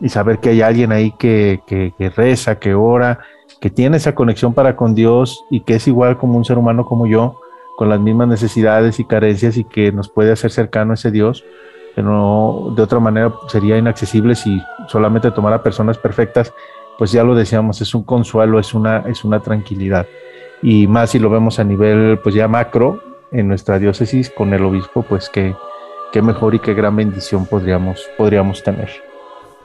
y 0.00 0.08
saber 0.08 0.38
que 0.38 0.50
hay 0.50 0.62
alguien 0.62 0.90
ahí 0.92 1.12
que, 1.18 1.60
que, 1.66 1.92
que 1.98 2.10
reza, 2.10 2.58
que 2.58 2.74
ora, 2.74 3.20
que 3.60 3.70
tiene 3.70 3.98
esa 3.98 4.14
conexión 4.14 4.54
para 4.54 4.76
con 4.76 4.94
Dios 4.94 5.44
y 5.50 5.60
que 5.60 5.74
es 5.74 5.86
igual 5.86 6.16
como 6.16 6.36
un 6.36 6.44
ser 6.44 6.58
humano 6.58 6.86
como 6.86 7.06
yo, 7.06 7.40
con 7.76 7.88
las 7.88 8.00
mismas 8.00 8.28
necesidades 8.28 9.00
y 9.00 9.04
carencias 9.04 9.56
y 9.56 9.64
que 9.64 9.92
nos 9.92 10.08
puede 10.08 10.32
hacer 10.32 10.50
cercano 10.50 10.92
a 10.92 10.94
ese 10.94 11.10
Dios, 11.10 11.44
que 11.94 12.02
no 12.02 12.72
de 12.76 12.82
otra 12.82 13.00
manera 13.00 13.32
sería 13.48 13.76
inaccesible 13.76 14.34
si 14.34 14.62
solamente 14.88 15.30
tomara 15.30 15.62
personas 15.62 15.98
perfectas, 15.98 16.52
pues 16.98 17.12
ya 17.12 17.24
lo 17.24 17.34
decíamos, 17.34 17.80
es 17.80 17.94
un 17.94 18.02
consuelo, 18.02 18.58
es 18.58 18.74
una, 18.74 18.98
es 19.06 19.24
una 19.24 19.40
tranquilidad. 19.40 20.06
Y 20.62 20.86
más 20.86 21.10
si 21.10 21.18
lo 21.18 21.30
vemos 21.30 21.58
a 21.58 21.64
nivel 21.64 22.18
pues 22.22 22.34
ya 22.34 22.48
macro 22.48 23.02
en 23.32 23.48
nuestra 23.48 23.78
diócesis 23.78 24.30
con 24.30 24.52
el 24.52 24.64
obispo, 24.64 25.02
pues 25.02 25.30
qué, 25.30 25.54
qué 26.12 26.20
mejor 26.20 26.54
y 26.54 26.58
qué 26.58 26.74
gran 26.74 26.96
bendición 26.96 27.46
podríamos, 27.46 28.06
podríamos 28.18 28.62
tener. 28.62 29.09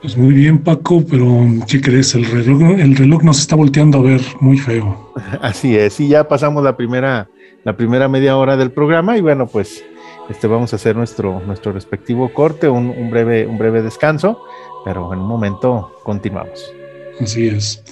Pues 0.06 0.16
muy 0.16 0.34
bien, 0.34 0.60
Paco, 0.60 1.02
pero 1.04 1.26
¿qué 1.66 1.80
crees? 1.80 2.14
El 2.14 2.26
reloj, 2.26 2.78
el 2.78 2.94
reloj 2.94 3.24
nos 3.24 3.40
está 3.40 3.56
volteando 3.56 3.98
a 3.98 4.02
ver 4.02 4.20
muy 4.38 4.56
feo. 4.56 5.12
Así 5.42 5.76
es, 5.76 5.98
y 5.98 6.06
ya 6.06 6.28
pasamos 6.28 6.62
la 6.62 6.76
primera, 6.76 7.28
la 7.64 7.76
primera 7.76 8.06
media 8.06 8.36
hora 8.36 8.56
del 8.56 8.70
programa, 8.70 9.18
y 9.18 9.20
bueno, 9.20 9.48
pues 9.48 9.84
este, 10.30 10.46
vamos 10.46 10.72
a 10.72 10.76
hacer 10.76 10.94
nuestro, 10.94 11.42
nuestro 11.44 11.72
respectivo 11.72 12.32
corte, 12.32 12.68
un, 12.68 12.88
un, 12.88 13.10
breve, 13.10 13.48
un 13.48 13.58
breve 13.58 13.82
descanso, 13.82 14.44
pero 14.84 15.12
en 15.12 15.18
un 15.18 15.26
momento 15.26 15.90
continuamos. 16.04 16.72
Así 17.20 17.48
es. 17.48 17.82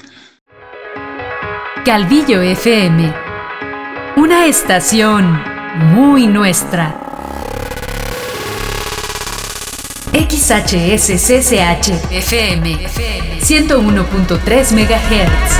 Calvillo 1.84 2.40
FM, 2.42 3.12
una 4.18 4.46
estación 4.46 5.36
muy 5.92 6.28
nuestra. 6.28 7.13
XHSCCH 10.44 11.88
FM 12.10 12.76
101.3 13.40 14.72
MHz. 14.72 15.58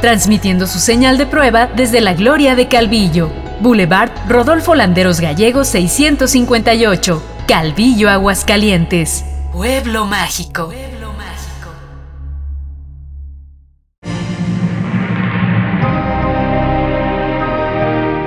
Transmitiendo 0.00 0.68
su 0.68 0.78
señal 0.78 1.18
de 1.18 1.26
prueba 1.26 1.66
desde 1.66 2.00
la 2.00 2.14
Gloria 2.14 2.54
de 2.54 2.68
Calvillo, 2.68 3.32
Boulevard 3.58 4.12
Rodolfo 4.28 4.76
Landeros 4.76 5.18
Gallegos 5.18 5.66
658, 5.66 7.20
Calvillo, 7.48 8.08
Aguascalientes. 8.08 9.24
Pueblo 9.52 10.06
mágico. 10.06 10.72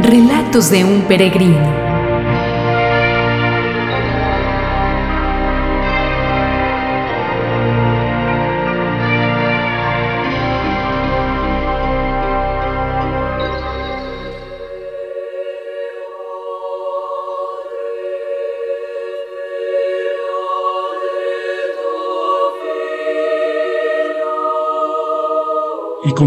Relatos 0.02 0.70
de 0.70 0.84
un 0.84 1.04
peregrino. 1.04 1.89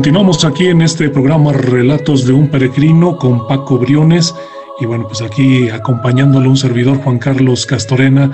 Continuamos 0.02 0.44
aquí 0.44 0.66
en 0.66 0.82
este 0.82 1.08
programa 1.10 1.52
Relatos 1.52 2.26
de 2.26 2.32
un 2.32 2.48
Peregrino 2.48 3.16
con 3.18 3.46
Paco 3.46 3.78
Briones 3.78 4.34
y 4.80 4.84
bueno, 4.84 5.06
pues 5.06 5.22
aquí 5.22 5.68
acompañándole 5.68 6.48
un 6.48 6.56
servidor 6.56 6.96
Juan 6.96 7.20
Carlos 7.20 7.64
Castorena. 7.66 8.32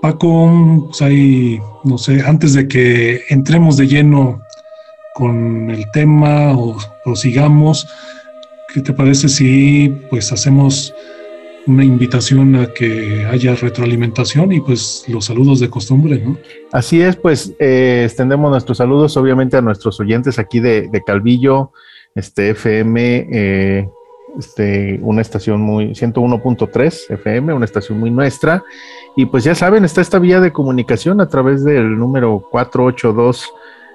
Paco, 0.00 0.86
pues 0.86 1.02
ahí, 1.02 1.60
no 1.82 1.98
sé, 1.98 2.22
antes 2.24 2.54
de 2.54 2.68
que 2.68 3.24
entremos 3.30 3.76
de 3.76 3.88
lleno 3.88 4.40
con 5.12 5.72
el 5.72 5.90
tema 5.90 6.52
o 6.52 6.76
prosigamos, 7.02 7.88
¿qué 8.72 8.80
te 8.80 8.92
parece 8.92 9.28
si 9.28 9.88
pues 10.08 10.30
hacemos 10.30 10.94
una 11.66 11.84
invitación 11.84 12.54
a 12.56 12.72
que 12.72 13.26
haya 13.26 13.54
retroalimentación 13.54 14.52
y 14.52 14.60
pues 14.60 15.04
los 15.08 15.24
saludos 15.24 15.60
de 15.60 15.68
costumbre, 15.68 16.18
¿no? 16.18 16.38
Así 16.72 17.00
es, 17.00 17.16
pues 17.16 17.52
eh, 17.58 18.04
extendemos 18.06 18.50
nuestros 18.50 18.78
saludos 18.78 19.16
obviamente 19.16 19.56
a 19.56 19.62
nuestros 19.62 19.98
oyentes 20.00 20.38
aquí 20.38 20.60
de, 20.60 20.88
de 20.88 21.02
Calvillo, 21.02 21.72
este 22.14 22.50
FM, 22.50 23.28
eh, 23.32 23.88
este, 24.38 24.98
una 25.02 25.22
estación 25.22 25.60
muy 25.60 25.88
101.3 25.88 27.10
FM, 27.14 27.52
una 27.52 27.64
estación 27.64 27.98
muy 27.98 28.10
nuestra. 28.10 28.64
Y 29.16 29.26
pues 29.26 29.44
ya 29.44 29.54
saben, 29.54 29.84
está 29.84 30.00
esta 30.00 30.18
vía 30.18 30.40
de 30.40 30.52
comunicación 30.52 31.20
a 31.20 31.28
través 31.28 31.64
del 31.64 31.98
número 31.98 32.46
482 32.50 33.52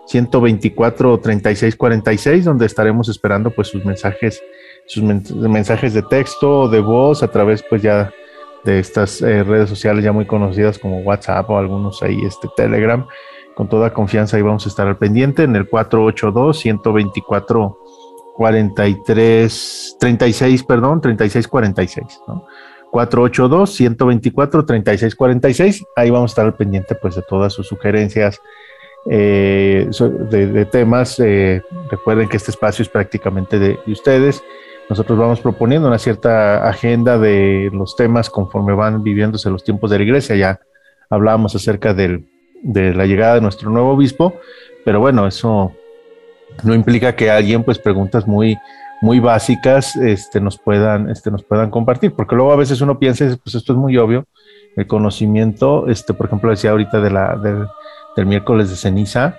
124 0.07 1.19
3646, 1.19 2.45
donde 2.45 2.65
estaremos 2.65 3.07
esperando 3.07 3.51
pues 3.51 3.69
sus 3.69 3.86
mensajes 3.86 4.41
sus 4.91 5.04
mensajes 5.04 5.93
de 5.93 6.01
texto 6.01 6.63
o 6.63 6.67
de 6.67 6.82
voz 6.82 7.23
a 7.23 7.30
través 7.30 7.63
pues 7.63 7.82
ya 7.82 8.12
de 8.65 8.80
estas 8.80 9.21
eh, 9.21 9.41
redes 9.41 9.69
sociales 9.69 10.04
ya 10.04 10.12
muy 10.12 10.25
conocidas 10.25 10.77
como 10.77 10.99
WhatsApp 10.99 11.49
o 11.49 11.58
algunos 11.58 12.04
ahí, 12.04 12.19
este 12.25 12.49
Telegram. 12.58 13.08
Con 13.56 13.69
toda 13.69 13.93
confianza 13.93 14.36
ahí 14.36 14.43
vamos 14.43 14.65
a 14.65 14.69
estar 14.69 14.86
al 14.88 14.97
pendiente 14.97 15.43
en 15.43 15.56
el 15.56 15.69
482-124 15.69 17.77
43 18.36 19.95
36, 19.97 20.63
perdón, 20.63 20.99
36 20.99 21.47
46, 21.47 22.19
¿no? 22.27 22.45
482-124-3646. 22.91 25.86
Ahí 25.95 26.10
vamos 26.10 26.32
a 26.32 26.34
estar 26.34 26.45
al 26.45 26.56
pendiente 26.56 26.95
pues 26.95 27.15
de 27.15 27.21
todas 27.21 27.54
sus 27.54 27.67
sugerencias 27.67 28.41
eh, 29.10 29.89
de, 30.30 30.65
temas. 30.65 31.17
Eh, 31.21 31.62
recuerden 31.89 32.27
que 32.27 32.36
este 32.36 32.51
espacio 32.51 32.84
es 32.84 32.89
prácticamente 32.89 33.58
de 33.58 33.80
ustedes 33.88 34.43
nosotros 34.91 35.17
vamos 35.17 35.39
proponiendo 35.39 35.88
una 35.88 35.97
cierta 35.97 36.67
agenda 36.67 37.17
de 37.17 37.69
los 37.71 37.95
temas 37.95 38.30
conforme 38.30 38.73
van 38.73 39.04
viviéndose 39.04 39.49
los 39.49 39.63
tiempos 39.63 39.89
de 39.89 39.97
la 39.97 40.04
iglesia. 40.04 40.36
Ya 40.36 40.60
hablábamos 41.10 41.56
acerca 41.56 41.93
del, 41.93 42.27
de 42.62 42.93
la 42.93 43.06
llegada 43.06 43.36
de 43.36 43.41
nuestro 43.41 43.69
nuevo 43.69 43.91
obispo, 43.91 44.34
pero 44.84 44.99
bueno, 44.99 45.27
eso 45.27 45.71
no 46.63 46.75
implica 46.75 47.15
que 47.15 47.32
alguien 47.32 47.63
pues 47.63 47.80
preguntas 47.80 48.27
muy 48.27 48.58
muy 49.01 49.21
básicas 49.21 49.95
este, 49.95 50.41
nos 50.41 50.58
puedan 50.60 51.10
este, 51.10 51.32
nos 51.32 51.45
puedan 51.45 51.71
compartir 51.71 52.12
porque 52.12 52.36
luego 52.36 52.51
a 52.51 52.58
veces 52.58 52.82
uno 52.82 52.99
piensa 52.99 53.25
pues 53.41 53.56
esto 53.56 53.71
es 53.71 53.80
muy 53.80 53.95
obvio 53.97 54.25
el 54.75 54.88
conocimiento 54.88 55.88
este 55.88 56.13
por 56.13 56.27
ejemplo 56.27 56.51
decía 56.51 56.71
ahorita 56.71 56.99
de 56.99 57.10
la 57.10 57.38
de, 57.38 57.65
del 58.17 58.25
miércoles 58.25 58.69
de 58.69 58.75
ceniza 58.75 59.38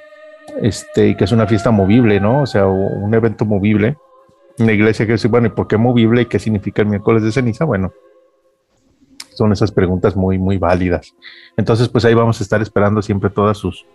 este 0.62 1.14
que 1.14 1.24
es 1.24 1.30
una 1.30 1.46
fiesta 1.46 1.70
movible 1.70 2.18
no 2.18 2.42
o 2.42 2.46
sea 2.46 2.66
un 2.66 3.14
evento 3.14 3.44
movible 3.44 3.98
una 4.58 4.72
iglesia 4.72 5.06
que 5.06 5.12
dice, 5.12 5.28
bueno, 5.28 5.48
¿y 5.48 5.50
por 5.50 5.66
qué 5.66 5.76
movible 5.76 6.22
y 6.22 6.26
qué 6.26 6.38
significa 6.38 6.82
el 6.82 6.88
miércoles 6.88 7.22
de 7.22 7.32
ceniza? 7.32 7.64
Bueno, 7.64 7.92
son 9.34 9.52
esas 9.52 9.72
preguntas 9.72 10.16
muy, 10.16 10.38
muy 10.38 10.58
válidas. 10.58 11.14
Entonces, 11.56 11.88
pues 11.88 12.04
ahí 12.04 12.14
vamos 12.14 12.40
a 12.40 12.44
estar 12.44 12.60
esperando 12.60 13.02
siempre 13.02 13.30
todas 13.30 13.58
sus, 13.58 13.86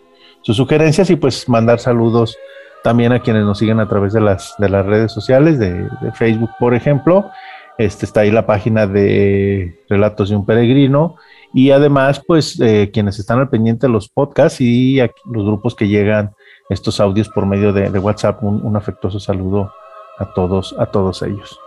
sus 0.42 0.56
sugerencias 0.56 1.10
y 1.10 1.16
pues 1.16 1.48
mandar 1.48 1.78
saludos 1.78 2.36
también 2.82 3.12
a 3.12 3.20
quienes 3.20 3.44
nos 3.44 3.58
siguen 3.58 3.80
a 3.80 3.88
través 3.88 4.12
de 4.12 4.20
las, 4.20 4.54
de 4.58 4.68
las 4.68 4.84
redes 4.86 5.12
sociales, 5.12 5.58
de, 5.58 5.88
Facebook, 6.14 6.50
por 6.58 6.74
ejemplo. 6.74 7.30
Este, 7.76 8.06
está 8.06 8.20
ahí 8.20 8.32
la 8.32 8.46
página 8.46 8.88
de 8.88 9.80
Relatos 9.88 10.30
de 10.30 10.36
un 10.36 10.44
Peregrino 10.44 11.14
y 11.54 11.70
además, 11.70 12.20
pues, 12.26 12.60
eh, 12.60 12.90
quienes 12.92 13.20
están 13.20 13.38
al 13.38 13.48
pendiente 13.48 13.86
de 13.86 13.92
los 13.92 14.08
podcasts 14.08 14.60
y 14.60 14.98
los 14.98 15.44
grupos 15.44 15.76
que 15.76 15.86
llegan 15.86 16.32
estos 16.68 16.98
audios 16.98 17.28
por 17.28 17.46
medio 17.46 17.72
de, 17.72 17.88
WhatsApp, 17.98 18.42
un 18.42 18.76
afectuoso 18.76 19.20
saludo 19.20 19.72
a 20.18 20.32
todos, 20.34 20.74
a 20.78 20.86
todos 20.86 21.22
ellos. 21.22 21.58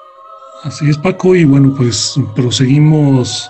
Así 0.63 0.89
es, 0.89 0.97
Paco, 0.97 1.35
y 1.35 1.43
bueno, 1.43 1.73
pues 1.75 2.15
proseguimos 2.35 3.49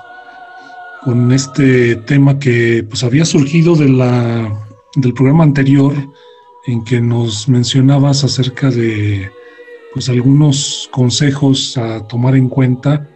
con 1.04 1.32
este 1.32 1.96
tema 1.98 2.40
que 2.40 2.86
pues 2.88 3.04
había 3.04 3.26
surgido 3.26 3.76
de 3.76 3.90
la, 3.90 4.68
del 4.96 5.14
programa 5.14 5.44
anterior 5.44 5.94
en 6.68 6.84
que 6.84 7.02
nos 7.02 7.50
mencionabas 7.50 8.24
acerca 8.24 8.70
de 8.70 9.30
pues 9.94 10.08
algunos 10.10 10.88
consejos 10.92 11.78
a 11.78 12.08
tomar 12.08 12.36
en 12.36 12.48
cuenta 12.48 13.10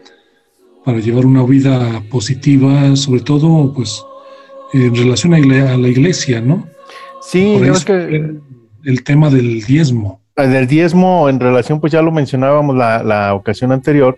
para 0.84 1.00
llevar 1.00 1.26
una 1.26 1.44
vida 1.44 2.04
positiva, 2.10 2.96
sobre 2.96 3.22
todo 3.22 3.74
pues 3.74 4.04
en 4.74 4.94
relación 4.94 5.34
a, 5.34 5.40
la 5.78 5.88
iglesia, 5.88 6.42
¿no? 6.42 6.68
Sí, 7.22 7.56
es 7.56 7.86
que 7.86 8.40
el 8.84 9.04
tema 9.04 9.30
del 9.30 9.62
diezmo. 9.64 10.25
El 10.36 10.52
del 10.52 10.68
diezmo 10.68 11.30
en 11.30 11.40
relación, 11.40 11.80
pues 11.80 11.94
ya 11.94 12.02
lo 12.02 12.12
mencionábamos 12.12 12.76
la, 12.76 13.04
la 13.04 13.34
ocasión 13.34 13.72
anterior, 13.72 14.18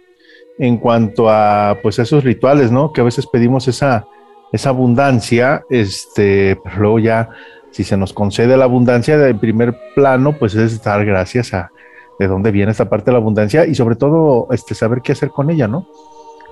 en 0.58 0.78
cuanto 0.78 1.30
a 1.30 1.78
pues 1.82 2.00
esos 2.00 2.24
rituales, 2.24 2.72
¿no? 2.72 2.92
Que 2.92 3.02
a 3.02 3.04
veces 3.04 3.28
pedimos 3.28 3.68
esa, 3.68 4.08
esa 4.52 4.70
abundancia, 4.70 5.64
este, 5.70 6.60
pero 6.64 6.78
luego 6.80 7.00
ya, 7.00 7.30
si 7.72 7.84
se 7.84 7.98
nos 7.98 8.14
concede 8.14 8.58
la 8.58 8.66
abundancia 8.66 9.18
de 9.18 9.36
primer 9.36 9.78
plano, 9.96 10.34
pues 10.34 10.56
es 10.56 10.82
dar 10.84 11.06
gracias 11.06 11.54
a 11.54 11.72
de 12.20 12.28
dónde 12.28 12.50
viene 12.50 12.72
esta 12.72 12.90
parte 12.90 13.06
de 13.06 13.12
la 13.12 13.20
abundancia 13.20 13.68
y 13.68 13.76
sobre 13.76 13.96
todo 13.96 14.48
este, 14.52 14.74
saber 14.74 15.02
qué 15.04 15.12
hacer 15.12 15.30
con 15.30 15.52
ella, 15.52 15.68
¿no? 15.68 15.88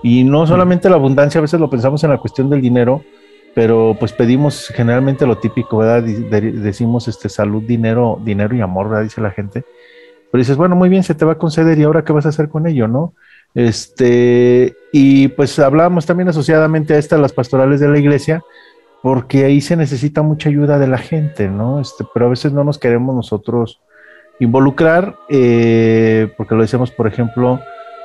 Y 0.04 0.24
no 0.24 0.46
solamente 0.46 0.90
la 0.90 0.98
abundancia, 0.98 1.40
a 1.40 1.42
veces 1.42 1.60
lo 1.60 1.70
pensamos 1.70 2.04
en 2.04 2.12
la 2.12 2.20
cuestión 2.20 2.50
del 2.50 2.62
dinero, 2.62 3.02
pero 3.56 3.96
pues 4.00 4.12
pedimos 4.12 4.68
generalmente 4.68 5.26
lo 5.26 5.38
típico, 5.38 5.78
¿verdad? 5.78 6.04
decimos 6.04 7.08
este, 7.08 7.30
salud, 7.30 7.64
dinero, 7.64 8.20
dinero 8.24 8.56
y 8.56 8.62
amor, 8.62 8.90
¿verdad? 8.90 9.04
Dice 9.04 9.22
la 9.22 9.32
gente. 9.32 9.64
Pero 10.32 10.40
dices, 10.40 10.58
bueno, 10.58 10.76
muy 10.76 10.90
bien, 10.90 11.04
se 11.04 11.16
te 11.16 11.26
va 11.26 11.34
a 11.34 11.38
conceder 11.38 11.80
y 11.80 11.84
ahora 11.84 12.04
qué 12.04 12.14
vas 12.14 12.26
a 12.26 12.30
hacer 12.30 12.50
con 12.50 12.68
ello, 12.68 12.88
¿no? 12.88 13.14
Este, 13.56 14.76
y 14.92 15.30
pues 15.30 15.58
hablamos 15.60 16.06
también 16.06 16.28
asociadamente 16.28 16.94
a 16.94 16.98
estas 16.98 17.20
las 17.20 17.32
pastorales 17.32 17.80
de 17.80 17.88
la 17.88 17.98
iglesia, 17.98 18.44
porque 19.02 19.46
ahí 19.46 19.62
se 19.62 19.78
necesita 19.78 20.22
mucha 20.22 20.50
ayuda 20.50 20.78
de 20.78 20.88
la 20.88 20.98
gente, 20.98 21.48
¿no? 21.48 21.80
Este, 21.80 22.04
pero 22.14 22.26
a 22.26 22.30
veces 22.30 22.52
no 22.52 22.66
nos 22.66 22.78
queremos 22.78 23.16
nosotros 23.16 23.80
involucrar, 24.40 25.16
eh, 25.30 26.34
porque 26.36 26.56
lo 26.56 26.62
decíamos, 26.62 26.92
por 26.92 27.08
ejemplo, 27.08 27.62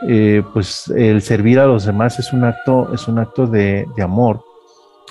eh, 0.06 0.42
pues 0.52 0.88
el 0.88 1.20
servir 1.22 1.58
a 1.58 1.66
los 1.66 1.84
demás 1.84 2.18
es 2.18 2.32
un 2.32 2.44
acto, 2.44 2.92
es 2.94 3.08
un 3.08 3.18
acto 3.18 3.46
de, 3.46 3.86
amor. 4.02 4.44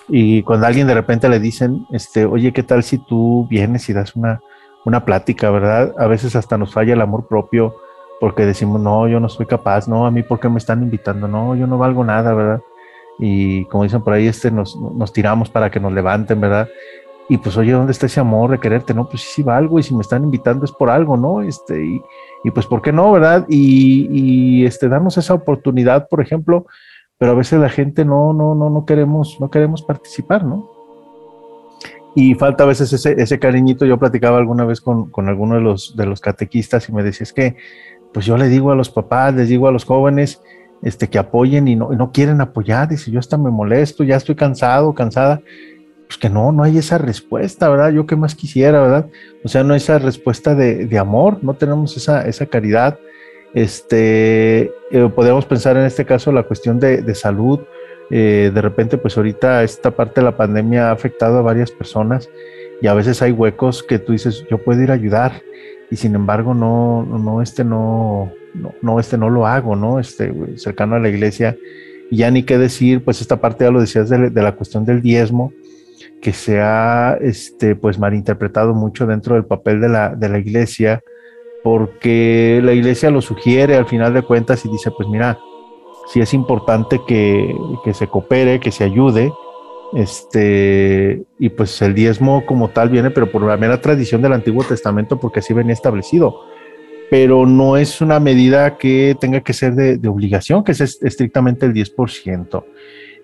Y 0.10 0.43
cuando 0.43 0.68
alguien 0.68 0.88
de 0.88 0.95
repente 0.95 1.30
le 1.30 1.39
dicen, 1.39 1.86
este, 1.91 2.26
oye, 2.26 2.51
¿qué 2.51 2.64
tal 2.64 2.84
si 2.84 2.97
tú 2.97 3.47
vienes 3.49 3.88
y 3.89 3.93
das 3.93 4.16
una, 4.16 4.41
una 4.86 5.05
plática, 5.05 5.49
verdad? 5.51 5.93
A 5.97 6.07
veces 6.07 6.36
hasta 6.36 6.57
nos 6.57 6.74
falla 6.74 6.93
el 6.93 7.01
amor 7.01 7.28
propio 7.28 7.76
porque 8.20 8.45
decimos, 8.45 8.82
no, 8.82 9.07
yo 9.07 9.20
no 9.20 9.30
soy 9.30 9.45
capaz, 9.45 9.88
no, 9.88 10.05
a 10.05 10.12
mí 10.12 10.24
por 10.24 10.39
qué 10.39 10.49
me 10.49 10.57
están 10.57 10.84
invitando, 10.84 11.28
no, 11.28 11.55
yo 11.55 11.68
no 11.68 11.78
valgo 11.78 12.03
nada, 12.03 12.34
¿verdad? 12.34 12.62
Y 13.18 13.66
como 13.66 13.84
dicen 13.84 14.01
por 14.01 14.14
ahí, 14.14 14.28
este, 14.28 14.51
nos, 14.51 14.76
nos 14.76 15.14
tiramos 15.14 15.49
para 15.49 15.70
que 15.70 15.80
nos 15.80 15.93
levanten, 15.93 16.41
¿verdad? 16.41 16.68
Y 17.30 17.38
pues, 17.38 17.55
oye, 17.57 17.72
¿dónde 17.72 17.91
está 17.91 18.07
ese 18.07 18.20
amor 18.20 18.49
de 18.49 18.60
quererte? 18.60 18.93
No, 18.93 19.07
pues 19.07 19.22
sí, 19.22 19.30
sí 19.36 19.43
valgo 19.43 19.78
y 19.78 19.84
si 19.84 19.93
me 19.93 20.01
están 20.01 20.24
invitando 20.24 20.66
es 20.66 20.72
por 20.72 20.89
algo, 20.89 21.16
¿no? 21.16 21.43
Este, 21.43 21.86
y, 21.86 22.01
y 22.43 22.51
pues, 22.51 22.66
¿por 22.66 22.82
qué 22.82 22.91
no, 22.91 23.12
verdad? 23.12 23.45
Y, 23.47 24.07
y, 24.10 24.66
este, 24.66 24.89
darnos 24.89 25.18
esa 25.18 25.36
oportunidad, 25.36 26.07
por 26.07 26.22
ejemplo, 26.22 26.66
pero 27.20 27.34
a 27.34 27.36
veces 27.36 27.60
la 27.60 27.70
gente 27.70 28.06
no, 28.06 28.34
no, 28.34 28.56
no, 28.56 28.70
no 28.70 28.86
queremos, 28.86 29.38
no 29.42 29.52
queremos 29.52 29.84
participar, 29.84 30.46
¿no? 30.46 30.72
Y 32.16 32.34
falta 32.34 32.64
a 32.64 32.68
veces 32.68 32.92
ese, 32.94 33.22
ese 33.22 33.38
cariñito. 33.40 33.86
Yo 33.86 34.00
platicaba 34.00 34.38
alguna 34.38 34.66
vez 34.66 34.80
con, 34.80 35.12
con 35.12 35.28
alguno 35.28 35.56
de 35.56 35.62
los, 35.62 35.96
de 35.98 36.06
los 36.06 36.22
catequistas 36.22 36.88
y 36.88 36.94
me 36.94 37.04
decía, 37.04 37.28
que 37.36 37.58
pues 38.14 38.26
yo 38.26 38.38
le 38.38 38.48
digo 38.48 38.72
a 38.72 38.76
los 38.76 38.90
papás, 38.90 39.36
les 39.36 39.50
digo 39.50 39.68
a 39.68 39.72
los 39.72 39.84
jóvenes, 39.84 40.42
este, 40.82 41.10
que 41.10 41.20
apoyen 41.20 41.68
y 41.68 41.76
no, 41.76 41.90
no 41.92 42.12
quieren 42.14 42.40
apoyar, 42.40 42.88
dice, 42.88 43.12
yo 43.12 43.20
hasta 43.20 43.38
me 43.38 43.52
molesto, 43.52 44.06
ya 44.06 44.16
estoy 44.16 44.36
cansado, 44.36 44.96
cansada, 44.96 45.42
pues 46.08 46.18
que 46.18 46.30
no, 46.30 46.54
no 46.54 46.64
hay 46.64 46.78
esa 46.78 46.98
respuesta, 46.98 47.68
¿verdad? 47.68 47.92
Yo 47.92 48.06
qué 48.06 48.16
más 48.16 48.34
quisiera, 48.34 48.82
¿verdad? 48.82 49.08
O 49.44 49.50
sea, 49.50 49.64
no 49.66 49.74
hay 49.74 49.78
esa 49.78 50.00
respuesta 50.00 50.56
de, 50.56 50.88
de 50.88 50.98
amor, 50.98 51.40
no 51.44 51.54
tenemos 51.54 51.98
esa, 51.98 52.22
esa 52.22 52.46
caridad. 52.46 52.98
Este, 53.54 54.72
eh, 54.91 55.10
pensar 55.47 55.78
en 55.78 55.86
este 55.86 56.06
caso 56.06 56.32
la 56.32 56.43
cuestión 56.43 56.80
de, 56.80 57.02
de 57.02 57.16
salud. 57.16 57.60
Eh, 58.12 58.52
de 58.54 58.62
repente, 58.62 58.97
pues 58.97 59.18
ahorita 59.18 59.64
esta 59.64 59.91
parte 59.91 60.22
de 60.22 60.26
la 60.26 60.38
pandemia 60.38 60.89
ha 60.89 60.91
afectado 60.91 61.38
a 61.38 61.41
varias 61.41 61.72
personas 61.72 62.30
y 62.82 62.88
a 62.88 62.93
veces 62.93 63.22
hay 63.22 63.32
huecos 63.32 63.84
que 63.84 64.00
tú 64.00 64.14
dices, 64.14 64.45
yo 64.50 64.58
puedo 64.58 64.82
ir 64.82 64.91
a 64.91 64.95
ayudar, 64.95 65.41
y 65.91 65.95
sin 65.95 66.16
embargo 66.16 66.54
no, 66.54 67.04
no, 67.04 67.41
este 67.41 67.64
no, 67.64 68.32
no, 68.82 69.00
este 69.00 69.18
no 69.18 69.30
lo 69.30 69.47
hago, 69.47 69.76
¿no? 69.76 70.00
Este, 70.00 70.32
cercano 70.58 70.95
a 70.95 71.00
la 71.00 71.10
iglesia. 71.10 71.58
Y 72.12 72.18
ya 72.18 72.32
ni 72.32 72.43
qué 72.43 72.58
decir, 72.58 73.04
pues 73.04 73.22
esta 73.22 73.38
parte 73.38 73.66
ya 73.66 73.72
lo 73.72 73.82
decías 73.82 74.10
de, 74.10 74.30
la 74.30 74.56
cuestión 74.56 74.86
del 74.86 75.02
diezmo, 75.02 75.54
que 76.22 76.34
se 76.34 76.60
ha, 76.60 77.18
este, 77.22 77.76
pues 77.76 78.00
malinterpretado 78.00 78.74
mucho 78.74 79.06
dentro 79.06 79.36
del 79.36 79.45
papel 79.45 79.82
de 79.82 79.89
la, 79.89 80.16
de 80.16 80.30
la 80.30 80.39
iglesia, 80.39 81.02
porque 81.64 82.62
la 82.64 82.74
iglesia 82.74 83.10
lo 83.10 83.22
sugiere 83.22 83.76
al 83.76 83.86
final 83.86 84.14
de 84.14 84.22
cuentas 84.22 84.66
y 84.66 84.70
dice, 84.70 84.91
pues 84.91 85.07
mira, 85.10 85.39
si 86.12 86.20
es 86.22 86.34
importante 86.34 87.01
que, 87.07 87.55
que 87.84 87.93
se 87.93 88.07
coopere, 88.07 88.60
que 88.60 88.72
se 88.72 88.84
ayude, 88.84 89.32
este, 89.93 91.24
y 91.39 91.49
pues 91.49 91.82
el 91.82 91.93
diezmo 91.93 92.45
como 92.45 92.70
tal 92.70 92.89
viene, 92.89 93.12
pero 93.12 93.32
por 93.32 93.43
la 93.43 93.57
mera 93.57 93.82
tradición 93.82 94.22
del 94.22 94.34
Antiguo 94.34 94.64
Testamento, 94.64 95.20
porque 95.20 95.39
así 95.39 95.53
venía 95.53 95.74
establecido. 95.74 96.41
Pero 97.10 97.47
no 97.47 97.76
es 97.76 98.01
una 98.01 98.20
medida 98.20 98.78
que 98.78 99.18
tenga 99.20 99.41
que 99.41 99.53
ser 99.53 99.74
de, 99.74 100.07
obligación, 100.07 100.64
que 100.64 100.74
es 100.74 100.82
estrictamente 101.01 101.66
el 101.66 101.74
10%. 101.74 102.64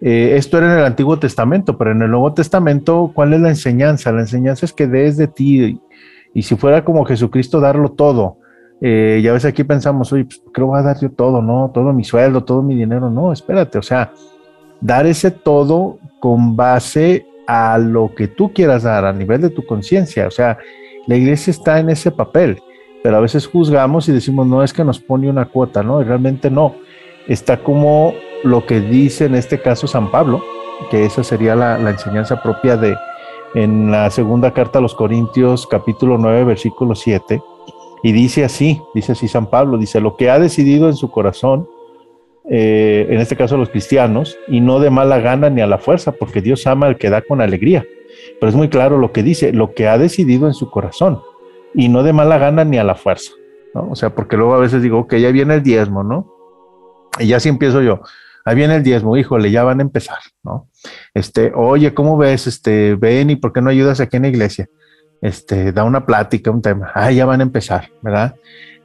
Eh, 0.02 0.34
esto 0.36 0.58
era 0.58 0.74
en 0.74 0.80
el 0.80 0.86
Antiguo 0.86 1.20
Testamento, 1.20 1.78
pero 1.78 1.92
en 1.92 2.02
el 2.02 2.10
Nuevo 2.10 2.34
Testamento, 2.34 3.12
¿cuál 3.14 3.34
es 3.34 3.42
la 3.42 3.50
enseñanza? 3.50 4.12
La 4.12 4.22
enseñanza 4.22 4.66
es 4.66 4.74
que 4.74 4.88
des 4.88 5.18
de 5.18 5.28
ti, 5.28 5.80
y 6.36 6.42
si 6.42 6.58
fuera 6.58 6.84
como 6.84 7.06
Jesucristo, 7.06 7.62
darlo 7.62 7.94
todo. 7.94 8.40
Eh, 8.82 9.22
ya 9.24 9.32
ves, 9.32 9.46
aquí 9.46 9.64
pensamos, 9.64 10.12
oye, 10.12 10.26
pues, 10.26 10.42
¿qué 10.54 10.62
voy 10.62 10.78
a 10.78 10.84
dar 10.84 11.00
yo 11.00 11.10
todo? 11.10 11.42
No, 11.42 11.72
todo 11.74 11.94
mi 11.94 12.04
sueldo, 12.04 12.44
todo 12.44 12.62
mi 12.62 12.76
dinero. 12.76 13.10
No, 13.10 13.32
espérate, 13.32 13.78
o 13.78 13.82
sea, 13.82 14.12
dar 14.82 15.08
ese 15.08 15.32
todo 15.32 15.98
con 16.20 16.58
base 16.58 17.26
a 17.48 17.78
lo 17.78 18.14
que 18.14 18.28
tú 18.28 18.52
quieras 18.52 18.84
dar 18.84 19.06
a 19.06 19.14
nivel 19.14 19.40
de 19.40 19.50
tu 19.50 19.66
conciencia. 19.66 20.28
O 20.28 20.32
sea, 20.32 20.58
la 21.08 21.16
iglesia 21.16 21.52
está 21.52 21.80
en 21.80 21.90
ese 21.90 22.12
papel, 22.12 22.60
pero 23.02 23.16
a 23.16 23.22
veces 23.22 23.48
juzgamos 23.48 24.10
y 24.10 24.12
decimos, 24.12 24.46
no 24.46 24.62
es 24.62 24.74
que 24.74 24.84
nos 24.84 25.00
pone 25.00 25.30
una 25.30 25.46
cuota, 25.46 25.84
¿no? 25.84 26.02
Y 26.02 26.04
realmente 26.04 26.52
no. 26.52 26.76
Está 27.30 27.64
como 27.64 28.14
lo 28.44 28.66
que 28.66 28.82
dice 28.82 29.24
en 29.24 29.36
este 29.36 29.62
caso 29.62 29.88
San 29.88 30.12
Pablo, 30.12 30.44
que 30.92 31.06
esa 31.06 31.24
sería 31.24 31.56
la, 31.56 31.78
la 31.78 31.92
enseñanza 31.92 32.44
propia 32.44 32.76
de 32.76 32.98
en 33.54 33.92
la 33.92 34.10
segunda 34.10 34.54
carta 34.54 34.80
a 34.80 34.82
los 34.82 34.96
Corintios, 34.96 35.68
capítulo 35.68 36.18
9, 36.18 36.44
versículo 36.44 36.96
7. 36.96 37.42
Y 38.04 38.12
dice 38.12 38.44
así, 38.44 38.82
dice 38.94 39.14
así 39.14 39.28
San 39.28 39.50
Pablo, 39.50 39.78
dice, 39.78 40.02
lo 40.02 40.16
que 40.18 40.30
ha 40.30 40.40
decidido 40.40 40.88
en 40.90 40.96
su 40.96 41.10
corazón, 41.12 41.68
eh, 42.50 43.08
en 43.10 43.20
este 43.20 43.36
caso 43.36 43.58
los 43.58 43.70
cristianos, 43.70 44.38
y 44.48 44.60
no 44.62 44.80
de 44.80 44.90
mala 44.90 45.20
gana 45.20 45.50
ni 45.50 45.62
a 45.62 45.68
la 45.68 45.78
fuerza, 45.78 46.12
porque 46.12 46.42
Dios 46.42 46.68
ama 46.68 46.88
al 46.88 46.98
que 46.98 47.10
da 47.10 47.22
con 47.22 47.42
alegría. 47.42 47.86
Pero 48.40 48.50
es 48.50 48.56
muy 48.56 48.70
claro 48.70 48.98
lo 48.98 49.12
que 49.12 49.24
dice, 49.24 49.54
lo 49.54 49.74
que 49.74 49.88
ha 49.88 49.98
decidido 49.98 50.48
en 50.48 50.54
su 50.54 50.70
corazón, 50.70 51.22
y 51.74 51.90
no 51.90 52.04
de 52.04 52.14
mala 52.14 52.38
gana 52.38 52.64
ni 52.64 52.78
a 52.78 52.84
la 52.84 52.96
fuerza. 52.96 53.32
¿no? 53.74 53.90
O 53.90 53.96
sea, 53.96 54.14
porque 54.14 54.38
luego 54.38 54.54
a 54.54 54.60
veces 54.60 54.82
digo, 54.82 55.08
que 55.08 55.20
ya 55.22 55.32
viene 55.32 55.56
el 55.56 55.64
diezmo, 55.64 56.04
¿no? 56.04 56.32
Y 57.20 57.28
ya 57.28 57.40
sí 57.40 57.50
empiezo 57.50 57.82
yo, 57.82 58.02
ahí 58.46 58.56
viene 58.56 58.76
el 58.76 58.84
diezmo, 58.84 59.18
híjole, 59.18 59.52
ya 59.52 59.64
van 59.64 59.80
a 59.80 59.84
empezar, 59.84 60.20
¿no? 60.44 60.70
Este, 61.14 61.52
oye, 61.56 61.94
¿cómo 61.94 62.18
ves? 62.18 62.48
Este, 62.48 62.96
ven 62.96 63.30
y 63.30 63.36
por 63.36 63.54
qué 63.54 63.62
no 63.62 63.70
ayudas 63.70 64.00
aquí 64.00 64.18
en 64.18 64.24
la 64.24 64.30
iglesia? 64.30 64.68
Este, 65.22 65.72
da 65.72 65.84
una 65.84 66.06
plática, 66.06 66.52
un 66.52 66.62
tema, 66.62 66.92
ah, 66.94 67.12
ya 67.12 67.26
van 67.26 67.40
a 67.40 67.44
empezar, 67.44 67.90
¿verdad? 68.02 68.36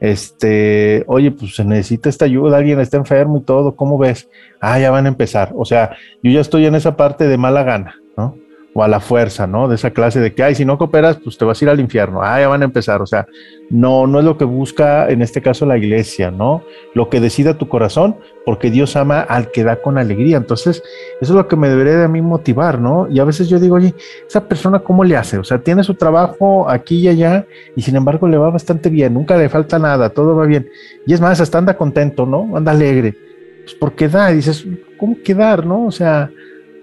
este, 0.01 1.03
oye, 1.05 1.29
pues 1.29 1.55
se 1.55 1.63
necesita 1.63 2.09
esta 2.09 2.25
ayuda, 2.25 2.57
alguien 2.57 2.79
está 2.79 2.97
enfermo 2.97 3.37
y 3.37 3.41
todo, 3.41 3.75
¿cómo 3.75 3.99
ves? 3.99 4.27
Ah, 4.59 4.79
ya 4.79 4.89
van 4.89 5.05
a 5.05 5.09
empezar. 5.09 5.53
O 5.55 5.63
sea, 5.63 5.95
yo 6.23 6.31
ya 6.31 6.41
estoy 6.41 6.65
en 6.65 6.73
esa 6.73 6.97
parte 6.97 7.27
de 7.27 7.37
mala 7.37 7.63
gana, 7.63 7.95
¿no? 8.17 8.35
O 8.73 8.83
a 8.83 8.87
la 8.87 8.99
fuerza, 8.99 9.47
¿no? 9.47 9.67
De 9.67 9.75
esa 9.75 9.91
clase 9.91 10.19
de 10.19 10.33
que, 10.33 10.43
ay, 10.43 10.55
si 10.55 10.63
no 10.63 10.77
cooperas, 10.77 11.17
pues 11.17 11.37
te 11.37 11.43
vas 11.43 11.61
a 11.61 11.65
ir 11.65 11.69
al 11.69 11.79
infierno. 11.79 12.21
Ah, 12.23 12.39
ya 12.39 12.47
van 12.47 12.61
a 12.61 12.65
empezar. 12.65 13.01
O 13.01 13.05
sea, 13.05 13.27
no, 13.69 14.07
no 14.07 14.19
es 14.19 14.25
lo 14.25 14.37
que 14.37 14.45
busca 14.45 15.09
en 15.09 15.21
este 15.21 15.41
caso 15.41 15.65
la 15.65 15.77
iglesia, 15.77 16.31
¿no? 16.31 16.63
Lo 16.93 17.09
que 17.09 17.19
decida 17.19 17.57
tu 17.57 17.67
corazón, 17.67 18.15
porque 18.45 18.71
Dios 18.71 18.95
ama 18.95 19.21
al 19.21 19.51
que 19.51 19.63
da 19.63 19.81
con 19.81 19.97
alegría. 19.97 20.37
Entonces, 20.37 20.81
eso 21.19 21.33
es 21.33 21.35
lo 21.35 21.47
que 21.47 21.57
me 21.57 21.67
debería 21.67 21.97
de 21.97 22.05
a 22.05 22.07
mí 22.07 22.21
motivar, 22.21 22.79
¿no? 22.79 23.07
Y 23.09 23.19
a 23.19 23.25
veces 23.25 23.49
yo 23.49 23.59
digo, 23.59 23.75
oye, 23.75 23.93
esa 24.25 24.47
persona, 24.47 24.79
¿cómo 24.79 25.03
le 25.03 25.17
hace? 25.17 25.37
O 25.37 25.43
sea, 25.43 25.59
tiene 25.59 25.83
su 25.83 25.95
trabajo 25.95 26.69
aquí 26.69 26.99
y 26.99 27.07
allá, 27.09 27.45
y 27.75 27.81
sin 27.81 27.97
embargo 27.97 28.27
le 28.27 28.37
va 28.37 28.49
bastante 28.49 28.89
bien, 28.89 29.13
nunca 29.13 29.37
le 29.37 29.49
falta 29.49 29.79
nada, 29.79 30.09
todo 30.09 30.35
va 30.35 30.45
bien. 30.45 30.69
Y 31.05 31.13
es 31.13 31.19
más, 31.19 31.41
hasta 31.41 31.57
anda 31.57 31.75
contento, 31.75 32.25
¿no? 32.25 32.55
Anda 32.55 32.71
alegre. 32.71 33.15
Pues 33.63 33.75
porque 33.75 34.07
da, 34.07 34.29
dices, 34.29 34.65
¿cómo 34.97 35.17
quedar, 35.23 35.65
no? 35.65 35.85
O 35.85 35.91
sea, 35.91 36.31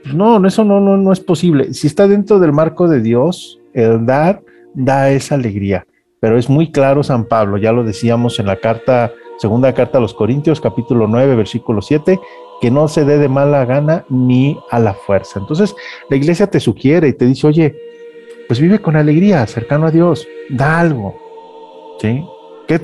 no, 0.04 0.44
eso 0.46 0.64
no, 0.64 0.80
no, 0.80 0.96
no 0.96 1.12
es 1.12 1.20
posible. 1.20 1.74
Si 1.74 1.86
está 1.86 2.08
dentro 2.08 2.38
del 2.38 2.52
marco 2.52 2.88
de 2.88 3.00
Dios, 3.00 3.60
el 3.74 4.06
dar 4.06 4.42
da 4.74 5.10
esa 5.10 5.34
alegría. 5.34 5.86
Pero 6.20 6.38
es 6.38 6.48
muy 6.48 6.72
claro 6.72 7.02
San 7.02 7.26
Pablo, 7.26 7.58
ya 7.58 7.72
lo 7.72 7.84
decíamos 7.84 8.40
en 8.40 8.46
la 8.46 8.56
carta, 8.56 9.12
segunda 9.38 9.72
carta 9.72 9.98
a 9.98 10.00
los 10.00 10.14
Corintios, 10.14 10.60
capítulo 10.60 11.06
9, 11.06 11.36
versículo 11.36 11.80
7, 11.80 12.18
que 12.60 12.70
no 12.70 12.88
se 12.88 13.04
dé 13.04 13.18
de 13.18 13.28
mala 13.28 13.64
gana 13.64 14.04
ni 14.08 14.58
a 14.70 14.80
la 14.80 14.94
fuerza. 14.94 15.38
Entonces, 15.38 15.74
la 16.10 16.16
iglesia 16.16 16.48
te 16.48 16.58
sugiere 16.58 17.08
y 17.08 17.12
te 17.12 17.24
dice, 17.24 17.46
oye, 17.46 17.76
pues 18.48 18.60
vive 18.60 18.80
con 18.80 18.96
alegría, 18.96 19.46
cercano 19.46 19.86
a 19.86 19.90
Dios, 19.90 20.26
da 20.48 20.80
algo. 20.80 21.14
¿Sí? 22.00 22.24
¿Qué, 22.66 22.80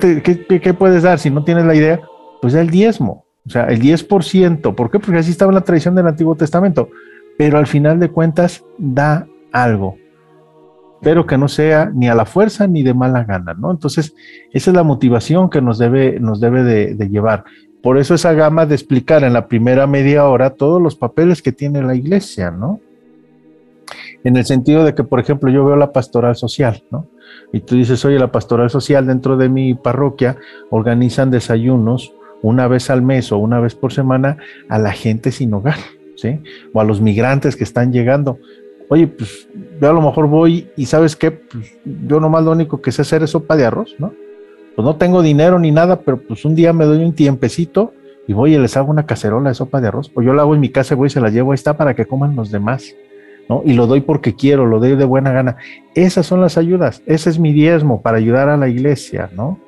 qué, 0.47 0.61
qué 0.61 0.73
puedes 0.73 1.03
dar 1.03 1.19
si 1.19 1.29
no 1.29 1.43
tienes 1.43 1.65
la 1.65 1.75
idea? 1.75 2.01
Pues 2.41 2.53
da 2.53 2.61
el 2.61 2.69
diezmo. 2.69 3.24
O 3.47 3.49
sea, 3.49 3.65
el 3.65 3.79
10%. 3.79 4.73
¿Por 4.73 4.91
qué? 4.91 4.99
Porque 4.99 5.19
así 5.19 5.31
estaba 5.31 5.51
la 5.51 5.61
tradición 5.61 5.95
del 5.95 6.07
Antiguo 6.07 6.35
Testamento. 6.35 6.89
Pero 7.37 7.57
al 7.57 7.67
final 7.67 7.99
de 7.99 8.09
cuentas 8.09 8.63
da 8.77 9.27
algo. 9.51 9.97
pero 11.01 11.27
que 11.27 11.37
no 11.37 11.47
sea 11.47 11.91
ni 11.93 12.07
a 12.07 12.15
la 12.15 12.25
fuerza 12.25 12.65
ni 12.65 12.81
de 12.81 12.95
mala 12.95 13.23
gana, 13.25 13.53
¿no? 13.53 13.69
Entonces, 13.69 14.15
esa 14.51 14.71
es 14.71 14.75
la 14.75 14.81
motivación 14.81 15.51
que 15.51 15.61
nos 15.61 15.77
debe, 15.77 16.19
nos 16.19 16.39
debe 16.39 16.63
de, 16.63 17.09
llevar. 17.09 17.43
Por 17.83 17.99
eso 17.99 18.15
esa 18.15 18.33
gama 18.33 18.65
de 18.65 18.73
explicar 18.73 19.23
en 19.23 19.33
la 19.33 19.47
primera 19.47 19.85
media 19.85 20.25
hora 20.25 20.51
todos 20.51 20.81
los 20.81 20.95
papeles 20.95 21.43
que 21.43 21.51
tiene 21.51 21.83
la 21.83 21.93
iglesia, 21.93 22.49
¿no? 22.49 22.79
En 24.23 24.35
el 24.35 24.45
sentido 24.45 24.83
de 24.83 24.95
que, 24.95 25.03
por 25.03 25.19
ejemplo, 25.19 25.51
yo 25.51 25.63
veo 25.63 25.75
la 25.75 25.91
pastoral 25.91 26.35
social, 26.35 26.83
¿no? 26.89 27.05
Y 27.53 27.59
tú 27.59 27.75
dices, 27.75 28.03
oye, 28.05 28.17
la 28.17 28.31
pastoral 28.31 28.71
social 28.71 29.05
dentro 29.05 29.37
de 29.37 29.49
mi 29.49 29.75
parroquia 29.75 30.37
organizan 30.71 31.29
desayunos 31.29 32.13
una 32.41 32.67
vez 32.67 32.89
al 32.89 33.01
mes 33.01 33.31
o 33.31 33.37
una 33.37 33.59
vez 33.59 33.75
por 33.75 33.91
semana 33.93 34.37
a 34.69 34.79
la 34.79 34.91
gente 34.91 35.31
sin 35.31 35.53
hogar, 35.53 35.77
¿sí? 36.15 36.39
O 36.73 36.81
a 36.81 36.83
los 36.83 37.01
migrantes 37.01 37.55
que 37.55 37.63
están 37.63 37.91
llegando 37.91 38.39
oye, 38.89 39.07
pues 39.07 39.47
yo 39.81 39.89
a 39.89 39.93
lo 39.93 40.01
mejor 40.01 40.27
voy 40.27 40.69
y 40.75 40.85
sabes 40.85 41.15
qué, 41.15 41.31
pues, 41.31 41.73
yo 41.85 42.19
nomás 42.19 42.43
lo 42.43 42.51
único 42.51 42.81
que 42.81 42.91
sé 42.91 43.01
hacer 43.01 43.23
es 43.23 43.31
sopa 43.31 43.55
de 43.55 43.65
arroz, 43.65 43.95
¿no? 43.99 44.13
Pues 44.75 44.85
no 44.85 44.95
tengo 44.97 45.21
dinero 45.21 45.57
ni 45.59 45.71
nada, 45.71 46.01
pero 46.01 46.17
pues 46.17 46.43
un 46.45 46.55
día 46.55 46.73
me 46.73 46.85
doy 46.85 47.03
un 47.03 47.13
tiempecito 47.13 47.93
y 48.27 48.33
voy 48.33 48.55
y 48.55 48.57
les 48.57 48.75
hago 48.75 48.91
una 48.91 49.05
cacerola 49.05 49.49
de 49.49 49.55
sopa 49.55 49.79
de 49.79 49.87
arroz, 49.87 50.11
o 50.15 50.21
yo 50.21 50.33
la 50.33 50.41
hago 50.41 50.55
en 50.55 50.59
mi 50.59 50.69
casa, 50.69 50.95
voy 50.95 51.07
y 51.07 51.11
se 51.11 51.21
la 51.21 51.29
llevo, 51.29 51.51
ahí 51.51 51.55
está 51.55 51.77
para 51.77 51.95
que 51.95 52.05
coman 52.05 52.35
los 52.35 52.51
demás, 52.51 52.93
Y 53.63 53.73
lo 53.73 53.87
doy 53.87 54.01
porque 54.01 54.35
quiero, 54.35 54.65
lo 54.65 54.79
doy 54.79 54.95
de 54.95 55.05
buena 55.05 55.31
gana. 55.31 55.57
Esas 55.93 56.25
son 56.25 56.41
las 56.41 56.57
ayudas, 56.57 57.03
ese 57.05 57.29
es 57.29 57.39
mi 57.39 57.53
diezmo 57.53 58.01
para 58.01 58.17
ayudar 58.17 58.49
a 58.49 58.57
la 58.57 58.67
iglesia, 58.67 59.29
¿no? 59.35 59.59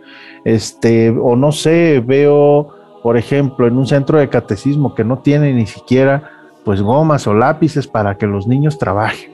Este, 0.45 1.09
o 1.09 1.35
no 1.35 1.51
sé, 1.51 2.03
veo, 2.05 2.69
por 3.03 3.17
ejemplo, 3.17 3.67
en 3.67 3.77
un 3.77 3.85
centro 3.85 4.17
de 4.17 4.29
catecismo 4.29 4.95
que 4.95 5.03
no 5.03 5.19
tiene 5.19 5.53
ni 5.53 5.67
siquiera 5.67 6.31
pues 6.65 6.81
gomas 6.81 7.27
o 7.27 7.33
lápices 7.33 7.87
para 7.87 8.17
que 8.17 8.27
los 8.27 8.45
niños 8.47 8.77
trabajen, 8.77 9.31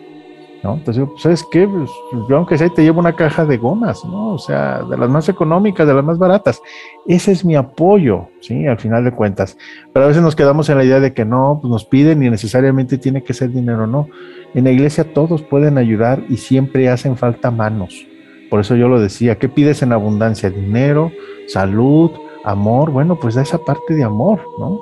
Entonces, 0.64 1.06
pues, 1.10 1.22
¿sabes 1.22 1.46
qué? 1.52 1.68
Pues, 1.68 1.90
yo 2.30 2.38
aunque 2.38 2.58
sea 2.58 2.70
te 2.70 2.84
llevo 2.84 3.00
una 3.00 3.16
caja 3.16 3.46
de 3.46 3.58
gomas, 3.58 4.06
¿no? 4.06 4.34
O 4.34 4.38
sea, 4.38 4.82
de 4.84 4.98
las 4.98 5.10
más 5.10 5.28
económicas, 5.28 5.86
de 5.86 5.94
las 5.94 6.06
más 6.06 6.18
baratas. 6.18 6.62
Ese 7.06 7.34
es 7.34 7.44
mi 7.44 7.56
apoyo, 7.56 8.28
¿sí? 8.40 8.66
Al 8.66 8.80
final 8.80 9.04
de 9.04 9.12
cuentas. 9.12 9.58
Pero 9.92 10.06
a 10.06 10.08
veces 10.08 10.24
nos 10.24 10.36
quedamos 10.36 10.70
en 10.70 10.78
la 10.78 10.86
idea 10.86 11.00
de 11.02 11.14
que 11.14 11.26
no, 11.26 11.60
pues 11.62 11.70
nos 11.70 11.86
piden 11.86 12.24
y 12.24 12.30
necesariamente 12.30 12.98
tiene 12.98 13.24
que 13.24 13.34
ser 13.34 13.52
dinero, 13.52 13.88
no. 13.88 14.08
En 14.54 14.64
la 14.64 14.72
iglesia 14.72 15.14
todos 15.14 15.42
pueden 15.42 15.78
ayudar 15.78 16.24
y 16.30 16.38
siempre 16.38 16.90
hacen 16.90 17.18
falta 17.18 17.52
manos. 17.52 18.08
Por 18.50 18.60
eso 18.60 18.76
yo 18.76 18.88
lo 18.88 19.02
decía, 19.02 19.38
¿qué 19.40 19.50
pides 19.50 19.82
en 19.82 19.92
abundancia? 19.92 20.50
Dinero, 20.50 21.12
salud, 21.48 22.12
amor. 22.46 22.92
Bueno, 22.92 23.20
pues 23.20 23.36
da 23.36 23.42
esa 23.42 23.58
parte 23.58 23.96
de 23.96 24.04
amor, 24.04 24.42
¿no? 24.60 24.80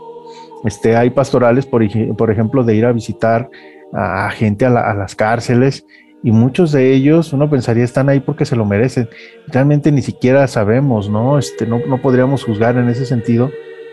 Este, 0.64 0.96
hay 0.96 1.10
pastorales, 1.10 1.66
por, 1.66 1.82
ejemplo, 1.84 2.64
de 2.64 2.76
ir 2.76 2.86
a 2.86 2.92
visitar 2.92 3.50
a, 3.94 4.30
gente 4.32 4.66
a, 4.66 4.94
las 4.94 5.16
cárceles 5.16 5.86
y 6.24 6.32
muchos 6.32 6.72
de 6.72 6.94
ellos, 6.94 7.34
uno 7.34 7.50
pensaría, 7.50 7.84
están 7.84 8.10
ahí 8.10 8.20
porque 8.20 8.46
se 8.46 8.56
lo 8.56 8.66
merecen. 8.66 9.10
Realmente 9.48 9.92
ni 9.92 10.02
siquiera 10.02 10.48
sabemos, 10.48 11.10
¿no? 11.10 11.40
Este, 11.40 11.66
no, 11.66 11.80
no 11.88 12.02
podríamos 12.02 12.44
juzgar 12.44 12.78
en 12.78 12.90
ese 12.90 13.06
sentido, 13.06 13.52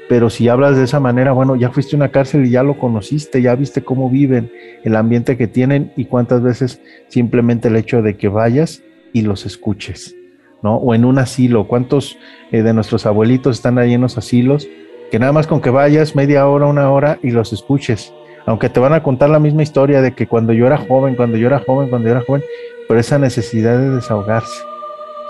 pero 0.09 0.29
si 0.29 0.49
hablas 0.49 0.77
de 0.77 0.85
esa 0.85 1.01
manera, 1.01 1.33
bueno, 1.33 1.57
ya 1.57 1.71
fuiste 1.71 1.97
a 1.97 1.99
una 1.99 2.11
cárcel 2.11 2.45
y 2.45 2.51
ya 2.51 2.63
lo 2.63 2.79
conociste, 2.79 3.41
ya 3.41 3.55
viste 3.55 3.83
cómo 3.83 4.11
viven, 4.11 4.53
el 4.85 4.97
ambiente 4.97 5.37
que 5.37 5.47
tienen 5.47 5.93
y 5.97 6.05
cuántas 6.05 6.43
veces 6.43 6.81
simplemente 7.09 7.69
el 7.69 7.77
hecho 7.77 8.03
de 8.03 8.17
que 8.17 8.29
vayas 8.29 8.83
y 9.13 9.23
los 9.23 9.47
escuches, 9.47 10.15
¿no? 10.63 10.77
O 10.77 10.95
en 10.95 11.05
un 11.07 11.19
asilo, 11.19 11.67
¿cuántos 11.67 12.19
eh, 12.53 12.63
de 12.63 12.75
nuestros 12.75 13.07
abuelitos 13.07 13.57
están 13.57 13.79
ahí 13.79 13.95
en 13.95 14.03
los 14.03 14.19
asilos? 14.19 14.69
que 15.11 15.19
nada 15.19 15.33
más 15.33 15.47
con 15.47 15.61
que 15.61 15.71
vayas 15.71 16.15
media 16.15 16.47
hora, 16.47 16.67
una 16.67 16.91
hora 16.91 17.19
y 17.23 17.31
los 17.31 17.53
escuches, 17.53 18.13
aunque 18.49 18.71
te 18.71 18.81
van 18.81 18.95
a 18.95 19.03
contar 19.03 19.29
la 19.29 19.39
misma 19.39 19.63
historia 19.63 20.01
de 20.01 20.15
que 20.15 20.27
cuando 20.27 20.55
yo 20.55 20.67
era 20.67 20.79
joven, 20.79 21.17
cuando 21.17 21.37
yo 21.37 21.49
era 21.49 21.61
joven, 21.61 21.91
cuando 21.91 22.09
yo 22.09 22.15
era 22.15 22.25
joven, 22.25 22.43
pero 22.89 22.99
esa 22.99 23.19
necesidad 23.19 23.79
de 23.79 23.91
desahogarse, 23.91 24.65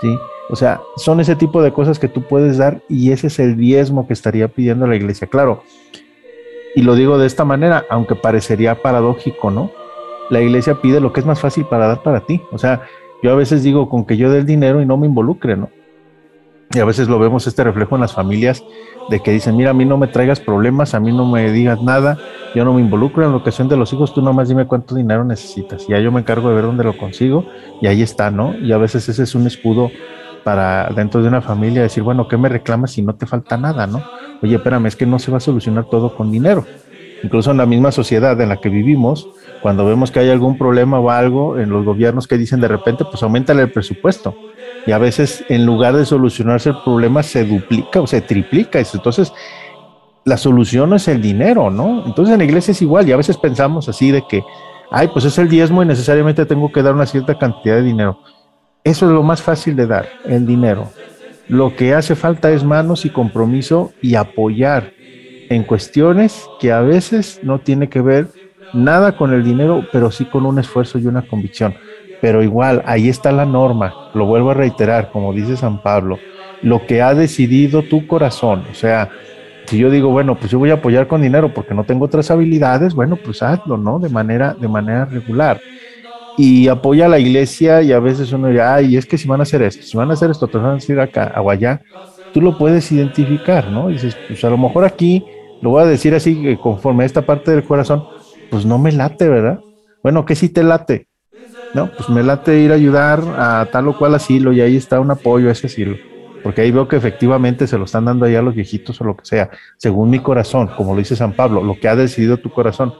¿sí? 0.01 0.17
O 0.49 0.55
sea, 0.55 0.79
son 0.95 1.19
ese 1.19 1.35
tipo 1.35 1.61
de 1.61 1.73
cosas 1.73 1.99
que 1.99 2.07
tú 2.07 2.21
puedes 2.21 2.57
dar 2.57 2.79
y 2.87 3.11
ese 3.11 3.27
es 3.27 3.39
el 3.39 3.57
diezmo 3.57 4.07
que 4.07 4.13
estaría 4.13 4.47
pidiendo 4.47 4.87
la 4.87 4.95
iglesia, 4.95 5.27
claro. 5.27 5.63
Y 6.75 6.81
lo 6.81 6.95
digo 6.95 7.17
de 7.17 7.27
esta 7.27 7.43
manera, 7.43 7.83
aunque 7.89 8.15
parecería 8.15 8.81
paradójico, 8.81 9.51
¿no? 9.51 9.69
La 10.29 10.39
iglesia 10.39 10.75
pide 10.75 11.01
lo 11.01 11.11
que 11.11 11.19
es 11.19 11.25
más 11.25 11.41
fácil 11.41 11.65
para 11.65 11.87
dar 11.87 12.01
para 12.01 12.21
ti. 12.21 12.41
O 12.53 12.57
sea, 12.57 12.83
yo 13.21 13.33
a 13.33 13.35
veces 13.35 13.63
digo 13.63 13.89
con 13.89 14.05
que 14.05 14.15
yo 14.15 14.31
dé 14.31 14.39
el 14.39 14.45
dinero 14.45 14.81
y 14.81 14.85
no 14.85 14.95
me 14.95 15.07
involucre, 15.07 15.57
¿no? 15.57 15.69
Y 16.71 16.79
a 16.79 16.85
veces 16.85 17.07
lo 17.07 17.17
vemos 17.17 17.47
este 17.47 17.63
reflejo 17.63 17.95
en 17.95 18.01
las 18.01 18.13
familias 18.13 18.63
de 19.09 19.19
que 19.21 19.31
dicen, 19.31 19.57
mira, 19.57 19.71
a 19.71 19.73
mí 19.73 19.85
no 19.85 19.97
me 19.97 20.07
traigas 20.07 20.39
problemas, 20.39 20.93
a 20.93 20.99
mí 20.99 21.11
no 21.11 21.25
me 21.25 21.51
digas 21.51 21.81
nada, 21.81 22.19
yo 22.53 22.63
no 22.63 22.73
me 22.73 22.81
involucro 22.81 23.25
en 23.25 23.31
la 23.31 23.37
ocasión 23.37 23.67
de 23.67 23.75
los 23.75 23.91
hijos, 23.91 24.13
tú 24.13 24.21
nomás 24.21 24.49
dime 24.49 24.67
cuánto 24.67 24.93
dinero 24.93 25.23
necesitas. 25.23 25.85
Y 25.87 25.93
ya 25.93 25.99
yo 25.99 26.11
me 26.11 26.19
encargo 26.19 26.49
de 26.49 26.55
ver 26.55 26.65
dónde 26.65 26.83
lo 26.83 26.95
consigo 26.95 27.45
y 27.81 27.87
ahí 27.87 28.03
está, 28.03 28.29
¿no? 28.29 28.55
Y 28.55 28.71
a 28.71 28.77
veces 28.77 29.09
ese 29.09 29.23
es 29.23 29.33
un 29.33 29.47
escudo 29.47 29.89
para 30.43 30.89
dentro 30.95 31.23
de 31.23 31.27
una 31.27 31.41
familia 31.41 31.81
decir, 31.81 32.03
bueno, 32.03 32.27
¿qué 32.27 32.37
me 32.37 32.49
reclamas 32.49 32.91
si 32.91 33.01
no 33.01 33.15
te 33.15 33.25
falta 33.25 33.57
nada, 33.57 33.87
no? 33.87 34.03
Oye, 34.43 34.55
espérame, 34.55 34.85
es 34.85 34.95
que 34.95 35.07
no 35.07 35.17
se 35.17 35.31
va 35.31 35.37
a 35.37 35.41
solucionar 35.41 35.85
todo 35.85 36.15
con 36.15 36.31
dinero. 36.31 36.65
Incluso 37.23 37.49
en 37.49 37.57
la 37.57 37.65
misma 37.65 37.91
sociedad 37.91 38.39
en 38.39 38.49
la 38.49 38.57
que 38.57 38.69
vivimos, 38.69 39.27
cuando 39.63 39.85
vemos 39.85 40.11
que 40.11 40.19
hay 40.19 40.29
algún 40.29 40.55
problema 40.55 40.99
o 40.99 41.09
algo 41.09 41.57
en 41.57 41.71
los 41.71 41.83
gobiernos 41.83 42.27
que 42.27 42.37
dicen 42.37 42.61
de 42.61 42.67
repente, 42.67 43.05
pues 43.05 43.23
aumentale 43.23 43.63
el 43.63 43.71
presupuesto 43.71 44.35
y 44.85 44.91
a 44.91 44.97
veces 44.97 45.43
en 45.49 45.65
lugar 45.65 45.95
de 45.95 46.05
solucionarse 46.05 46.69
el 46.69 46.77
problema 46.83 47.23
se 47.23 47.45
duplica 47.45 48.01
o 48.01 48.07
se 48.07 48.21
triplica. 48.21 48.79
Entonces, 48.79 49.33
la 50.25 50.37
solución 50.37 50.89
no 50.89 50.95
es 50.95 51.07
el 51.07 51.21
dinero, 51.21 51.69
¿no? 51.69 52.05
Entonces 52.05 52.33
en 52.33 52.39
la 52.39 52.45
iglesia 52.45 52.71
es 52.71 52.81
igual 52.81 53.07
y 53.07 53.11
a 53.11 53.17
veces 53.17 53.37
pensamos 53.37 53.89
así 53.89 54.11
de 54.11 54.23
que, 54.27 54.43
ay, 54.91 55.09
pues 55.09 55.25
es 55.25 55.37
el 55.37 55.49
diezmo 55.49 55.81
y 55.83 55.85
necesariamente 55.85 56.45
tengo 56.45 56.71
que 56.71 56.83
dar 56.83 56.93
una 56.93 57.05
cierta 57.05 57.37
cantidad 57.37 57.75
de 57.75 57.83
dinero. 57.83 58.19
Eso 58.83 59.05
es 59.05 59.11
lo 59.11 59.23
más 59.23 59.41
fácil 59.41 59.75
de 59.75 59.87
dar, 59.87 60.07
el 60.25 60.45
dinero. 60.45 60.89
Lo 61.47 61.75
que 61.75 61.93
hace 61.93 62.15
falta 62.15 62.51
es 62.51 62.63
manos 62.63 63.05
y 63.05 63.09
compromiso 63.09 63.91
y 64.01 64.15
apoyar 64.15 64.93
en 65.49 65.63
cuestiones 65.63 66.47
que 66.59 66.71
a 66.71 66.81
veces 66.81 67.39
no 67.41 67.59
tiene 67.59 67.89
que 67.89 68.01
ver 68.01 68.27
nada 68.73 69.17
con 69.17 69.33
el 69.33 69.43
dinero, 69.43 69.85
pero 69.91 70.11
sí 70.11 70.25
con 70.25 70.45
un 70.45 70.59
esfuerzo 70.59 70.99
y 70.99 71.07
una 71.07 71.23
convicción. 71.23 71.73
Pero 72.19 72.43
igual, 72.43 72.83
ahí 72.85 73.09
está 73.09 73.31
la 73.31 73.45
norma, 73.45 73.97
lo 74.13 74.25
vuelvo 74.25 74.51
a 74.51 74.53
reiterar, 74.53 75.09
como 75.11 75.33
dice 75.33 75.57
San 75.57 75.81
Pablo, 75.81 76.23
lo 76.61 76.85
que 76.85 77.01
ha 77.01 77.13
decidido 77.15 77.87
tu 77.87 78.07
corazón, 78.07 78.67
o 78.69 78.73
sea, 78.73 79.13
si 79.67 79.77
yo 79.77 79.89
digo, 79.91 80.09
bueno, 80.11 80.39
pues 80.39 80.51
yo 80.51 80.59
voy 80.59 80.71
a 80.71 80.75
apoyar 80.75 81.07
con 81.07 81.21
dinero 81.21 81.53
porque 81.53 81.75
no 81.75 81.85
tengo 81.85 82.05
otras 82.05 82.31
habilidades, 82.31 82.95
bueno, 82.95 83.21
pues 83.21 83.41
hazlo, 83.43 83.77
¿no? 83.77 83.99
De 83.99 84.09
manera, 84.09 84.55
de 84.55 84.67
manera 84.67 85.05
regular. 85.05 85.63
Y 86.35 86.67
apoya 86.69 87.07
a 87.07 87.09
la 87.09 87.19
iglesia 87.19 87.81
y 87.83 87.91
a 87.93 87.99
veces 87.99 88.31
uno 88.33 88.47
dice, 88.49 88.61
ay, 88.63 88.97
es 88.97 89.05
que 89.07 89.17
si 89.17 89.27
van 89.27 89.41
a 89.41 89.43
hacer 89.43 89.63
esto, 89.63 89.85
si 89.85 89.97
van 89.97 90.11
a 90.11 90.13
hacer 90.15 90.31
esto, 90.31 90.49
te 90.49 90.57
van 90.59 90.71
a 90.71 90.75
decir 90.75 90.99
acá 90.99 91.33
o 91.43 91.51
allá, 91.51 91.83
tú 92.31 92.41
lo 92.41 92.57
puedes 92.57 92.91
identificar, 92.91 93.71
¿no? 93.71 93.89
Dices, 93.89 94.21
pues 94.27 94.43
a 94.45 94.51
lo 94.51 94.57
mejor 94.57 94.85
aquí, 94.85 95.31
lo 95.61 95.71
voy 95.71 95.83
a 95.83 95.87
decir 95.87 96.15
así, 96.15 96.57
conforme 96.59 97.03
a 97.03 97.07
esta 97.07 97.25
parte 97.25 97.51
del 97.51 97.65
corazón, 97.65 98.09
pues 98.49 98.65
no 98.65 98.79
me 98.79 98.91
late, 98.93 99.29
¿verdad? 99.29 99.65
Bueno, 100.03 100.25
¿qué 100.25 100.35
sí 100.35 100.49
te 100.49 100.63
late? 100.63 101.08
No, 101.73 101.91
pues 101.91 102.09
me 102.09 102.23
late 102.23 102.59
ir 102.59 102.71
a 102.71 102.75
ayudar 102.75 103.21
a 103.37 103.67
tal 103.71 103.89
o 103.89 103.97
cual 103.97 104.15
asilo 104.15 104.51
y 104.51 104.61
ahí 104.61 104.75
está 104.75 104.99
un 104.99 105.11
apoyo 105.11 105.49
a 105.49 105.51
ese 105.51 105.67
asilo. 105.67 105.97
Porque 106.41 106.61
ahí 106.61 106.71
veo 106.71 106.87
que 106.87 106.95
efectivamente 106.95 107.67
se 107.67 107.77
lo 107.77 107.85
están 107.85 108.05
dando 108.05 108.25
ahí 108.25 108.35
a 108.35 108.41
los 108.41 108.55
viejitos 108.55 108.99
o 109.01 109.03
lo 109.03 109.15
que 109.15 109.25
sea, 109.25 109.49
según 109.77 110.09
mi 110.09 110.19
corazón, 110.19 110.67
como 110.75 110.93
lo 110.93 110.99
dice 110.99 111.15
San 111.15 111.33
Pablo, 111.33 111.63
lo 111.63 111.79
que 111.79 111.87
ha 111.87 111.95
decidido 111.95 112.37
tu 112.37 112.49
corazón. 112.49 112.93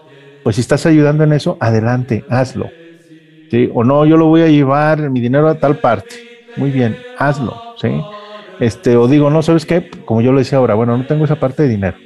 Pues 0.43 0.55
si 0.55 0.61
estás 0.61 0.85
ayudando 0.85 1.23
en 1.23 1.33
eso, 1.33 1.57
adelante, 1.59 2.25
hazlo. 2.29 2.69
¿Sí? 3.49 3.69
O 3.73 3.83
no, 3.83 4.05
yo 4.05 4.17
lo 4.17 4.27
voy 4.27 4.41
a 4.41 4.47
llevar 4.47 5.09
mi 5.09 5.19
dinero 5.19 5.47
a 5.47 5.55
tal 5.55 5.77
parte. 5.77 6.15
Muy 6.57 6.69
bien, 6.69 6.97
hazlo. 7.17 7.55
¿sí? 7.77 7.89
Este, 8.59 8.95
o 8.97 9.07
digo, 9.07 9.29
no, 9.29 9.41
¿sabes 9.41 9.65
qué? 9.65 9.89
Como 10.05 10.21
yo 10.21 10.31
lo 10.31 10.39
decía 10.39 10.57
ahora, 10.57 10.75
bueno, 10.75 10.97
no 10.97 11.07
tengo 11.07 11.25
esa 11.25 11.39
parte 11.39 11.63
de 11.63 11.69
dinero. 11.69 11.97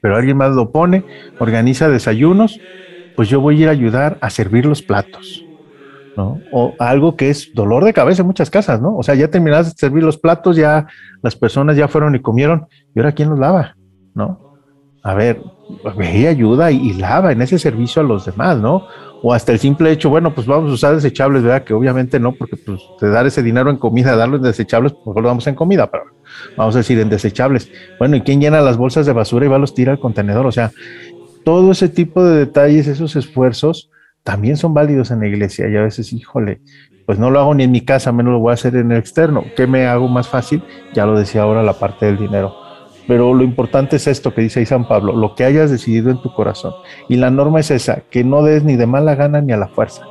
Pero 0.00 0.16
alguien 0.16 0.36
más 0.36 0.52
lo 0.54 0.70
pone, 0.70 1.04
organiza 1.38 1.88
desayunos 1.88 2.60
pues 3.20 3.28
yo 3.28 3.38
voy 3.38 3.56
a 3.56 3.60
ir 3.60 3.68
a 3.68 3.72
ayudar 3.72 4.16
a 4.22 4.30
servir 4.30 4.64
los 4.64 4.80
platos, 4.80 5.44
¿no? 6.16 6.40
O 6.52 6.74
algo 6.78 7.16
que 7.16 7.28
es 7.28 7.52
dolor 7.52 7.84
de 7.84 7.92
cabeza 7.92 8.22
en 8.22 8.26
muchas 8.26 8.48
casas, 8.48 8.80
¿no? 8.80 8.96
O 8.96 9.02
sea, 9.02 9.14
ya 9.14 9.28
terminaste 9.28 9.74
de 9.74 9.78
servir 9.78 10.02
los 10.02 10.16
platos, 10.16 10.56
ya 10.56 10.86
las 11.20 11.36
personas 11.36 11.76
ya 11.76 11.86
fueron 11.86 12.14
y 12.14 12.20
comieron, 12.20 12.66
y 12.94 12.98
ahora 12.98 13.12
quién 13.12 13.28
los 13.28 13.38
lava, 13.38 13.76
¿no? 14.14 14.56
A 15.02 15.12
ver, 15.12 15.38
ve 15.98 16.28
ayuda 16.28 16.70
y, 16.70 16.94
lava 16.94 17.32
en 17.32 17.42
ese 17.42 17.58
servicio 17.58 18.00
a 18.00 18.06
los 18.06 18.24
demás, 18.24 18.58
¿no? 18.58 18.86
O 19.22 19.34
hasta 19.34 19.52
el 19.52 19.58
simple 19.58 19.92
hecho, 19.92 20.08
bueno, 20.08 20.34
pues 20.34 20.46
vamos 20.46 20.70
a 20.70 20.72
usar 20.72 20.94
desechables, 20.94 21.42
¿verdad? 21.42 21.62
Que 21.62 21.74
obviamente 21.74 22.18
no, 22.18 22.32
porque 22.32 22.56
pues 22.56 22.80
de 23.02 23.10
dar 23.10 23.26
ese 23.26 23.42
dinero 23.42 23.68
en 23.68 23.76
comida, 23.76 24.16
darlo 24.16 24.36
en 24.36 24.42
desechables, 24.44 24.94
pues 25.04 25.14
lo 25.14 25.28
damos 25.28 25.46
en 25.46 25.56
comida, 25.56 25.90
pero 25.90 26.04
vamos 26.56 26.74
a 26.74 26.78
decir 26.78 26.98
en 26.98 27.10
desechables. 27.10 27.70
Bueno, 27.98 28.16
¿y 28.16 28.22
quién 28.22 28.40
llena 28.40 28.62
las 28.62 28.78
bolsas 28.78 29.04
de 29.04 29.12
basura 29.12 29.44
y 29.44 29.50
va 29.50 29.56
a 29.56 29.58
los 29.58 29.74
tira 29.74 29.92
al 29.92 30.00
contenedor? 30.00 30.46
O 30.46 30.52
sea, 30.52 30.72
todo 31.44 31.72
ese 31.72 31.88
tipo 31.88 32.24
de 32.24 32.38
detalles, 32.38 32.86
esos 32.86 33.16
esfuerzos, 33.16 33.90
también 34.22 34.56
son 34.56 34.74
válidos 34.74 35.10
en 35.10 35.20
la 35.20 35.26
iglesia. 35.26 35.68
Y 35.68 35.76
a 35.76 35.82
veces, 35.82 36.12
híjole, 36.12 36.60
pues 37.06 37.18
no 37.18 37.30
lo 37.30 37.40
hago 37.40 37.54
ni 37.54 37.64
en 37.64 37.72
mi 37.72 37.80
casa, 37.80 38.12
menos 38.12 38.32
lo 38.32 38.38
voy 38.38 38.50
a 38.50 38.54
hacer 38.54 38.76
en 38.76 38.92
el 38.92 38.98
externo. 38.98 39.44
¿Qué 39.56 39.66
me 39.66 39.86
hago 39.86 40.08
más 40.08 40.28
fácil? 40.28 40.62
Ya 40.94 41.06
lo 41.06 41.18
decía 41.18 41.42
ahora 41.42 41.62
la 41.62 41.72
parte 41.72 42.06
del 42.06 42.18
dinero. 42.18 42.54
Pero 43.08 43.34
lo 43.34 43.42
importante 43.42 43.96
es 43.96 44.06
esto 44.06 44.32
que 44.32 44.42
dice 44.42 44.60
ahí 44.60 44.66
San 44.66 44.86
Pablo, 44.86 45.12
lo 45.14 45.34
que 45.34 45.44
hayas 45.44 45.70
decidido 45.70 46.10
en 46.10 46.22
tu 46.22 46.32
corazón. 46.32 46.72
Y 47.08 47.16
la 47.16 47.30
norma 47.30 47.58
es 47.60 47.72
esa, 47.72 48.02
que 48.10 48.22
no 48.22 48.44
des 48.44 48.62
ni 48.62 48.76
de 48.76 48.86
mala 48.86 49.16
gana 49.16 49.40
ni 49.40 49.52
a 49.52 49.56
la 49.56 49.68
fuerza. 49.68 50.04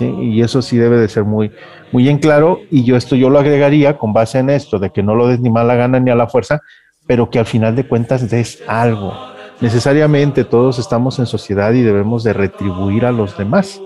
Y 0.00 0.40
eso 0.42 0.62
sí 0.62 0.76
debe 0.76 0.98
de 0.98 1.08
ser 1.08 1.24
muy, 1.24 1.52
muy 1.92 2.08
en 2.08 2.18
claro. 2.18 2.60
Y 2.70 2.84
yo 2.84 2.96
esto 2.96 3.16
yo 3.16 3.28
lo 3.28 3.38
agregaría 3.38 3.98
con 3.98 4.12
base 4.12 4.38
en 4.38 4.48
esto, 4.48 4.78
de 4.78 4.90
que 4.90 5.02
no 5.02 5.14
lo 5.14 5.28
des 5.28 5.40
ni 5.40 5.50
mala 5.50 5.74
gana 5.74 6.00
ni 6.00 6.10
a 6.10 6.14
la 6.14 6.28
fuerza, 6.28 6.62
pero 7.06 7.28
que 7.28 7.38
al 7.38 7.46
final 7.46 7.76
de 7.76 7.86
cuentas 7.86 8.30
des 8.30 8.62
algo. 8.66 9.35
Necesariamente 9.60 10.44
todos 10.44 10.78
estamos 10.78 11.18
en 11.18 11.26
sociedad 11.26 11.72
y 11.72 11.82
debemos 11.82 12.24
de 12.24 12.32
retribuir 12.32 13.06
a 13.06 13.12
los 13.12 13.36
demás. 13.38 13.80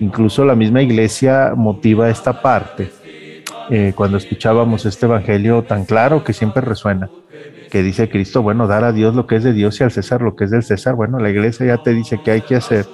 Incluso 0.00 0.44
la 0.44 0.54
misma 0.54 0.82
iglesia 0.82 1.54
motiva 1.56 2.10
esta 2.10 2.42
parte. 2.42 2.90
Eh, 3.70 3.92
cuando 3.96 4.18
escuchábamos 4.18 4.84
este 4.86 5.06
evangelio 5.06 5.62
tan 5.62 5.84
claro 5.84 6.22
que 6.22 6.32
siempre 6.32 6.62
resuena, 6.62 7.10
que 7.70 7.82
dice 7.82 8.08
Cristo, 8.08 8.42
bueno, 8.42 8.66
dar 8.66 8.84
a 8.84 8.92
Dios 8.92 9.14
lo 9.14 9.26
que 9.26 9.36
es 9.36 9.44
de 9.44 9.52
Dios 9.52 9.80
y 9.80 9.84
al 9.84 9.90
César 9.90 10.22
lo 10.22 10.36
que 10.36 10.44
es 10.44 10.50
del 10.50 10.62
César. 10.62 10.94
Bueno, 10.94 11.18
la 11.18 11.30
iglesia 11.30 11.66
ya 11.66 11.82
te 11.82 11.94
dice 11.94 12.20
qué 12.22 12.32
hay 12.32 12.40
que 12.42 12.56
hacer 12.56 12.86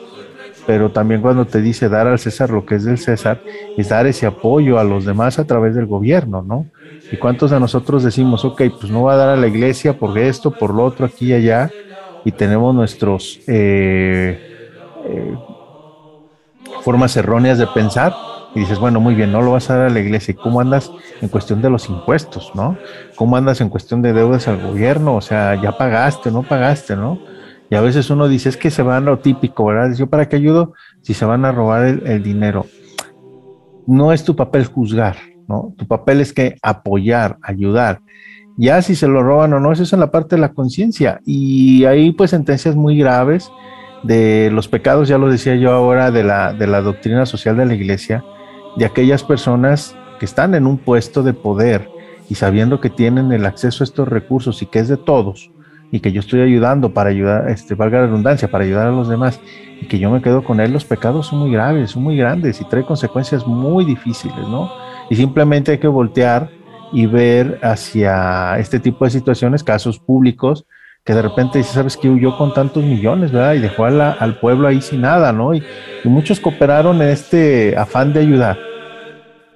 pero 0.66 0.90
también 0.90 1.20
cuando 1.20 1.46
te 1.46 1.60
dice 1.60 1.88
dar 1.88 2.06
al 2.06 2.18
César 2.18 2.50
lo 2.50 2.64
que 2.64 2.76
es 2.76 2.84
del 2.84 2.98
César, 2.98 3.40
es 3.76 3.88
dar 3.88 4.06
ese 4.06 4.26
apoyo 4.26 4.78
a 4.78 4.84
los 4.84 5.04
demás 5.04 5.38
a 5.38 5.44
través 5.44 5.74
del 5.74 5.86
gobierno, 5.86 6.42
¿no? 6.42 6.66
¿Y 7.10 7.16
cuántos 7.16 7.50
de 7.50 7.60
nosotros 7.60 8.04
decimos, 8.04 8.44
ok, 8.44 8.62
pues 8.80 8.90
no 8.90 9.02
va 9.02 9.14
a 9.14 9.16
dar 9.16 9.28
a 9.30 9.36
la 9.36 9.48
iglesia 9.48 9.98
por 9.98 10.16
esto, 10.16 10.50
por 10.52 10.72
lo 10.72 10.84
otro, 10.84 11.06
aquí 11.06 11.26
y 11.26 11.32
allá, 11.34 11.70
y 12.24 12.32
tenemos 12.32 12.74
nuestros 12.74 13.40
eh, 13.46 14.70
eh, 15.04 15.36
formas 16.82 17.16
erróneas 17.16 17.58
de 17.58 17.66
pensar? 17.68 18.14
Y 18.54 18.60
dices, 18.60 18.78
bueno, 18.78 19.00
muy 19.00 19.14
bien, 19.14 19.32
no 19.32 19.40
lo 19.40 19.52
vas 19.52 19.70
a 19.70 19.76
dar 19.76 19.86
a 19.86 19.90
la 19.90 20.00
iglesia. 20.00 20.32
¿Y 20.32 20.34
cómo 20.34 20.60
andas 20.60 20.90
en 21.22 21.28
cuestión 21.28 21.62
de 21.62 21.70
los 21.70 21.88
impuestos, 21.88 22.52
no? 22.54 22.76
¿Cómo 23.16 23.36
andas 23.36 23.62
en 23.62 23.70
cuestión 23.70 24.02
de 24.02 24.12
deudas 24.12 24.46
al 24.46 24.60
gobierno? 24.60 25.16
O 25.16 25.22
sea, 25.22 25.60
ya 25.60 25.72
pagaste, 25.72 26.30
no 26.30 26.42
pagaste, 26.42 26.94
¿no? 26.94 27.18
Y 27.70 27.74
a 27.74 27.80
veces 27.80 28.10
uno 28.10 28.28
dice, 28.28 28.50
es 28.50 28.58
que 28.58 28.70
se 28.70 28.82
van 28.82 29.06
lo 29.06 29.20
típico, 29.20 29.64
¿verdad? 29.64 29.96
Yo, 29.96 30.06
¿para 30.06 30.28
qué 30.28 30.36
ayudo 30.36 30.74
si 31.00 31.14
se 31.14 31.24
van 31.24 31.46
a 31.46 31.52
robar 31.52 31.86
el, 31.86 32.22
dinero? 32.22 32.66
No 33.86 34.12
es 34.12 34.24
tu 34.24 34.36
papel 34.36 34.66
juzgar, 34.66 35.16
¿no? 35.48 35.72
Tu 35.78 35.86
papel 35.86 36.20
es 36.20 36.34
que 36.34 36.56
apoyar, 36.60 37.38
ayudar. 37.40 38.00
Ya 38.57 38.82
si 38.82 38.94
se 38.94 39.09
lo 39.09 39.22
roban 39.22 39.53
o 39.55 39.61
no, 39.61 39.72
eso 39.72 39.82
es 39.82 39.92
en 39.92 40.00
la 40.00 40.11
parte 40.11 40.36
de 40.36 40.40
la 40.40 40.53
conciencia. 40.53 41.20
Y 41.24 41.84
hay 41.84 42.12
pues 42.12 42.30
sentencias 42.30 42.76
muy 42.76 42.98
graves 42.98 43.50
de 44.03 44.50
los 44.53 44.68
pecados, 44.68 45.09
ya 45.09 45.18
lo 45.18 45.30
decía 45.30 45.57
yo 45.57 45.72
ahora, 45.72 46.11
de 46.11 46.24
la, 46.24 46.53
de 46.53 46.66
la 46.66 46.80
doctrina 46.80 47.24
social 47.26 47.57
de 47.57 47.66
la 47.66 47.74
iglesia, 47.74 48.24
de 48.76 48.84
aquellas 48.84 49.22
personas 49.22 49.96
que 50.18 50.24
están 50.24 50.55
en 50.55 50.66
un 50.66 50.78
puesto 50.78 51.22
de 51.22 51.34
poder 51.34 51.88
y 52.28 52.34
sabiendo 52.34 52.80
que 52.80 52.90
tienen 52.90 53.32
el 53.32 53.46
acceso 53.46 53.82
a 53.82 53.86
estos 53.86 54.09
recursos 54.09 54.62
y 54.62 54.66
que 54.66 54.80
es 54.80 54.88
de 54.88 54.96
todos, 54.96 55.50
y 55.92 56.00
que 56.00 56.11
yo 56.11 56.20
estoy 56.20 56.40
ayudando 56.40 56.94
para 56.94 57.11
ayudar, 57.11 57.50
este, 57.50 57.74
valga 57.74 58.00
la 58.00 58.07
redundancia, 58.07 58.50
para 58.50 58.64
ayudar 58.64 58.88
a 58.88 58.92
los 58.92 59.09
demás 59.09 59.38
y 59.80 59.86
que 59.86 59.98
yo 59.98 60.11
me 60.11 60.22
quedo 60.22 60.42
con 60.42 60.59
él, 60.59 60.72
los 60.72 60.86
pecados 60.86 61.26
son 61.26 61.40
muy 61.40 61.53
graves, 61.53 61.90
son 61.90 62.03
muy 62.03 62.16
grandes 62.16 62.61
y 62.61 62.64
trae 62.64 62.84
consecuencias 62.84 63.46
muy 63.46 63.84
difíciles, 63.84 64.48
¿no? 64.48 64.70
Y 65.11 65.16
simplemente 65.16 65.72
hay 65.72 65.78
que 65.78 65.88
voltear 65.88 66.50
y 66.93 67.07
ver 67.07 67.59
hacia 67.62 68.59
este 68.59 68.78
tipo 68.78 69.05
de 69.05 69.11
situaciones, 69.11 69.64
casos 69.64 69.99
públicos, 69.99 70.66
que 71.05 71.14
de 71.14 71.22
repente 71.22 71.59
dice, 71.59 71.72
sabes 71.72 71.97
que 71.97 72.09
huyó 72.09 72.36
con 72.36 72.55
tantos 72.55 72.84
millones, 72.84 73.32
¿verdad? 73.32 73.55
Y 73.55 73.59
dejó 73.59 73.86
al 73.86 74.38
pueblo 74.38 74.68
ahí 74.68 74.80
sin 74.80 75.01
nada, 75.01 75.32
¿no? 75.32 75.55
Y, 75.55 75.62
y, 76.05 76.09
muchos 76.09 76.38
cooperaron 76.38 77.03
en 77.03 77.09
este 77.09 77.76
afán 77.76 78.12
de 78.12 78.20
ayudar. 78.20 78.59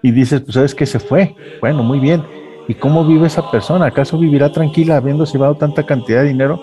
Y 0.03 0.11
dices, 0.11 0.41
pues 0.41 0.55
sabes 0.55 0.75
que 0.75 0.87
se 0.87 0.99
fue. 0.99 1.37
Bueno, 1.61 1.83
muy 1.83 2.01
bien. 2.01 2.25
¿Y 2.69 2.75
cómo 2.75 3.07
vive 3.07 3.29
esa 3.29 3.49
persona? 3.51 3.87
¿Acaso 3.87 4.19
vivirá 4.19 4.51
tranquila 4.51 4.97
habiendo 4.97 5.25
llevado 5.25 5.55
tanta 5.57 5.85
cantidad 5.85 6.23
de 6.23 6.29
dinero? 6.29 6.61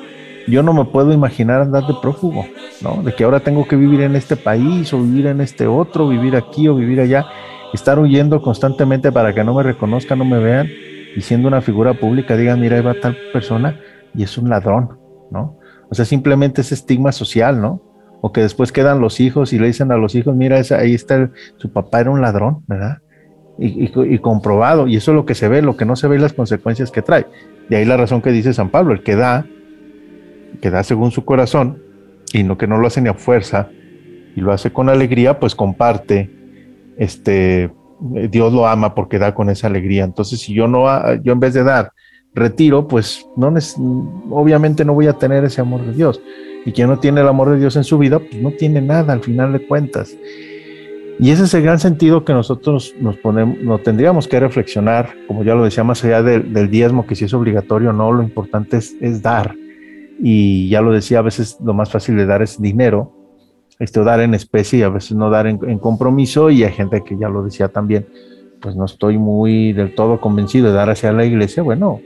Yo 0.48 0.62
no 0.62 0.74
me 0.74 0.84
puedo 0.84 1.14
imaginar 1.14 1.62
andar 1.62 1.88
de 1.88 1.94
prófugo, 2.02 2.46
¿no? 2.82 3.02
De 3.04 3.14
que 3.14 3.24
ahora 3.24 3.40
tengo 3.40 3.66
que 3.66 3.78
vivir 3.78 4.02
en 4.02 4.18
este 4.18 4.36
país 4.36 4.94
o 4.94 5.02
vivir 5.02 5.28
en 5.28 5.40
este 5.40 5.66
otro, 5.66 6.10
vivir 6.10 6.36
aquí 6.36 6.68
o 6.68 6.76
vivir 6.76 7.00
allá, 7.00 7.26
estar 7.74 8.00
huyendo 8.00 8.42
constantemente 8.42 9.12
para 9.12 9.34
que 9.34 9.44
no 9.44 9.54
me 9.56 9.64
reconozcan, 9.64 10.20
no 10.20 10.26
me 10.26 10.40
vean 10.40 10.68
y 11.16 11.22
siendo 11.22 11.48
una 11.48 11.62
figura 11.62 11.94
pública 11.94 12.36
digan, 12.36 12.60
mira, 12.60 12.78
ahí 12.78 12.84
va 12.84 12.96
tal 13.00 13.18
persona 13.32 13.80
y 14.16 14.24
es 14.24 14.38
un 14.38 14.50
ladrón, 14.50 14.98
¿no? 15.32 15.60
O 15.90 15.96
sea, 15.96 16.06
simplemente 16.06 16.62
ese 16.62 16.74
estigma 16.74 17.12
social, 17.12 17.62
¿no? 17.62 17.82
O 18.22 18.32
que 18.32 18.42
después 18.42 18.72
quedan 18.72 19.00
los 19.00 19.20
hijos 19.20 19.54
y 19.54 19.60
le 19.60 19.68
dicen 19.68 19.92
a 19.92 19.98
los 19.98 20.16
hijos, 20.16 20.36
mira, 20.36 20.62
ahí 20.78 20.94
está, 20.94 21.30
su 21.58 21.72
papá 21.72 22.02
era 22.02 22.12
un 22.12 22.22
ladrón, 22.22 22.64
¿verdad? 22.68 23.00
y, 23.58 24.18
comprobado, 24.20 24.88
y 24.88 24.96
eso 24.96 25.12
es 25.12 25.16
lo 25.16 25.26
que 25.26 25.36
se 25.36 25.48
ve, 25.48 25.62
lo 25.62 25.78
que 25.78 25.86
no 25.86 25.96
se 25.96 26.08
ve 26.08 26.18
las 26.18 26.34
consecuencias 26.34 26.92
que 26.92 27.02
trae. 27.02 27.28
De 27.70 27.78
ahí 27.78 27.86
la 27.86 27.98
razón 27.98 28.22
que 28.22 28.32
dice 28.32 28.54
San 28.54 28.70
Pablo, 28.70 28.94
el 28.94 29.04
que 29.04 29.16
da, 29.16 29.46
que 30.62 30.70
da 30.70 30.84
según 30.84 31.12
su 31.12 31.24
corazón, 31.24 31.82
y 32.34 32.44
no 32.44 32.58
que 32.58 32.68
no 32.68 32.78
lo 32.78 32.88
hace 32.88 33.02
ni 33.02 33.10
a 33.10 33.14
fuerza, 33.14 33.70
y 34.36 34.42
lo 34.42 34.52
hace 34.52 34.72
con 34.72 34.90
alegría, 34.90 35.40
pues 35.40 35.54
comparte, 35.54 36.32
este, 36.98 37.72
Dios 38.30 38.54
lo 38.54 38.68
ama 38.68 38.96
porque 38.96 39.20
da 39.20 39.34
con 39.34 39.50
esa 39.50 39.68
alegría. 39.68 40.04
Entonces, 40.04 40.40
si 40.40 40.54
yo 40.54 40.68
no, 40.68 40.86
yo 41.24 41.34
en 41.34 41.40
vez 41.40 41.54
de 41.54 41.64
dar, 41.64 41.92
retiro, 42.36 42.88
pues 42.88 43.28
no 43.38 43.54
obviamente 44.32 44.84
no 44.86 44.94
voy 44.94 45.08
a 45.08 45.14
tener 45.14 45.44
ese 45.44 45.62
amor 45.62 45.86
de 45.86 45.94
Dios. 45.94 46.22
Y 46.66 46.72
quien 46.72 46.88
no 46.88 47.00
tiene 47.00 47.22
el 47.22 47.28
amor 47.28 47.50
de 47.50 47.60
Dios 47.60 47.76
en 47.76 47.84
su 47.84 47.98
vida, 47.98 48.20
pues 48.20 48.42
no 48.42 48.52
tiene 48.52 48.82
nada 48.82 49.14
al 49.14 49.22
final 49.22 49.54
de 49.54 49.66
cuentas. 49.68 50.16
Y 51.20 51.30
ese 51.30 51.44
es 51.44 51.54
el 51.54 51.62
gran 51.62 51.80
sentido 51.80 52.26
que 52.26 52.34
nosotros 52.34 52.96
nos 53.00 53.18
ponemos, 53.18 53.60
nos 53.60 53.84
tendríamos 53.84 54.28
que 54.28 54.40
reflexionar, 54.40 55.14
como 55.28 55.44
ya 55.44 55.54
lo 55.54 55.64
decía, 55.64 55.84
más 55.84 56.04
allá 56.04 56.24
del, 56.24 56.70
diezmo, 56.72 57.06
que 57.06 57.16
si 57.16 57.26
es 57.26 57.34
obligatorio 57.34 57.92
o 57.92 57.94
no, 57.94 58.12
lo 58.12 58.24
importante 58.24 58.78
es, 58.78 59.22
dar. 59.22 59.56
Y 60.20 60.70
ya 60.70 60.82
lo 60.82 60.92
decía, 60.92 61.20
a 61.20 61.22
veces 61.22 61.58
lo 61.64 61.74
más 61.74 61.92
fácil 61.92 62.16
de 62.18 62.26
dar 62.26 62.42
es 62.42 62.60
dinero, 62.60 63.12
esto 63.80 64.04
dar 64.04 64.20
en 64.22 64.34
especie 64.34 64.80
y 64.80 64.82
a 64.84 64.90
veces 64.90 65.14
no 65.14 65.30
dar 65.30 65.48
en, 65.48 65.80
compromiso. 65.80 66.50
Y 66.50 66.64
hay 66.64 66.72
gente 66.72 67.04
que 67.04 67.18
ya 67.18 67.30
lo 67.30 67.44
decía 67.44 67.70
también, 67.70 68.08
pues 68.62 68.76
no 68.76 68.86
estoy 68.86 69.18
muy 69.18 69.74
del 69.74 69.96
todo 69.96 70.20
convencido 70.22 70.68
de 70.68 70.74
dar 70.74 70.90
hacia 70.90 71.12
la 71.12 71.26
iglesia. 71.26 71.64
Bueno, 71.64 72.00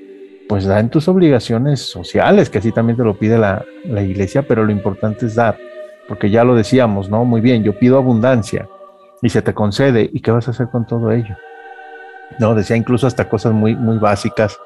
pues 0.48 0.66
da 0.66 0.80
en 0.80 0.90
tus 0.90 1.08
obligaciones 1.08 1.82
sociales, 1.82 2.50
que 2.50 2.60
así 2.60 2.72
también 2.72 2.98
te 2.98 3.04
lo 3.04 3.18
pide 3.18 3.38
la, 3.38 3.66
la 3.86 4.02
iglesia, 4.02 4.48
pero 4.48 4.64
lo 4.64 4.72
importante 4.72 5.26
es 5.26 5.36
dar, 5.36 5.58
porque 6.08 6.30
ya 6.30 6.44
lo 6.44 6.56
decíamos, 6.56 7.10
¿no? 7.10 7.26
Muy 7.26 7.42
bien, 7.42 7.64
yo 7.64 7.78
pido 7.78 7.98
abundancia 7.98 8.68
y 9.22 9.30
se 9.30 9.42
te 9.42 9.54
concede. 9.54 10.10
¿Y 10.12 10.22
qué 10.22 10.32
vas 10.32 10.48
a 10.48 10.52
hacer 10.52 10.70
con 10.70 10.86
todo 10.86 11.12
ello? 11.12 11.36
No, 12.40 12.56
decía 12.56 12.76
incluso 12.76 13.08
hasta 13.08 13.30
cosas 13.30 13.54
muy, 13.54 13.76
muy 13.76 13.98
básicas. 13.98 14.60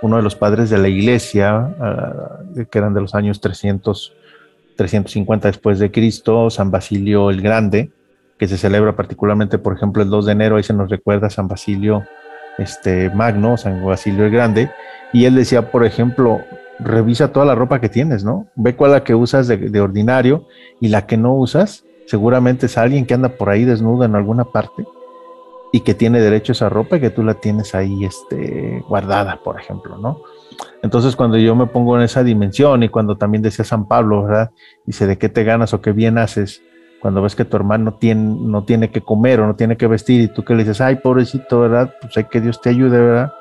Uno 0.00 0.16
de 0.16 0.22
los 0.22 0.36
padres 0.36 0.70
de 0.70 0.78
la 0.78 0.88
iglesia, 0.88 1.74
ah, 1.80 2.38
que 2.70 2.78
eran 2.78 2.94
de 2.94 3.00
los 3.00 3.14
años 3.14 3.40
300, 3.40 4.14
350 4.78 5.48
después 5.48 5.80
de 5.80 5.90
Cristo, 5.90 6.50
San 6.50 6.70
Basilio 6.70 7.30
el 7.30 7.42
Grande, 7.42 7.90
que 8.38 8.46
se 8.46 8.56
celebra 8.56 8.94
particularmente, 8.94 9.58
por 9.58 9.76
ejemplo, 9.76 10.04
el 10.04 10.08
2 10.08 10.26
de 10.26 10.32
enero, 10.32 10.56
ahí 10.56 10.62
se 10.62 10.72
nos 10.72 10.88
recuerda 10.88 11.28
San 11.30 11.48
Basilio 11.48 12.04
este, 12.58 13.10
Magno, 13.10 13.56
San 13.56 13.84
Basilio 13.84 14.24
el 14.24 14.30
Grande, 14.30 14.70
y 15.12 15.24
él 15.24 15.34
decía, 15.34 15.72
por 15.72 15.84
ejemplo, 15.84 16.40
revisa 16.78 17.32
toda 17.32 17.44
la 17.44 17.56
ropa 17.56 17.80
que 17.80 17.88
tienes, 17.88 18.22
¿no? 18.22 18.46
Ve 18.54 18.76
cuál 18.76 18.92
la 18.92 19.02
que 19.02 19.16
usas 19.16 19.48
de, 19.48 19.56
de 19.56 19.80
ordinario 19.80 20.46
y 20.80 20.88
la 20.88 21.06
que 21.06 21.16
no 21.16 21.34
usas, 21.34 21.84
seguramente 22.06 22.66
es 22.66 22.78
alguien 22.78 23.04
que 23.04 23.14
anda 23.14 23.30
por 23.30 23.50
ahí 23.50 23.64
desnudo 23.64 24.04
en 24.04 24.14
alguna 24.14 24.44
parte 24.44 24.84
y 25.72 25.80
que 25.80 25.94
tiene 25.94 26.20
derecho 26.20 26.52
a 26.52 26.54
esa 26.54 26.68
ropa 26.68 26.96
y 26.96 27.00
que 27.00 27.10
tú 27.10 27.24
la 27.24 27.34
tienes 27.34 27.74
ahí 27.74 28.04
este, 28.04 28.84
guardada, 28.88 29.40
por 29.42 29.60
ejemplo, 29.60 29.98
¿no? 29.98 30.20
Entonces 30.82 31.16
cuando 31.16 31.38
yo 31.38 31.54
me 31.54 31.66
pongo 31.66 31.96
en 31.96 32.02
esa 32.02 32.22
dimensión 32.22 32.82
y 32.82 32.88
cuando 32.88 33.16
también 33.16 33.42
decía 33.42 33.64
San 33.64 33.86
Pablo, 33.86 34.24
¿verdad? 34.24 34.50
Dice, 34.86 35.06
¿de 35.06 35.18
qué 35.18 35.28
te 35.28 35.44
ganas 35.44 35.74
o 35.74 35.80
qué 35.80 35.92
bien 35.92 36.18
haces? 36.18 36.62
Cuando 37.00 37.22
ves 37.22 37.36
que 37.36 37.44
tu 37.44 37.56
hermano 37.56 37.96
no 38.00 38.64
tiene 38.64 38.90
que 38.90 39.00
comer 39.00 39.40
o 39.40 39.46
no 39.46 39.54
tiene 39.54 39.76
que 39.76 39.86
vestir 39.86 40.20
y 40.20 40.28
tú 40.28 40.44
que 40.44 40.54
le 40.54 40.64
dices, 40.64 40.80
ay, 40.80 40.96
pobrecito, 40.96 41.60
¿verdad? 41.60 41.94
Pues 42.00 42.16
hay 42.16 42.24
que 42.24 42.40
Dios 42.40 42.60
te 42.60 42.70
ayude, 42.70 42.98
¿verdad? 42.98 43.32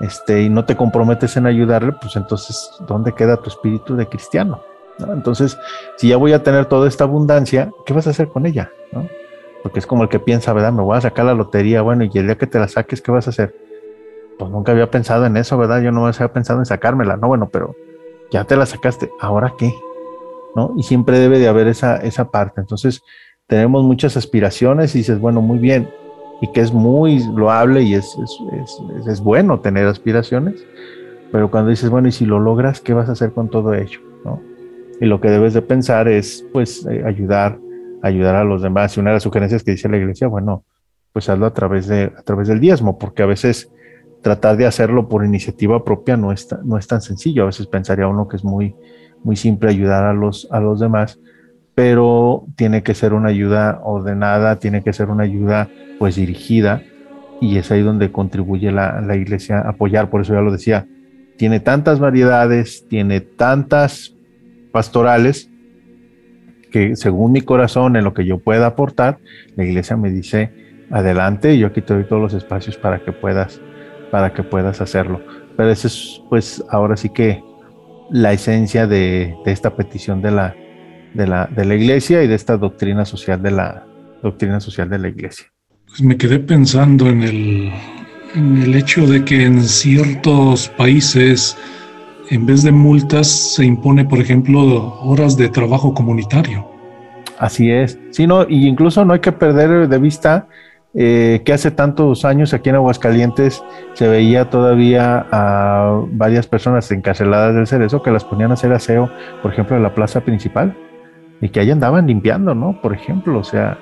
Este, 0.00 0.42
y 0.42 0.48
no 0.48 0.64
te 0.64 0.76
comprometes 0.76 1.36
en 1.36 1.46
ayudarle, 1.46 1.92
pues 2.00 2.16
entonces, 2.16 2.70
¿dónde 2.86 3.12
queda 3.12 3.36
tu 3.36 3.50
espíritu 3.50 3.96
de 3.96 4.06
cristiano? 4.06 4.62
Entonces, 4.98 5.58
si 5.96 6.08
ya 6.08 6.16
voy 6.16 6.32
a 6.32 6.42
tener 6.42 6.66
toda 6.66 6.86
esta 6.88 7.04
abundancia, 7.04 7.70
¿qué 7.84 7.92
vas 7.92 8.06
a 8.06 8.10
hacer 8.10 8.28
con 8.28 8.46
ella? 8.46 8.70
Porque 9.62 9.78
es 9.78 9.86
como 9.86 10.04
el 10.04 10.08
que 10.08 10.20
piensa, 10.20 10.52
¿verdad? 10.52 10.72
Me 10.72 10.82
voy 10.82 10.96
a 10.96 11.00
sacar 11.00 11.24
la 11.24 11.34
lotería, 11.34 11.82
bueno, 11.82 12.04
y 12.04 12.10
el 12.18 12.26
día 12.26 12.38
que 12.38 12.46
te 12.46 12.58
la 12.58 12.68
saques, 12.68 13.02
¿qué 13.02 13.10
vas 13.10 13.26
a 13.26 13.30
hacer? 13.30 13.54
Pues 14.40 14.50
nunca 14.50 14.72
había 14.72 14.90
pensado 14.90 15.24
en 15.26 15.36
eso, 15.36 15.56
¿verdad? 15.56 15.82
Yo 15.82 15.92
no 15.92 16.04
había 16.06 16.32
pensado 16.32 16.58
en 16.58 16.66
sacármela, 16.66 17.16
no, 17.16 17.28
bueno, 17.28 17.48
pero 17.52 17.76
ya 18.32 18.44
te 18.44 18.56
la 18.56 18.66
sacaste, 18.66 19.10
¿ahora 19.20 19.54
qué? 19.56 19.72
¿No? 20.56 20.74
Y 20.76 20.82
siempre 20.82 21.20
debe 21.20 21.38
de 21.38 21.46
haber 21.46 21.68
esa, 21.68 21.98
esa 21.98 22.30
parte. 22.30 22.60
Entonces, 22.60 23.02
tenemos 23.46 23.84
muchas 23.84 24.16
aspiraciones 24.16 24.96
y 24.96 24.98
dices, 24.98 25.20
bueno, 25.20 25.40
muy 25.40 25.58
bien, 25.58 25.88
y 26.40 26.50
que 26.50 26.60
es 26.60 26.72
muy 26.72 27.22
loable 27.36 27.82
y 27.82 27.94
es, 27.94 28.16
es, 28.24 29.06
es 29.06 29.20
bueno 29.20 29.60
tener 29.60 29.86
aspiraciones, 29.86 30.64
pero 31.30 31.50
cuando 31.50 31.70
dices, 31.70 31.90
bueno, 31.90 32.08
y 32.08 32.12
si 32.12 32.26
lo 32.26 32.40
logras, 32.40 32.80
¿qué 32.80 32.94
vas 32.94 33.08
a 33.08 33.12
hacer 33.12 33.32
con 33.32 33.48
todo 33.48 33.74
ello? 33.74 34.00
¿No? 34.24 34.40
y 35.00 35.06
lo 35.06 35.20
que 35.20 35.30
debes 35.30 35.54
de 35.54 35.62
pensar 35.62 36.08
es 36.08 36.44
pues 36.52 36.86
eh, 36.86 37.02
ayudar, 37.06 37.58
ayudar 38.02 38.36
a 38.36 38.44
los 38.44 38.62
demás. 38.62 38.96
Y 38.96 39.00
una 39.00 39.10
de 39.10 39.14
las 39.16 39.22
sugerencias 39.22 39.64
que 39.64 39.72
dice 39.72 39.88
la 39.88 39.96
iglesia, 39.96 40.28
bueno, 40.28 40.64
pues 41.12 41.28
hazlo 41.28 41.46
a 41.46 41.54
través, 41.54 41.86
de, 41.88 42.12
a 42.16 42.22
través 42.22 42.48
del 42.48 42.60
diezmo, 42.60 42.98
porque 42.98 43.22
a 43.22 43.26
veces 43.26 43.70
tratar 44.22 44.56
de 44.56 44.66
hacerlo 44.66 45.08
por 45.08 45.24
iniciativa 45.24 45.84
propia 45.84 46.16
no 46.16 46.32
es, 46.32 46.48
no 46.64 46.78
es 46.78 46.86
tan 46.86 47.00
sencillo. 47.00 47.44
A 47.44 47.46
veces 47.46 47.66
pensaría 47.66 48.06
uno 48.06 48.28
que 48.28 48.36
es 48.36 48.44
muy, 48.44 48.74
muy 49.22 49.36
simple 49.36 49.70
ayudar 49.70 50.04
a 50.04 50.12
los, 50.12 50.48
a 50.50 50.60
los 50.60 50.80
demás, 50.80 51.18
pero 51.74 52.44
tiene 52.56 52.82
que 52.82 52.94
ser 52.94 53.12
una 53.12 53.28
ayuda 53.28 53.80
ordenada, 53.82 54.56
tiene 54.56 54.82
que 54.82 54.92
ser 54.92 55.08
una 55.08 55.24
ayuda 55.24 55.68
pues 55.98 56.16
dirigida 56.16 56.82
y 57.40 57.56
es 57.56 57.70
ahí 57.70 57.82
donde 57.82 58.12
contribuye 58.12 58.70
la, 58.70 59.00
la 59.00 59.16
iglesia 59.16 59.60
a 59.60 59.70
apoyar, 59.70 60.10
por 60.10 60.20
eso 60.20 60.34
ya 60.34 60.40
lo 60.40 60.52
decía, 60.52 60.86
tiene 61.38 61.58
tantas 61.58 61.98
variedades, 61.98 62.86
tiene 62.88 63.20
tantas 63.20 64.14
pastorales, 64.72 65.50
que 66.70 66.96
según 66.96 67.32
mi 67.32 67.40
corazón, 67.40 67.96
en 67.96 68.04
lo 68.04 68.14
que 68.14 68.24
yo 68.24 68.38
pueda 68.38 68.66
aportar, 68.66 69.18
la 69.56 69.64
iglesia 69.64 69.96
me 69.96 70.10
dice, 70.10 70.52
adelante, 70.90 71.58
yo 71.58 71.68
aquí 71.68 71.82
te 71.82 71.94
doy 71.94 72.04
todos 72.04 72.22
los 72.22 72.34
espacios 72.34 72.76
para 72.76 73.00
que 73.00 73.12
puedas, 73.12 73.60
para 74.10 74.32
que 74.32 74.42
puedas 74.42 74.80
hacerlo. 74.80 75.20
Pero 75.56 75.70
esa 75.70 75.88
es, 75.88 76.22
pues, 76.28 76.64
ahora 76.70 76.96
sí 76.96 77.10
que 77.10 77.42
la 78.10 78.32
esencia 78.32 78.86
de, 78.86 79.36
esta 79.46 79.76
petición 79.76 80.20
de 80.22 80.30
la, 80.30 80.54
de 81.14 81.26
la, 81.26 81.46
de 81.46 81.64
la 81.64 81.74
iglesia 81.74 82.22
y 82.22 82.28
de 82.28 82.34
esta 82.34 82.56
doctrina 82.56 83.04
social 83.04 83.42
de 83.42 83.50
la 83.50 83.86
doctrina 84.22 84.60
social 84.60 84.88
de 84.88 84.98
la 84.98 85.08
iglesia. 85.08 85.46
Pues 85.86 86.02
me 86.02 86.16
quedé 86.16 86.38
pensando 86.38 87.08
en 87.08 87.22
el, 87.22 87.72
en 88.34 88.62
el 88.62 88.74
hecho 88.74 89.06
de 89.06 89.24
que 89.24 89.44
en 89.44 89.62
ciertos 89.62 90.68
países 90.68 91.56
en 92.30 92.46
vez 92.46 92.62
de 92.62 92.70
multas 92.70 93.26
se 93.28 93.64
impone, 93.64 94.04
por 94.04 94.20
ejemplo, 94.20 94.94
horas 95.00 95.36
de 95.36 95.48
trabajo 95.48 95.92
comunitario. 95.92 96.64
Así 97.38 97.70
es. 97.70 97.98
Sí, 98.10 98.26
no, 98.26 98.46
y 98.48 98.68
incluso 98.68 99.04
no 99.04 99.14
hay 99.14 99.20
que 99.20 99.32
perder 99.32 99.88
de 99.88 99.98
vista 99.98 100.46
eh, 100.94 101.42
que 101.44 101.52
hace 101.52 101.70
tantos 101.70 102.24
años 102.24 102.52
aquí 102.52 102.68
en 102.68 102.76
Aguascalientes 102.76 103.62
se 103.94 104.08
veía 104.08 104.50
todavía 104.50 105.24
a 105.30 106.02
varias 106.12 106.46
personas 106.48 106.90
encarceladas 106.90 107.54
del 107.54 107.66
cerezo 107.66 108.02
que 108.02 108.10
las 108.10 108.24
ponían 108.24 108.50
a 108.50 108.54
hacer 108.54 108.72
aseo, 108.72 109.10
por 109.42 109.52
ejemplo, 109.52 109.76
en 109.76 109.84
la 109.84 109.94
plaza 109.94 110.22
principal, 110.22 110.76
y 111.40 111.48
que 111.48 111.60
ahí 111.60 111.70
andaban 111.70 112.06
limpiando, 112.06 112.54
¿no? 112.54 112.80
Por 112.82 112.92
ejemplo, 112.92 113.38
o 113.38 113.44
sea, 113.44 113.78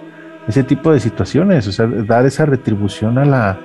ese 0.47 0.65
tipo 0.65 0.93
de 0.93 1.01
situaciones, 1.01 1.67
o 1.67 1.73
sea, 1.73 1.87
dar 1.87 2.27
esa 2.27 2.47
retribución 2.47 3.19
a 3.19 3.25
la, 3.25 3.59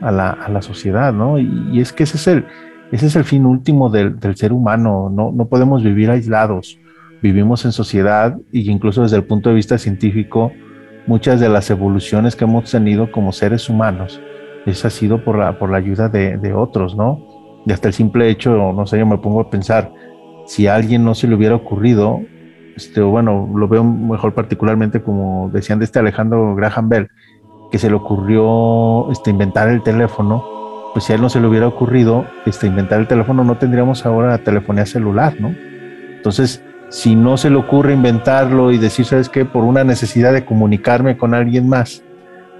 a 0.00 0.10
la, 0.10 0.30
a 0.30 0.48
la 0.50 0.62
sociedad, 0.62 1.12
¿no? 1.12 1.38
Y, 1.38 1.80
es 1.80 1.92
que 1.92 2.02
ese 2.02 2.16
es 2.16 2.26
el, 2.26 2.46
ese 2.90 3.06
es 3.06 3.16
el 3.16 3.24
fin 3.24 3.46
último 3.46 3.88
del, 3.88 4.18
ser 4.36 4.52
humano, 4.52 5.10
no, 5.10 5.32
no, 5.32 5.46
podemos 5.46 5.82
vivir 5.82 6.10
aislados, 6.10 6.78
vivimos 7.22 7.64
en 7.64 7.72
sociedad 7.72 8.36
y 8.50 8.70
incluso 8.70 9.02
desde 9.02 9.16
el 9.16 9.24
punto 9.24 9.48
de 9.48 9.54
vista 9.54 9.78
científico, 9.78 10.52
muchas 11.06 11.40
de 11.40 11.48
las 11.48 11.70
evoluciones 11.70 12.36
que 12.36 12.44
hemos 12.44 12.70
tenido 12.70 13.10
como 13.10 13.32
seres 13.32 13.68
humanos, 13.68 14.20
eso 14.66 14.86
ha 14.86 14.90
sido 14.90 15.24
por 15.24 15.38
la, 15.38 15.58
por 15.58 15.70
la 15.70 15.78
ayuda 15.78 16.08
de, 16.08 16.54
otros, 16.54 16.96
¿no? 16.96 17.26
Y 17.66 17.72
hasta 17.72 17.88
el 17.88 17.94
simple 17.94 18.28
hecho, 18.28 18.72
no 18.72 18.86
sé, 18.86 18.98
yo 18.98 19.06
me 19.06 19.18
pongo 19.18 19.40
a 19.40 19.50
pensar, 19.50 19.92
si 20.46 20.66
a 20.66 20.74
alguien 20.74 21.04
no 21.04 21.14
se 21.14 21.28
le 21.28 21.34
hubiera 21.34 21.54
ocurrido, 21.54 22.20
este, 22.76 23.00
bueno, 23.00 23.48
lo 23.54 23.68
veo 23.68 23.84
mejor 23.84 24.34
particularmente 24.34 25.02
como 25.02 25.50
decían 25.52 25.78
de 25.78 25.84
este 25.84 25.98
Alejandro 25.98 26.54
Graham 26.54 26.88
Bell, 26.88 27.10
que 27.70 27.78
se 27.78 27.88
le 27.88 27.96
ocurrió 27.96 29.10
este, 29.10 29.30
inventar 29.30 29.68
el 29.68 29.82
teléfono, 29.82 30.44
pues 30.92 31.04
si 31.04 31.12
a 31.12 31.16
él 31.16 31.22
no 31.22 31.28
se 31.28 31.40
le 31.40 31.46
hubiera 31.46 31.66
ocurrido 31.66 32.26
este, 32.44 32.66
inventar 32.66 33.00
el 33.00 33.08
teléfono, 33.08 33.44
no 33.44 33.56
tendríamos 33.56 34.04
ahora 34.04 34.38
telefonía 34.38 34.86
celular, 34.86 35.34
¿no? 35.40 35.54
Entonces, 36.16 36.62
si 36.92 37.16
no 37.16 37.38
se 37.38 37.48
le 37.48 37.56
ocurre 37.56 37.94
inventarlo 37.94 38.70
y 38.70 38.76
decir, 38.76 39.06
¿sabes 39.06 39.30
qué? 39.30 39.46
Por 39.46 39.64
una 39.64 39.82
necesidad 39.82 40.30
de 40.34 40.44
comunicarme 40.44 41.16
con 41.16 41.32
alguien 41.32 41.66
más 41.66 42.04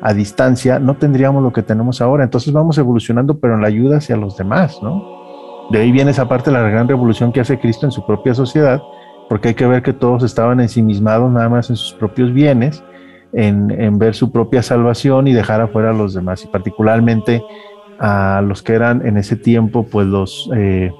a 0.00 0.14
distancia, 0.14 0.78
no 0.78 0.94
tendríamos 0.94 1.42
lo 1.42 1.52
que 1.52 1.62
tenemos 1.62 2.00
ahora. 2.00 2.24
Entonces 2.24 2.50
vamos 2.50 2.78
evolucionando, 2.78 3.38
pero 3.38 3.56
en 3.56 3.60
la 3.60 3.68
ayuda 3.68 3.98
hacia 3.98 4.16
los 4.16 4.38
demás, 4.38 4.78
¿no? 4.82 5.04
De 5.70 5.80
ahí 5.80 5.92
viene 5.92 6.12
esa 6.12 6.28
parte 6.28 6.50
de 6.50 6.56
la 6.56 6.66
gran 6.66 6.88
revolución 6.88 7.30
que 7.30 7.40
hace 7.40 7.58
Cristo 7.58 7.84
en 7.84 7.92
su 7.92 8.06
propia 8.06 8.32
sociedad, 8.32 8.80
porque 9.28 9.48
hay 9.48 9.54
que 9.54 9.66
ver 9.66 9.82
que 9.82 9.92
todos 9.92 10.22
estaban 10.22 10.60
ensimismados 10.60 11.30
nada 11.30 11.50
más 11.50 11.68
en 11.68 11.76
sus 11.76 11.92
propios 11.92 12.32
bienes, 12.32 12.82
en, 13.34 13.70
en 13.70 13.98
ver 13.98 14.14
su 14.14 14.32
propia 14.32 14.62
salvación 14.62 15.28
y 15.28 15.34
dejar 15.34 15.60
afuera 15.60 15.90
a 15.90 15.92
los 15.92 16.14
demás, 16.14 16.42
y 16.42 16.48
particularmente 16.48 17.42
a 17.98 18.42
los 18.42 18.62
que 18.62 18.72
eran 18.72 19.06
en 19.06 19.18
ese 19.18 19.36
tiempo 19.36 19.84
pues 19.84 20.06
los, 20.06 20.50
eh, 20.56 20.90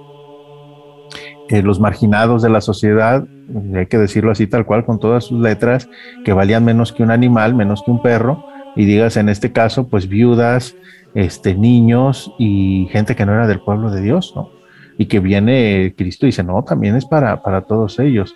eh, 1.53 1.63
los 1.63 1.79
marginados 1.81 2.41
de 2.41 2.49
la 2.49 2.63
sociedad, 2.63 3.27
hay 3.75 3.85
que 3.85 3.99
decirlo 3.99 4.31
así 4.31 4.47
tal 4.47 4.65
cual 4.65 4.87
con 4.87 4.99
todas 4.99 5.25
sus 5.25 5.39
letras, 5.39 5.87
que 6.25 6.33
valían 6.33 6.65
menos 6.65 6.95
que 6.95 7.03
un 7.03 7.11
animal, 7.11 7.55
menos 7.55 7.83
que 7.85 7.91
un 7.91 8.01
perro, 8.01 8.43
y 8.75 8.87
digas 8.87 9.19
en 9.19 9.29
este 9.29 9.53
caso 9.53 9.87
pues 9.87 10.09
viudas, 10.09 10.75
este, 11.13 11.55
niños 11.55 12.33
y 12.39 12.89
gente 12.91 13.15
que 13.15 13.27
no 13.27 13.35
era 13.35 13.47
del 13.47 13.61
pueblo 13.61 13.91
de 13.91 14.01
Dios, 14.01 14.33
¿no? 14.35 14.49
Y 14.97 15.09
que 15.09 15.21
viene 15.21 15.95
Cristo 15.95 16.25
y 16.25 16.29
dice, 16.31 16.43
no, 16.43 16.65
también 16.65 16.97
es 16.97 17.05
para, 17.05 17.43
para 17.43 17.61
todos 17.61 17.99
ellos. 17.99 18.35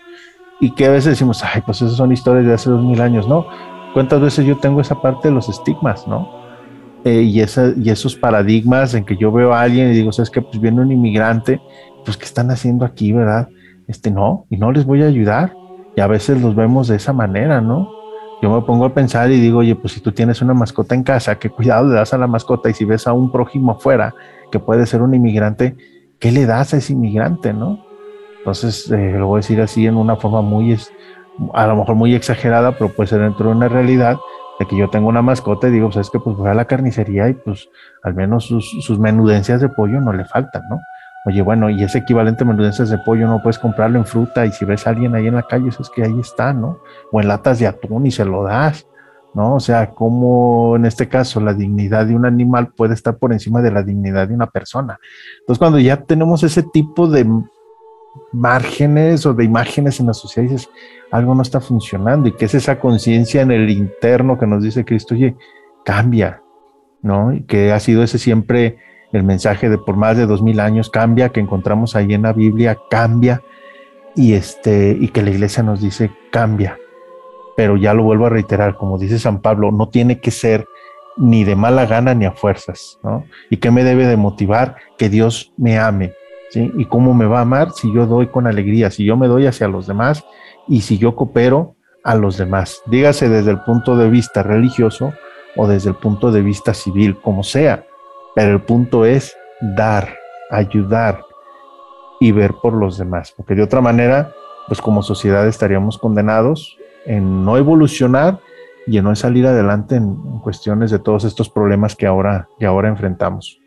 Y 0.60 0.74
que 0.74 0.84
a 0.84 0.90
veces 0.90 1.12
decimos, 1.12 1.42
ay, 1.42 1.62
pues 1.64 1.80
esas 1.80 1.96
son 1.96 2.12
historias 2.12 2.44
de 2.44 2.52
hace 2.52 2.68
dos 2.68 2.84
mil 2.84 3.00
años, 3.00 3.26
¿no? 3.26 3.46
¿Cuántas 3.94 4.20
veces 4.20 4.44
yo 4.44 4.58
tengo 4.58 4.82
esa 4.82 5.00
parte 5.00 5.28
de 5.28 5.34
los 5.34 5.48
estigmas, 5.48 6.06
¿no? 6.06 6.45
Eh, 7.06 7.22
y, 7.22 7.38
y 7.38 7.90
esos 7.90 8.16
paradigmas 8.16 8.92
en 8.94 9.04
que 9.04 9.16
yo 9.16 9.30
veo 9.30 9.54
a 9.54 9.60
alguien 9.60 9.92
y 9.92 9.94
digo, 9.94 10.10
sabes 10.10 10.28
que 10.28 10.42
pues 10.42 10.60
viene 10.60 10.80
un 10.80 10.90
inmigrante, 10.90 11.60
pues 12.04 12.16
¿qué 12.16 12.24
están 12.24 12.50
haciendo 12.50 12.84
aquí, 12.84 13.12
verdad? 13.12 13.48
Este 13.86 14.10
no, 14.10 14.44
y 14.50 14.56
no 14.56 14.72
les 14.72 14.84
voy 14.84 15.04
a 15.04 15.06
ayudar. 15.06 15.54
Y 15.94 16.00
a 16.00 16.08
veces 16.08 16.42
los 16.42 16.56
vemos 16.56 16.88
de 16.88 16.96
esa 16.96 17.12
manera, 17.12 17.60
¿no? 17.60 17.88
Yo 18.42 18.50
me 18.50 18.60
pongo 18.62 18.86
a 18.86 18.92
pensar 18.92 19.30
y 19.30 19.38
digo, 19.38 19.60
oye, 19.60 19.76
pues 19.76 19.92
si 19.92 20.00
tú 20.00 20.10
tienes 20.10 20.42
una 20.42 20.52
mascota 20.52 20.96
en 20.96 21.04
casa, 21.04 21.38
qué 21.38 21.48
cuidado 21.48 21.86
le 21.86 21.94
das 21.94 22.12
a 22.12 22.18
la 22.18 22.26
mascota 22.26 22.70
y 22.70 22.74
si 22.74 22.84
ves 22.84 23.06
a 23.06 23.12
un 23.12 23.30
prójimo 23.30 23.70
afuera 23.70 24.12
que 24.50 24.58
puede 24.58 24.84
ser 24.84 25.00
un 25.00 25.14
inmigrante, 25.14 25.76
¿qué 26.18 26.32
le 26.32 26.44
das 26.44 26.74
a 26.74 26.78
ese 26.78 26.92
inmigrante, 26.92 27.52
no? 27.52 27.86
Entonces, 28.38 28.90
eh, 28.90 29.12
lo 29.16 29.28
voy 29.28 29.36
a 29.36 29.42
decir 29.42 29.60
así 29.60 29.86
en 29.86 29.94
una 29.94 30.16
forma 30.16 30.42
muy, 30.42 30.76
a 31.54 31.66
lo 31.68 31.76
mejor 31.76 31.94
muy 31.94 32.16
exagerada, 32.16 32.72
pero 32.72 32.92
puede 32.92 33.06
ser 33.06 33.20
dentro 33.20 33.46
de 33.48 33.54
una 33.54 33.68
realidad 33.68 34.16
de 34.58 34.66
que 34.66 34.76
yo 34.76 34.88
tengo 34.88 35.08
una 35.08 35.22
mascota 35.22 35.68
y 35.68 35.72
digo, 35.72 35.88
pues 35.88 36.06
es 36.06 36.10
que 36.10 36.18
pues 36.18 36.36
voy 36.36 36.48
a 36.48 36.54
la 36.54 36.64
carnicería 36.64 37.28
y 37.28 37.34
pues 37.34 37.68
al 38.02 38.14
menos 38.14 38.46
sus, 38.46 38.98
menudencias 38.98 39.60
de 39.60 39.68
pollo 39.68 40.00
no 40.00 40.12
le 40.12 40.24
faltan, 40.24 40.62
¿no? 40.68 40.80
Oye, 41.26 41.42
bueno, 41.42 41.68
y 41.68 41.82
ese 41.82 41.98
equivalente 41.98 42.44
a 42.44 42.46
menudencias 42.46 42.88
de 42.88 42.98
pollo 42.98 43.26
no 43.26 43.42
puedes 43.42 43.58
comprarlo 43.58 43.98
en 43.98 44.06
fruta 44.06 44.46
y 44.46 44.52
si 44.52 44.64
ves 44.64 44.86
a 44.86 44.90
alguien 44.90 45.14
ahí 45.14 45.26
en 45.26 45.34
la 45.34 45.42
calle, 45.42 45.68
es 45.68 45.90
que 45.90 46.04
ahí 46.04 46.20
está, 46.20 46.52
¿no? 46.52 46.78
O 47.10 47.20
en 47.20 47.28
latas 47.28 47.58
de 47.58 47.66
atún 47.66 48.06
y 48.06 48.12
se 48.12 48.24
lo 48.24 48.44
das, 48.44 48.86
¿no? 49.34 49.56
O 49.56 49.60
sea, 49.60 49.90
como 49.90 50.76
en 50.76 50.86
este 50.86 51.08
caso 51.08 51.40
la 51.40 51.52
dignidad 51.52 52.06
de 52.06 52.14
un 52.14 52.26
animal 52.26 52.68
puede 52.68 52.94
estar 52.94 53.16
por 53.18 53.32
encima 53.32 53.60
de 53.60 53.72
la 53.72 53.82
dignidad 53.82 54.28
de 54.28 54.34
una 54.34 54.46
persona. 54.46 55.00
Entonces, 55.40 55.58
cuando 55.58 55.80
ya 55.80 55.96
tenemos 55.96 56.44
ese 56.44 56.62
tipo 56.62 57.08
de 57.08 57.26
márgenes 58.32 59.26
o 59.26 59.34
de 59.34 59.44
imágenes 59.44 59.98
en 60.00 60.06
la 60.06 60.14
sociedad, 60.14 60.48
dices, 60.48 60.70
algo 61.10 61.34
no 61.34 61.42
está 61.42 61.60
funcionando 61.60 62.28
y 62.28 62.32
que 62.32 62.46
es 62.46 62.54
esa 62.54 62.78
conciencia 62.78 63.42
en 63.42 63.50
el 63.50 63.70
interno 63.70 64.38
que 64.38 64.46
nos 64.46 64.62
dice 64.62 64.84
Cristo, 64.84 65.14
oye, 65.14 65.36
cambia, 65.84 66.42
¿no? 67.02 67.32
Y 67.32 67.42
que 67.42 67.72
ha 67.72 67.80
sido 67.80 68.02
ese 68.02 68.18
siempre 68.18 68.78
el 69.12 69.22
mensaje 69.22 69.68
de 69.68 69.78
por 69.78 69.96
más 69.96 70.16
de 70.16 70.26
dos 70.26 70.42
mil 70.42 70.60
años, 70.60 70.90
cambia, 70.90 71.30
que 71.30 71.40
encontramos 71.40 71.96
ahí 71.96 72.12
en 72.12 72.22
la 72.22 72.32
Biblia, 72.32 72.76
cambia, 72.90 73.42
y, 74.14 74.32
este, 74.32 74.96
y 74.98 75.08
que 75.08 75.22
la 75.22 75.30
iglesia 75.30 75.62
nos 75.62 75.80
dice, 75.80 76.10
cambia. 76.30 76.78
Pero 77.56 77.76
ya 77.76 77.94
lo 77.94 78.02
vuelvo 78.02 78.26
a 78.26 78.30
reiterar, 78.30 78.76
como 78.76 78.98
dice 78.98 79.18
San 79.18 79.40
Pablo, 79.40 79.70
no 79.70 79.88
tiene 79.88 80.20
que 80.20 80.30
ser 80.30 80.66
ni 81.16 81.44
de 81.44 81.56
mala 81.56 81.86
gana 81.86 82.14
ni 82.14 82.24
a 82.24 82.32
fuerzas, 82.32 82.98
¿no? 83.02 83.24
¿Y 83.48 83.58
qué 83.58 83.70
me 83.70 83.84
debe 83.84 84.06
de 84.06 84.16
motivar? 84.16 84.76
Que 84.98 85.08
Dios 85.08 85.52
me 85.56 85.78
ame, 85.78 86.12
¿sí? 86.50 86.70
¿Y 86.76 86.86
cómo 86.86 87.14
me 87.14 87.26
va 87.26 87.38
a 87.38 87.42
amar 87.42 87.70
si 87.72 87.92
yo 87.92 88.06
doy 88.06 88.26
con 88.26 88.46
alegría, 88.46 88.90
si 88.90 89.04
yo 89.04 89.16
me 89.16 89.28
doy 89.28 89.46
hacia 89.46 89.68
los 89.68 89.86
demás 89.86 90.24
y 90.68 90.80
si 90.80 90.98
yo 90.98 91.14
coopero 91.14 91.74
a 92.04 92.14
los 92.14 92.36
demás, 92.36 92.82
dígase 92.86 93.28
desde 93.28 93.50
el 93.50 93.60
punto 93.60 93.96
de 93.96 94.08
vista 94.08 94.42
religioso 94.42 95.12
o 95.56 95.66
desde 95.66 95.90
el 95.90 95.96
punto 95.96 96.30
de 96.30 96.42
vista 96.42 96.74
civil, 96.74 97.16
como 97.20 97.42
sea, 97.42 97.84
pero 98.34 98.52
el 98.52 98.60
punto 98.62 99.04
es 99.04 99.36
dar, 99.60 100.14
ayudar 100.50 101.24
y 102.20 102.32
ver 102.32 102.54
por 102.62 102.74
los 102.74 102.98
demás, 102.98 103.32
porque 103.36 103.54
de 103.54 103.62
otra 103.62 103.80
manera, 103.80 104.32
pues 104.68 104.80
como 104.80 105.02
sociedad 105.02 105.46
estaríamos 105.46 105.98
condenados 105.98 106.78
en 107.04 107.44
no 107.44 107.56
evolucionar 107.56 108.40
y 108.86 108.98
en 108.98 109.04
no 109.04 109.14
salir 109.16 109.46
adelante 109.46 109.96
en, 109.96 110.16
cuestiones 110.40 110.90
de 110.90 110.98
todos 110.98 111.24
estos 111.24 111.48
problemas 111.48 111.96
que 111.96 112.06
ahora, 112.06 112.48
que 112.58 112.66
ahora 112.66 112.88
enfrentamos. 112.88 113.60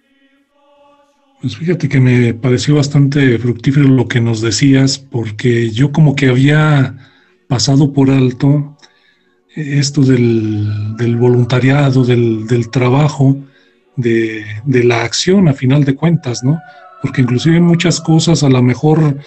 Pues 1.42 1.56
fíjate 1.56 1.88
que 1.88 2.02
me 2.02 2.34
pareció 2.34 2.76
bastante 2.76 3.38
fructífero 3.38 3.88
lo 3.88 4.08
que 4.08 4.20
nos 4.20 4.42
decías, 4.42 4.98
porque 4.98 5.70
yo 5.70 5.92
como 5.94 6.16
que 6.16 6.28
había 6.28 6.98
pasado 7.48 7.94
por 7.94 8.10
alto 8.10 8.76
esto 9.56 10.02
del, 10.02 11.16
voluntariado, 11.18 12.04
del, 12.04 12.70
trabajo, 12.72 13.38
de, 13.96 14.46
la 14.66 15.04
acción 15.04 15.48
a 15.48 15.54
final 15.54 15.86
de 15.86 15.96
cuentas, 15.96 16.44
¿no? 16.44 16.60
Porque 17.02 17.22
inclusive 17.22 17.60
muchas 17.62 18.02
cosas 18.02 18.44
a 18.44 18.50
lo 18.50 18.62
mejor 18.62 19.18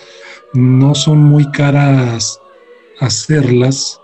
no 0.52 0.94
son 0.94 1.18
muy 1.18 1.50
caras 1.50 2.38
hacerlas, 3.00 3.98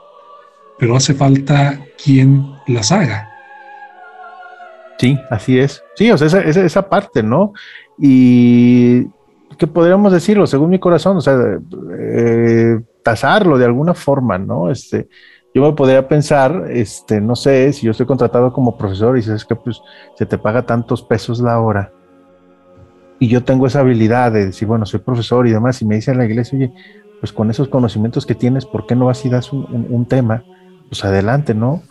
pero 0.78 0.96
hace 0.96 1.12
falta 1.12 1.78
quien 2.02 2.46
las 2.66 2.90
haga. 2.90 3.28
Sí, 4.98 5.16
así 5.30 5.58
es. 5.58 5.82
Sí, 5.94 6.10
o 6.10 6.18
sea, 6.18 6.40
esa, 6.40 6.88
parte, 6.88 7.22
¿no? 7.22 7.52
Y 7.98 9.06
¿qué 9.58 9.66
podríamos 9.66 10.12
decirlo? 10.12 10.46
Según 10.46 10.70
mi 10.70 10.78
corazón, 10.78 11.16
o 11.16 11.20
sea, 11.20 11.36
eh, 11.98 12.80
tasarlo 13.02 13.58
de 13.58 13.64
alguna 13.64 13.94
forma, 13.94 14.38
¿no? 14.38 14.70
Este, 14.70 15.08
yo 15.54 15.62
me 15.62 15.72
podría 15.72 16.06
pensar, 16.06 16.66
este, 16.70 17.20
no 17.20 17.34
sé, 17.34 17.72
si 17.72 17.86
yo 17.86 17.92
estoy 17.92 18.06
contratado 18.06 18.52
como 18.52 18.78
profesor 18.78 19.18
y 19.18 19.22
sabes 19.22 19.44
que 19.44 19.56
pues 19.56 19.80
se 20.14 20.26
te 20.26 20.38
paga 20.38 20.64
tantos 20.64 21.02
pesos 21.02 21.40
la 21.40 21.58
hora 21.60 21.92
y 23.18 23.28
yo 23.28 23.42
tengo 23.42 23.66
esa 23.66 23.80
habilidad 23.80 24.32
de 24.32 24.46
decir, 24.46 24.68
bueno, 24.68 24.86
soy 24.86 25.00
profesor 25.00 25.46
y 25.46 25.50
demás, 25.50 25.82
y 25.82 25.86
me 25.86 25.96
dice 25.96 26.12
en 26.12 26.18
la 26.18 26.24
iglesia, 26.24 26.56
oye, 26.56 26.72
pues 27.20 27.32
con 27.32 27.50
esos 27.50 27.68
conocimientos 27.68 28.26
que 28.26 28.34
tienes, 28.34 28.64
¿por 28.64 28.86
qué 28.86 28.94
no 28.94 29.06
vas 29.06 29.24
y 29.24 29.28
das 29.28 29.52
un, 29.52 30.06
tema? 30.06 30.44
Pues 30.88 31.04
adelante, 31.04 31.54
¿no? 31.54 31.82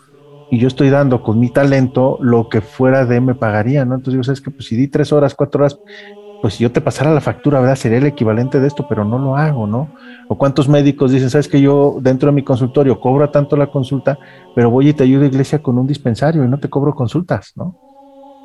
Y 0.50 0.58
yo 0.58 0.68
estoy 0.68 0.90
dando 0.90 1.22
con 1.22 1.38
mi 1.38 1.50
talento 1.50 2.18
lo 2.20 2.48
que 2.48 2.60
fuera 2.62 3.04
de 3.06 3.20
me 3.20 3.34
pagaría, 3.34 3.84
¿no? 3.84 3.94
Entonces 3.96 4.14
digo, 4.14 4.24
¿sabes 4.24 4.40
que 4.40 4.50
Pues 4.50 4.66
si 4.66 4.76
di 4.76 4.88
tres 4.88 5.12
horas, 5.12 5.34
cuatro 5.34 5.60
horas, 5.62 5.78
pues 6.40 6.54
si 6.54 6.62
yo 6.64 6.72
te 6.72 6.80
pasara 6.80 7.12
la 7.12 7.20
factura, 7.20 7.60
¿verdad? 7.60 7.76
Sería 7.76 7.98
el 7.98 8.06
equivalente 8.06 8.60
de 8.60 8.68
esto, 8.68 8.86
pero 8.86 9.04
no 9.04 9.18
lo 9.18 9.36
hago, 9.36 9.66
¿no? 9.66 9.94
O 10.28 10.38
cuántos 10.38 10.68
médicos 10.68 11.10
dicen, 11.12 11.30
sabes 11.30 11.48
que 11.48 11.60
yo 11.60 11.98
dentro 12.00 12.28
de 12.30 12.34
mi 12.36 12.44
consultorio 12.44 13.00
cobro 13.00 13.30
tanto 13.30 13.56
la 13.56 13.68
consulta, 13.70 14.18
pero 14.54 14.70
voy 14.70 14.90
y 14.90 14.94
te 14.94 15.04
ayudo 15.04 15.24
a 15.24 15.26
iglesia 15.28 15.62
con 15.62 15.78
un 15.78 15.86
dispensario 15.86 16.44
y 16.44 16.48
no 16.48 16.58
te 16.60 16.68
cobro 16.70 16.94
consultas, 16.94 17.52
¿no? 17.56 17.78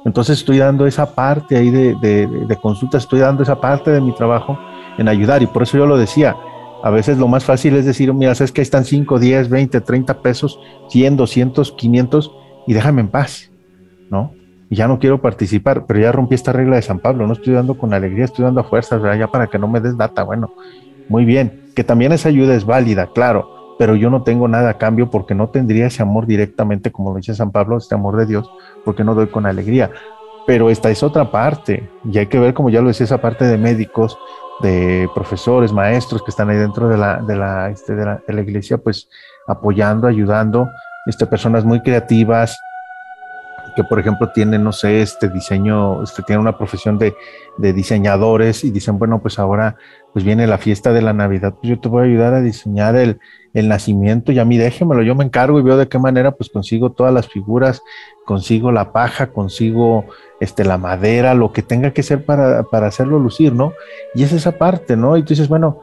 Entonces 0.05 0.39
estoy 0.39 0.57
dando 0.59 0.85
esa 0.85 1.15
parte 1.15 1.55
ahí 1.57 1.69
de, 1.71 1.95
de, 1.95 2.27
de 2.27 2.57
consultas, 2.57 3.03
estoy 3.03 3.19
dando 3.19 3.43
esa 3.43 3.59
parte 3.61 3.91
de 3.91 4.01
mi 4.01 4.13
trabajo 4.13 4.61
en 4.97 5.07
ayudar 5.07 5.41
y 5.43 5.47
por 5.47 5.63
eso 5.63 5.77
yo 5.77 5.85
lo 5.85 5.97
decía, 5.97 6.41
a 6.83 6.89
veces 6.89 7.17
lo 7.17 7.29
más 7.29 7.45
fácil 7.45 7.77
es 7.77 7.85
decir, 7.85 8.13
mira, 8.13 8.35
sabes 8.35 8.51
que 8.51 8.61
están 8.61 8.83
5, 8.83 9.17
10, 9.17 9.49
20, 9.49 9.79
30 9.79 10.21
pesos, 10.21 10.59
100, 10.89 11.15
200, 11.15 11.71
500 11.71 12.31
y 12.67 12.73
déjame 12.73 13.01
en 13.01 13.07
paz, 13.07 13.49
¿no? 14.09 14.33
Y 14.69 14.75
ya 14.75 14.89
no 14.89 14.99
quiero 14.99 15.21
participar, 15.21 15.85
pero 15.85 16.01
ya 16.01 16.11
rompí 16.11 16.35
esta 16.35 16.51
regla 16.51 16.75
de 16.75 16.81
San 16.81 16.99
Pablo, 16.99 17.25
no 17.25 17.33
estoy 17.33 17.53
dando 17.53 17.77
con 17.77 17.93
alegría, 17.93 18.25
estoy 18.25 18.43
dando 18.43 18.59
a 18.59 18.65
fuerzas, 18.65 19.01
¿verdad? 19.01 19.17
Ya 19.17 19.27
para 19.27 19.47
que 19.47 19.57
no 19.57 19.69
me 19.69 19.79
des 19.79 19.95
data, 19.95 20.23
bueno, 20.23 20.51
muy 21.07 21.23
bien, 21.23 21.61
que 21.73 21.85
también 21.85 22.11
esa 22.11 22.27
ayuda 22.27 22.53
es 22.53 22.65
válida, 22.65 23.09
claro, 23.13 23.75
pero 23.79 23.95
yo 23.95 24.09
no 24.09 24.23
tengo 24.23 24.49
nada 24.49 24.71
a 24.71 24.77
cambio 24.77 25.09
porque 25.09 25.35
no 25.35 25.47
tendría 25.47 25.87
ese 25.87 26.01
amor 26.01 26.27
directamente, 26.27 26.91
como 26.91 27.11
lo 27.11 27.15
dice 27.15 27.33
San 27.33 27.51
Pablo, 27.51 27.77
este 27.77 27.95
amor 27.95 28.17
de 28.17 28.25
Dios, 28.25 28.51
porque 28.83 29.05
no 29.05 29.15
doy 29.15 29.27
con 29.27 29.45
alegría. 29.45 29.89
Pero 30.45 30.69
esta 30.69 30.89
es 30.89 31.01
otra 31.01 31.31
parte, 31.31 31.89
y 32.03 32.17
hay 32.17 32.25
que 32.25 32.39
ver, 32.39 32.53
como 32.53 32.69
ya 32.69 32.81
lo 32.81 32.89
decía, 32.89 33.05
esa 33.05 33.21
parte 33.21 33.45
de 33.45 33.57
médicos, 33.57 34.17
de 34.61 35.09
profesores, 35.13 35.71
maestros 35.71 36.21
que 36.23 36.31
están 36.31 36.49
ahí 36.49 36.57
dentro 36.57 36.87
de 36.87 36.97
la, 36.97 37.17
de 37.17 37.35
la, 37.35 37.69
este, 37.69 37.95
de 37.95 38.05
la, 38.05 38.41
iglesia, 38.41 38.77
pues 38.77 39.09
apoyando, 39.47 40.07
ayudando, 40.07 40.69
este, 41.05 41.25
personas 41.25 41.65
muy 41.65 41.81
creativas, 41.81 42.57
que 43.75 43.83
por 43.83 43.99
ejemplo 43.99 44.31
tienen, 44.31 44.63
no 44.63 44.71
sé, 44.71 45.01
este 45.01 45.29
diseño, 45.29 46.03
este, 46.03 46.21
tienen 46.23 46.41
una 46.41 46.57
profesión 46.57 46.97
de, 46.97 47.15
de, 47.57 47.73
diseñadores 47.73 48.63
y 48.63 48.71
dicen, 48.71 48.99
bueno, 48.99 49.21
pues 49.21 49.39
ahora 49.39 49.75
pues 50.11 50.23
viene 50.23 50.45
la 50.45 50.59
fiesta 50.59 50.93
de 50.93 51.01
la 51.01 51.13
Navidad, 51.13 51.55
pues 51.59 51.69
yo 51.69 51.79
te 51.79 51.89
voy 51.89 52.03
a 52.03 52.05
ayudar 52.05 52.33
a 52.35 52.41
diseñar 52.41 52.95
el, 52.95 53.19
el 53.53 53.67
nacimiento 53.67 54.31
y 54.31 54.39
a 54.39 54.45
mí 54.45 54.57
déjemelo, 54.57 55.01
yo 55.01 55.15
me 55.15 55.23
encargo 55.23 55.59
y 55.59 55.63
veo 55.63 55.77
de 55.77 55.87
qué 55.87 55.97
manera 55.97 56.31
pues 56.31 56.49
consigo 56.49 56.91
todas 56.91 57.13
las 57.13 57.27
figuras, 57.27 57.81
consigo 58.25 58.71
la 58.71 58.91
paja, 58.91 59.31
consigo 59.31 60.05
este, 60.39 60.63
la 60.63 60.77
madera, 60.77 61.33
lo 61.33 61.51
que 61.51 61.61
tenga 61.61 61.91
que 61.91 62.03
ser 62.03 62.25
para, 62.25 62.63
para 62.63 62.87
hacerlo 62.87 63.19
lucir, 63.19 63.53
¿no? 63.53 63.73
Y 64.15 64.23
es 64.23 64.33
esa 64.33 64.53
parte, 64.53 64.95
¿no? 64.95 65.17
Y 65.17 65.23
tú 65.23 65.29
dices, 65.29 65.49
bueno, 65.49 65.81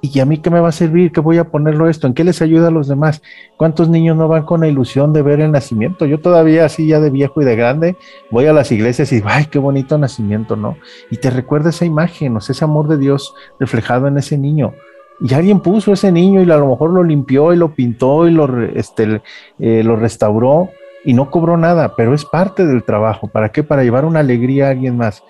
¿y 0.00 0.20
a 0.20 0.24
mí 0.24 0.38
qué 0.38 0.50
me 0.50 0.60
va 0.60 0.68
a 0.68 0.72
servir? 0.72 1.12
¿Qué 1.12 1.20
voy 1.20 1.38
a 1.38 1.50
ponerlo 1.50 1.88
esto? 1.88 2.06
¿En 2.06 2.14
qué 2.14 2.24
les 2.24 2.40
ayuda 2.42 2.68
a 2.68 2.70
los 2.70 2.88
demás? 2.88 3.22
¿Cuántos 3.56 3.88
niños 3.88 4.16
no 4.16 4.28
van 4.28 4.44
con 4.44 4.60
la 4.60 4.68
ilusión 4.68 5.12
de 5.12 5.22
ver 5.22 5.40
el 5.40 5.52
nacimiento? 5.52 6.06
Yo 6.06 6.20
todavía 6.20 6.64
así 6.64 6.86
ya 6.86 7.00
de 7.00 7.10
viejo 7.10 7.42
y 7.42 7.44
de 7.44 7.56
grande 7.56 7.96
voy 8.30 8.46
a 8.46 8.52
las 8.52 8.70
iglesias 8.70 9.12
y 9.12 9.22
ay, 9.24 9.46
qué 9.46 9.58
bonito 9.58 9.98
nacimiento, 9.98 10.56
¿no? 10.56 10.76
Y 11.10 11.16
te 11.16 11.30
recuerda 11.30 11.70
esa 11.70 11.84
imagen, 11.84 12.36
o 12.36 12.40
sea, 12.40 12.52
ese 12.52 12.64
amor 12.64 12.88
de 12.88 12.98
Dios 12.98 13.34
reflejado 13.58 14.06
en 14.06 14.18
ese 14.18 14.38
niño. 14.38 14.74
Y 15.20 15.34
alguien 15.34 15.60
puso 15.60 15.92
ese 15.92 16.12
niño 16.12 16.42
y 16.42 16.50
a 16.50 16.56
lo 16.56 16.68
mejor 16.68 16.90
lo 16.90 17.02
limpió 17.02 17.52
y 17.52 17.56
lo 17.56 17.74
pintó 17.74 18.28
y 18.28 18.30
lo, 18.30 18.62
este, 18.62 19.20
eh, 19.58 19.82
lo 19.82 19.96
restauró 19.96 20.70
y 21.04 21.14
no 21.14 21.30
cobró 21.30 21.56
nada, 21.56 21.94
pero 21.96 22.14
es 22.14 22.24
parte 22.24 22.66
del 22.66 22.84
trabajo. 22.84 23.28
¿Para 23.28 23.50
qué? 23.50 23.62
Para 23.62 23.82
llevar 23.82 24.04
una 24.04 24.20
alegría 24.20 24.66
a 24.66 24.70
alguien 24.70 24.96
más. 24.96 25.22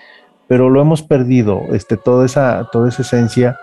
Pero 0.46 0.70
lo 0.70 0.80
hemos 0.80 1.02
perdido, 1.02 1.62
este, 1.72 1.96
toda, 1.96 2.24
esa, 2.24 2.68
toda 2.72 2.88
esa 2.88 3.02
esencia, 3.02 3.58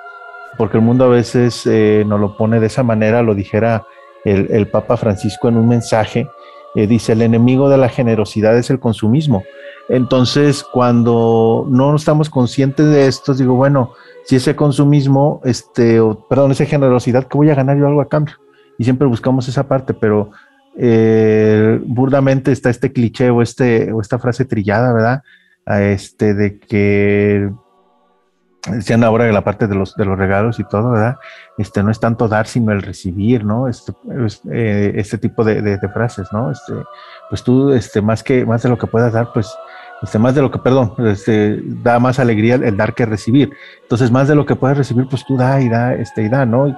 porque 0.57 0.77
el 0.77 0.83
mundo 0.83 1.05
a 1.05 1.09
veces 1.09 1.65
eh, 1.65 2.03
nos 2.05 2.19
lo 2.19 2.37
pone 2.37 2.59
de 2.59 2.67
esa 2.67 2.83
manera, 2.83 3.23
lo 3.23 3.33
dijera 3.33 3.85
el, 4.23 4.67
Papa 4.67 4.97
Francisco 4.97 5.49
en 5.49 5.57
un 5.57 5.67
mensaje, 5.67 6.27
eh, 6.75 6.87
dice, 6.87 7.13
el 7.13 7.21
enemigo 7.21 7.69
de 7.69 7.77
la 7.77 7.89
generosidad 7.89 8.57
es 8.57 8.69
el 8.69 8.79
consumismo. 8.79 9.43
Entonces, 9.87 10.63
cuando 10.63 11.65
no 11.69 11.95
estamos 11.95 12.29
conscientes 12.29 12.87
de 12.87 13.07
esto, 13.07 13.33
digo, 13.33 13.55
bueno, 13.55 13.91
si 14.23 14.35
ese 14.35 14.55
consumismo, 14.55 15.41
este, 15.43 15.99
perdón, 16.27 16.51
esa 16.51 16.65
generosidad, 16.65 17.27
¿qué 17.27 17.37
voy 17.37 17.49
a 17.51 17.55
ganar 17.55 17.77
yo 17.77 17.87
algo 17.87 18.01
a 18.01 18.09
cambio? 18.09 18.35
Y 18.79 18.83
siempre 18.83 19.07
buscamos 19.07 19.47
esa 19.47 19.67
parte, 19.67 19.93
pero 19.93 20.31
eh, 20.77 21.79
burdamente 21.85 22.51
está 22.51 22.69
este 22.69 22.91
cliché 22.91 23.29
o, 23.29 23.41
este, 23.41 23.91
esta 24.01 24.19
frase 24.19 24.45
trillada, 24.45 24.93
¿verdad? 24.93 25.23
Este 25.65 26.33
de 26.33 26.59
que 26.59 27.49
decían 28.67 29.03
ahora 29.03 29.31
la 29.31 29.43
parte 29.43 29.67
de 29.67 29.75
los, 29.75 29.95
regalos 29.95 30.59
y 30.59 30.63
todo, 30.63 30.91
¿verdad? 30.91 31.17
Este, 31.57 31.83
no 31.83 31.91
es 31.91 31.99
tanto 31.99 32.27
dar, 32.27 32.47
sino 32.47 32.71
el 32.71 32.81
recibir, 32.81 33.45
¿no? 33.45 33.67
Este, 33.67 33.93
eh, 34.51 34.93
este 34.95 35.17
tipo 35.17 35.43
de, 35.43 35.79
frases, 35.93 36.27
¿no? 36.31 36.51
Este, 36.51 36.73
pues 37.29 37.43
tú, 37.43 37.71
este, 37.71 38.01
más 38.01 38.23
que, 38.23 38.45
más 38.45 38.63
de 38.63 38.69
lo 38.69 38.77
que 38.77 38.87
puedas 38.87 39.13
dar, 39.13 39.31
pues, 39.33 39.55
este, 40.01 40.19
más 40.19 40.35
de 40.35 40.41
lo 40.41 40.51
que, 40.51 40.59
perdón, 40.59 40.93
este, 40.99 41.61
da 41.63 41.99
más 41.99 42.19
alegría 42.19 42.55
el, 42.55 42.75
dar 42.75 42.93
que 42.93 43.05
recibir. 43.05 43.51
Entonces, 43.83 44.11
más 44.11 44.27
de 44.27 44.35
lo 44.35 44.45
que 44.45 44.55
puedas 44.55 44.77
recibir, 44.77 45.07
pues 45.09 45.25
tú 45.25 45.37
da 45.37 45.61
y 45.61 45.69
da, 45.69 45.93
este, 45.93 46.23
y 46.23 46.29
da, 46.29 46.45
¿no? 46.45 46.75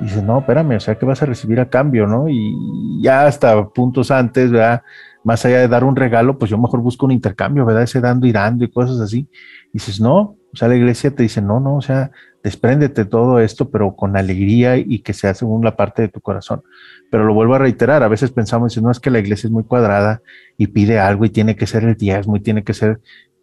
Dices, 0.00 0.22
no, 0.22 0.38
espérame, 0.38 0.76
o 0.76 0.80
sea, 0.80 0.96
¿qué 0.96 1.06
vas 1.06 1.22
a 1.22 1.26
recibir 1.26 1.60
a 1.60 1.68
cambio, 1.68 2.06
no? 2.06 2.28
Y 2.28 3.02
ya 3.02 3.26
hasta 3.26 3.68
puntos 3.68 4.10
antes, 4.10 4.50
¿verdad? 4.50 4.82
Más 5.24 5.44
allá 5.44 5.58
de 5.58 5.68
dar 5.68 5.84
un 5.84 5.96
regalo, 5.96 6.38
pues 6.38 6.50
yo 6.50 6.58
mejor 6.58 6.80
busco 6.80 7.06
un 7.06 7.12
intercambio, 7.12 7.66
¿verdad? 7.66 7.82
Ese 7.82 8.00
dando 8.00 8.26
y 8.26 8.32
dando 8.32 8.64
y 8.64 8.70
cosas 8.70 9.00
así. 9.00 9.28
Y 9.68 9.74
dices, 9.74 10.00
no, 10.00 10.36
o 10.52 10.56
sea, 10.56 10.68
la 10.68 10.76
iglesia 10.76 11.10
te 11.10 11.22
dice, 11.22 11.42
no, 11.42 11.60
no, 11.60 11.76
o 11.76 11.82
sea, 11.82 12.10
despréndete 12.42 13.04
todo 13.04 13.40
esto, 13.40 13.70
pero 13.70 13.96
con 13.96 14.16
alegría 14.16 14.76
y 14.76 15.00
que 15.00 15.12
sea 15.12 15.34
según 15.34 15.64
la 15.64 15.76
parte 15.76 16.02
de 16.02 16.08
tu 16.08 16.20
corazón. 16.20 16.62
Pero 17.10 17.24
lo 17.24 17.34
vuelvo 17.34 17.54
a 17.54 17.58
reiterar, 17.58 18.02
a 18.02 18.08
veces 18.08 18.30
pensamos, 18.30 18.80
no 18.80 18.90
es 18.90 19.00
que 19.00 19.10
la 19.10 19.18
iglesia 19.18 19.48
es 19.48 19.52
muy 19.52 19.64
cuadrada 19.64 20.22
y 20.56 20.68
pide 20.68 20.98
algo 20.98 21.24
y 21.24 21.30
tiene 21.30 21.56
que 21.56 21.66
ser 21.66 21.84
el 21.84 21.96
diezmo 21.96 22.36
y 22.36 22.40
tiene 22.40 22.62
que 22.62 22.74
ser 22.74 23.00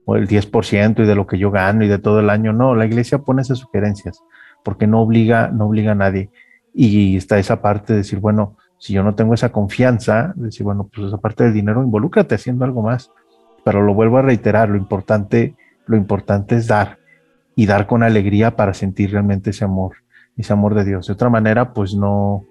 el 0.07 0.27
10% 0.27 1.03
y 1.03 1.05
de 1.05 1.15
lo 1.15 1.27
que 1.27 1.37
yo 1.37 1.51
gano 1.51 1.83
y 1.83 1.87
de 1.87 1.99
todo 1.99 2.19
el 2.19 2.29
año. 2.29 2.53
No, 2.53 2.75
la 2.75 2.85
iglesia 2.85 3.19
pone 3.19 3.41
esas 3.41 3.59
sugerencias 3.59 4.21
porque 4.65 4.87
no 4.87 4.99
obliga, 5.01 5.51
no 5.53 5.67
obliga 5.67 5.91
a 5.91 5.95
nadie. 5.95 6.31
Y 6.75 7.15
está 7.15 7.39
esa 7.39 7.61
parte 7.61 7.93
de 7.93 7.99
decir, 7.99 8.19
bueno, 8.19 8.57
si 8.77 8.93
yo 8.93 9.01
no 9.01 9.15
tengo 9.15 9.33
esa 9.33 9.51
confianza, 9.51 10.33
decir, 10.35 10.65
bueno, 10.65 10.89
pues 10.93 11.07
esa 11.07 11.17
parte 11.17 11.45
del 11.45 11.53
dinero, 11.53 11.81
involúcrate 11.81 12.35
haciendo 12.35 12.65
algo 12.65 12.81
más. 12.81 13.11
Pero 13.63 13.81
lo 13.81 13.93
vuelvo 13.93 14.17
a 14.17 14.21
reiterar, 14.21 14.69
lo 14.69 14.75
importante, 14.75 15.55
lo 15.87 15.95
importante 15.95 16.55
es 16.55 16.67
dar 16.67 16.99
y 17.55 17.65
dar 17.65 17.87
con 17.87 18.03
alegría 18.03 18.55
para 18.55 18.73
sentir 18.73 19.11
realmente 19.11 19.51
ese 19.51 19.63
amor, 19.63 19.95
ese 20.37 20.51
amor 20.51 20.75
de 20.75 20.83
Dios. 20.83 21.07
De 21.07 21.13
otra 21.13 21.29
manera, 21.29 21.73
pues 21.73 21.95
no, 21.95 22.45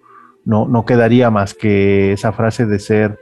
no, 0.45 0.67
no 0.67 0.85
quedaría 0.85 1.31
más 1.31 1.55
que 1.55 2.13
esa 2.13 2.33
frase 2.33 2.67
de 2.67 2.79
ser 2.79 3.19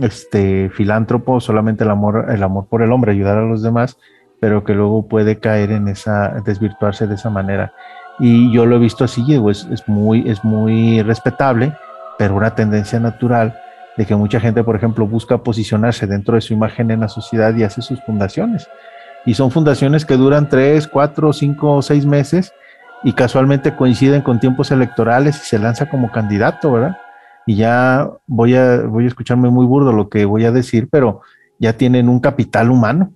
este 0.00 0.70
filántropo, 0.70 1.40
solamente 1.40 1.84
el 1.84 1.90
amor, 1.90 2.26
el 2.30 2.42
amor 2.42 2.66
por 2.66 2.82
el 2.82 2.92
hombre, 2.92 3.12
ayudar 3.12 3.38
a 3.38 3.44
los 3.44 3.62
demás, 3.62 3.98
pero 4.40 4.64
que 4.64 4.74
luego 4.74 5.06
puede 5.06 5.38
caer 5.38 5.70
en 5.70 5.88
esa, 5.88 6.40
desvirtuarse 6.44 7.06
de 7.06 7.14
esa 7.14 7.30
manera. 7.30 7.74
Y 8.18 8.52
yo 8.52 8.66
lo 8.66 8.76
he 8.76 8.78
visto 8.78 9.04
así, 9.04 9.24
es, 9.50 9.66
es, 9.70 9.88
muy, 9.88 10.28
es 10.28 10.44
muy 10.44 11.02
respetable, 11.02 11.74
pero 12.18 12.36
una 12.36 12.54
tendencia 12.54 13.00
natural 13.00 13.58
de 13.96 14.06
que 14.06 14.14
mucha 14.14 14.40
gente, 14.40 14.62
por 14.64 14.76
ejemplo, 14.76 15.06
busca 15.06 15.38
posicionarse 15.38 16.06
dentro 16.06 16.34
de 16.34 16.40
su 16.40 16.54
imagen 16.54 16.90
en 16.90 17.00
la 17.00 17.08
sociedad 17.08 17.54
y 17.54 17.62
hace 17.62 17.82
sus 17.82 18.00
fundaciones. 18.04 18.68
Y 19.24 19.34
son 19.34 19.50
fundaciones 19.50 20.04
que 20.04 20.16
duran 20.16 20.48
tres, 20.48 20.88
cuatro, 20.88 21.32
cinco 21.32 21.80
seis 21.82 22.06
meses 22.06 22.52
y 23.04 23.12
casualmente 23.12 23.74
coinciden 23.74 24.22
con 24.22 24.40
tiempos 24.40 24.70
electorales 24.70 25.36
y 25.42 25.46
se 25.46 25.58
lanza 25.58 25.88
como 25.88 26.10
candidato, 26.10 26.72
¿verdad? 26.72 26.96
Y 27.46 27.56
ya 27.56 28.08
voy 28.26 28.54
a, 28.54 28.82
voy 28.82 29.04
a 29.04 29.08
escucharme 29.08 29.50
muy 29.50 29.66
burdo 29.66 29.92
lo 29.92 30.08
que 30.08 30.24
voy 30.24 30.44
a 30.44 30.52
decir, 30.52 30.88
pero 30.90 31.22
ya 31.58 31.72
tienen 31.74 32.08
un 32.08 32.20
capital 32.20 32.70
humano 32.70 33.12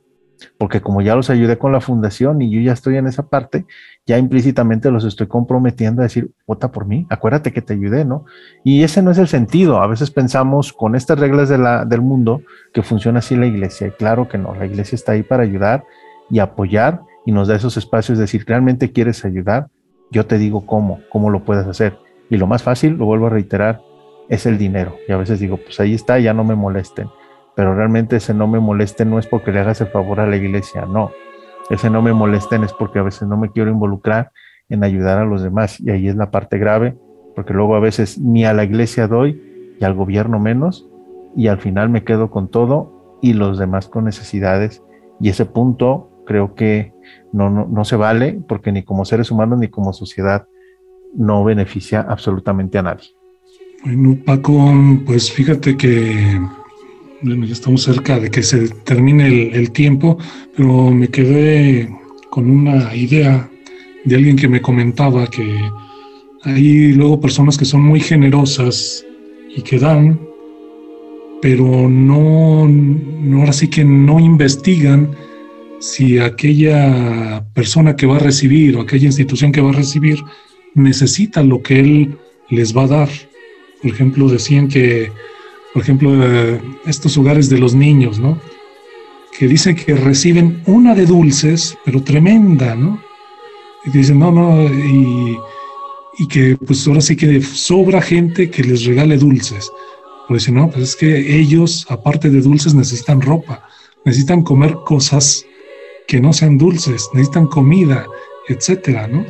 porque 0.58 0.80
como 0.80 1.00
ya 1.02 1.14
los 1.14 1.30
ayudé 1.30 1.58
con 1.58 1.72
la 1.72 1.80
fundación 1.80 2.42
y 2.42 2.50
yo 2.50 2.60
ya 2.60 2.72
estoy 2.72 2.96
en 2.96 3.06
esa 3.06 3.28
parte, 3.28 3.66
ya 4.06 4.18
implícitamente 4.18 4.90
los 4.90 5.04
estoy 5.04 5.26
comprometiendo 5.26 6.00
a 6.00 6.04
decir, 6.04 6.30
vota 6.46 6.70
por 6.70 6.86
mí, 6.86 7.06
acuérdate 7.10 7.52
que 7.52 7.60
te 7.60 7.74
ayudé, 7.74 8.04
¿no? 8.04 8.24
Y 8.62 8.84
ese 8.84 9.02
no 9.02 9.10
es 9.10 9.18
el 9.18 9.26
sentido. 9.26 9.82
A 9.82 9.88
veces 9.88 10.12
pensamos 10.12 10.72
con 10.72 10.94
estas 10.94 11.18
reglas 11.18 11.48
de 11.48 11.58
la, 11.58 11.84
del 11.84 12.02
mundo 12.02 12.42
que 12.72 12.82
funciona 12.82 13.18
así 13.18 13.34
la 13.34 13.46
iglesia. 13.46 13.88
Y 13.88 13.90
claro 13.90 14.28
que 14.28 14.38
no, 14.38 14.54
la 14.54 14.66
iglesia 14.66 14.94
está 14.94 15.12
ahí 15.12 15.24
para 15.24 15.42
ayudar 15.42 15.82
y 16.30 16.38
apoyar 16.38 17.00
y 17.24 17.32
nos 17.32 17.48
da 17.48 17.56
esos 17.56 17.76
espacios 17.76 18.16
de 18.16 18.22
decir, 18.22 18.44
¿realmente 18.46 18.92
quieres 18.92 19.24
ayudar? 19.24 19.68
Yo 20.12 20.24
te 20.26 20.38
digo 20.38 20.66
cómo, 20.66 21.00
cómo 21.10 21.30
lo 21.30 21.44
puedes 21.44 21.66
hacer. 21.66 21.98
Y 22.30 22.36
lo 22.36 22.46
más 22.46 22.62
fácil, 22.62 22.96
lo 22.96 23.06
vuelvo 23.06 23.26
a 23.26 23.30
reiterar, 23.30 23.82
es 24.28 24.46
el 24.46 24.56
dinero. 24.56 24.96
Y 25.08 25.12
a 25.12 25.16
veces 25.16 25.40
digo, 25.40 25.56
pues 25.56 25.80
ahí 25.80 25.94
está, 25.94 26.20
ya 26.20 26.32
no 26.32 26.44
me 26.44 26.54
molesten 26.54 27.08
pero 27.56 27.74
realmente 27.74 28.16
ese 28.16 28.34
no 28.34 28.46
me 28.46 28.60
moleste 28.60 29.06
no 29.06 29.18
es 29.18 29.26
porque 29.26 29.50
le 29.50 29.60
hagas 29.60 29.80
el 29.80 29.86
favor 29.88 30.20
a 30.20 30.26
la 30.26 30.36
iglesia, 30.36 30.84
no. 30.84 31.10
Ese 31.70 31.90
no 31.90 32.02
me 32.02 32.12
molesten 32.12 32.64
es 32.64 32.72
porque 32.72 32.98
a 32.98 33.02
veces 33.02 33.28
no 33.28 33.36
me 33.36 33.50
quiero 33.50 33.70
involucrar 33.70 34.30
en 34.68 34.84
ayudar 34.84 35.18
a 35.18 35.24
los 35.24 35.42
demás 35.42 35.80
y 35.80 35.90
ahí 35.90 36.08
es 36.08 36.16
la 36.16 36.30
parte 36.30 36.58
grave, 36.58 36.96
porque 37.34 37.54
luego 37.54 37.76
a 37.76 37.80
veces 37.80 38.18
ni 38.18 38.44
a 38.44 38.52
la 38.52 38.64
iglesia 38.64 39.08
doy 39.08 39.40
y 39.78 39.84
al 39.84 39.94
gobierno 39.94 40.38
menos 40.38 40.88
y 41.36 41.48
al 41.48 41.58
final 41.58 41.88
me 41.88 42.04
quedo 42.04 42.30
con 42.30 42.48
todo 42.48 43.18
y 43.22 43.32
los 43.32 43.58
demás 43.58 43.88
con 43.88 44.04
necesidades 44.04 44.82
y 45.20 45.28
ese 45.28 45.46
punto 45.46 46.10
creo 46.26 46.54
que 46.54 46.92
no, 47.32 47.50
no, 47.50 47.66
no 47.66 47.84
se 47.84 47.96
vale 47.96 48.40
porque 48.48 48.72
ni 48.72 48.82
como 48.82 49.04
seres 49.04 49.30
humanos 49.30 49.58
ni 49.58 49.68
como 49.68 49.92
sociedad 49.92 50.48
no 51.14 51.44
beneficia 51.44 52.00
absolutamente 52.00 52.78
a 52.78 52.82
nadie. 52.82 53.08
Bueno, 53.84 54.18
Paco, 54.24 54.54
pues 55.06 55.30
fíjate 55.30 55.76
que 55.76 56.40
ya 57.22 57.52
estamos 57.52 57.82
cerca 57.82 58.18
de 58.18 58.30
que 58.30 58.42
se 58.42 58.68
termine 58.84 59.50
el, 59.52 59.70
tiempo, 59.70 60.18
pero 60.56 60.90
me 60.90 61.08
quedé 61.08 61.88
con 62.30 62.50
una 62.50 62.94
idea 62.94 63.48
de 64.04 64.16
alguien 64.16 64.36
que 64.36 64.48
me 64.48 64.60
comentaba 64.60 65.26
que 65.28 65.58
hay 66.42 66.92
luego 66.92 67.20
personas 67.20 67.56
que 67.56 67.64
son 67.64 67.82
muy 67.82 68.00
generosas 68.00 69.04
y 69.56 69.62
que 69.62 69.78
dan, 69.78 70.20
pero 71.40 71.88
no, 71.88 72.68
no 72.68 73.40
ahora 73.40 73.52
sí 73.52 73.68
que 73.68 73.84
no 73.84 74.20
investigan 74.20 75.10
si 75.80 76.18
aquella 76.18 77.44
persona 77.54 77.96
que 77.96 78.06
va 78.06 78.16
a 78.16 78.20
recibir 78.20 78.76
o 78.76 78.82
aquella 78.82 79.06
institución 79.06 79.52
que 79.52 79.60
va 79.60 79.70
a 79.70 79.74
recibir 79.74 80.22
necesita 80.74 81.42
lo 81.42 81.62
que 81.62 81.80
él 81.80 82.18
les 82.50 82.76
va 82.76 82.84
a 82.84 82.88
dar. 82.88 83.08
Por 83.82 83.90
ejemplo, 83.90 84.28
decían 84.28 84.68
que 84.68 85.10
por 85.76 85.82
ejemplo, 85.82 86.10
eh, 86.26 86.58
estos 86.86 87.18
hogares 87.18 87.50
de 87.50 87.58
los 87.58 87.74
niños, 87.74 88.18
¿no? 88.18 88.40
Que 89.38 89.46
dicen 89.46 89.76
que 89.76 89.94
reciben 89.94 90.62
una 90.64 90.94
de 90.94 91.04
dulces, 91.04 91.76
pero 91.84 92.02
tremenda, 92.02 92.74
¿no? 92.74 92.98
Y 93.84 93.90
dicen, 93.90 94.18
no, 94.18 94.32
no, 94.32 94.64
y, 94.64 95.36
y 96.16 96.28
que 96.28 96.56
pues 96.56 96.88
ahora 96.88 97.02
sí 97.02 97.14
que 97.14 97.42
sobra 97.42 98.00
gente 98.00 98.48
que 98.48 98.62
les 98.62 98.86
regale 98.86 99.18
dulces. 99.18 99.70
Pero 100.26 100.38
dicen, 100.38 100.54
no, 100.54 100.70
pues 100.70 100.82
es 100.82 100.96
que 100.96 101.38
ellos, 101.38 101.84
aparte 101.90 102.30
de 102.30 102.40
dulces, 102.40 102.72
necesitan 102.72 103.20
ropa, 103.20 103.68
necesitan 104.06 104.40
comer 104.40 104.78
cosas 104.86 105.44
que 106.08 106.22
no 106.22 106.32
sean 106.32 106.56
dulces, 106.56 107.06
necesitan 107.12 107.48
comida, 107.48 108.06
etcétera, 108.48 109.08
¿no? 109.08 109.26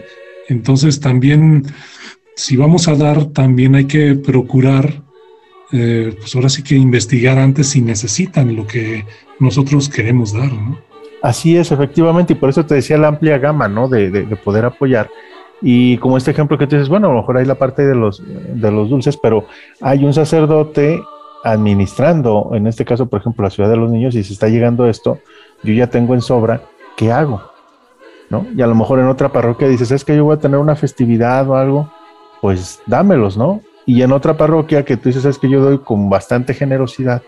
Entonces 0.48 1.00
también, 1.00 1.66
si 2.36 2.56
vamos 2.56 2.86
a 2.86 2.94
dar, 2.94 3.32
también 3.32 3.74
hay 3.74 3.86
que 3.86 4.14
procurar 4.14 5.05
eh, 5.72 6.14
pues 6.18 6.34
ahora 6.34 6.48
sí 6.48 6.62
que 6.62 6.76
investigar 6.76 7.38
antes 7.38 7.68
si 7.68 7.80
necesitan 7.80 8.54
lo 8.54 8.66
que 8.66 9.04
nosotros 9.40 9.88
queremos 9.88 10.32
dar, 10.32 10.52
¿no? 10.52 10.78
Así 11.22 11.56
es, 11.56 11.72
efectivamente, 11.72 12.34
y 12.34 12.36
por 12.36 12.50
eso 12.50 12.64
te 12.64 12.76
decía 12.76 12.98
la 12.98 13.08
amplia 13.08 13.38
gama, 13.38 13.68
¿no? 13.68 13.88
De, 13.88 14.10
de, 14.10 14.36
poder 14.36 14.64
apoyar. 14.64 15.10
Y 15.60 15.96
como 15.98 16.16
este 16.16 16.30
ejemplo 16.30 16.58
que 16.58 16.66
tú 16.66 16.76
dices, 16.76 16.88
bueno, 16.88 17.08
a 17.08 17.10
lo 17.10 17.16
mejor 17.16 17.38
hay 17.38 17.46
la 17.46 17.56
parte 17.56 17.86
de 17.86 17.94
los, 17.94 18.22
de 18.24 18.70
los 18.70 18.90
dulces, 18.90 19.16
pero 19.16 19.46
hay 19.80 20.04
un 20.04 20.12
sacerdote 20.12 21.00
administrando, 21.42 22.50
en 22.52 22.66
este 22.66 22.84
caso, 22.84 23.06
por 23.06 23.20
ejemplo, 23.20 23.42
la 23.42 23.50
ciudad 23.50 23.70
de 23.70 23.76
los 23.76 23.90
niños, 23.90 24.14
y 24.14 24.22
si 24.22 24.34
está 24.34 24.48
llegando 24.48 24.86
esto, 24.86 25.18
yo 25.62 25.72
ya 25.72 25.88
tengo 25.88 26.14
en 26.14 26.20
sobra, 26.20 26.62
¿qué 26.96 27.10
hago? 27.10 27.42
¿No? 28.28 28.46
Y 28.54 28.62
a 28.62 28.66
lo 28.66 28.74
mejor 28.74 28.98
en 28.98 29.06
otra 29.06 29.32
parroquia 29.32 29.68
dices, 29.68 29.90
es 29.90 30.04
que 30.04 30.16
yo 30.16 30.24
voy 30.24 30.36
a 30.36 30.40
tener 30.40 30.58
una 30.58 30.76
festividad 30.76 31.48
o 31.48 31.56
algo, 31.56 31.90
pues 32.40 32.80
dámelos, 32.86 33.36
¿no? 33.36 33.62
Y 33.86 34.02
en 34.02 34.12
otra 34.12 34.36
parroquia 34.36 34.84
que 34.84 34.96
tú 34.96 35.08
dices, 35.08 35.24
es 35.24 35.38
que 35.38 35.48
yo 35.48 35.60
doy 35.60 35.78
con 35.78 36.10
bastante 36.10 36.52
generosidad, 36.54 37.22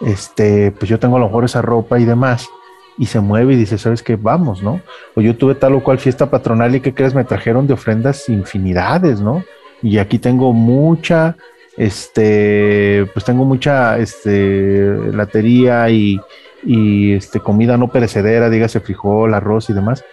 este, 0.00 0.70
pues 0.70 0.88
yo 0.88 1.00
tengo 1.00 1.16
a 1.16 1.20
lo 1.20 1.26
mejor 1.26 1.44
esa 1.44 1.60
ropa 1.60 1.98
y 1.98 2.04
demás, 2.04 2.48
y 2.96 3.06
se 3.06 3.20
mueve 3.20 3.54
y 3.54 3.56
dice, 3.56 3.78
¿sabes 3.78 4.02
qué? 4.02 4.16
Vamos, 4.16 4.62
¿no? 4.62 4.80
O 5.14 5.20
yo 5.20 5.36
tuve 5.36 5.56
tal 5.56 5.74
o 5.74 5.82
cual 5.82 5.98
fiesta 5.98 6.30
patronal 6.30 6.74
y 6.74 6.80
que 6.80 6.94
crees, 6.94 7.14
me 7.14 7.24
trajeron 7.24 7.66
de 7.66 7.74
ofrendas 7.74 8.28
infinidades, 8.28 9.20
¿no? 9.20 9.44
Y 9.82 9.98
aquí 9.98 10.18
tengo 10.18 10.52
mucha, 10.52 11.36
este, 11.76 13.08
pues 13.12 13.24
tengo 13.24 13.44
mucha, 13.44 13.98
este, 13.98 15.12
latería 15.12 15.90
y, 15.90 16.20
y 16.64 17.12
este, 17.12 17.40
comida 17.40 17.76
no 17.76 17.88
perecedera, 17.88 18.50
dígase 18.50 18.80
frijol, 18.80 19.34
arroz 19.34 19.68
y 19.70 19.72
demás, 19.72 20.04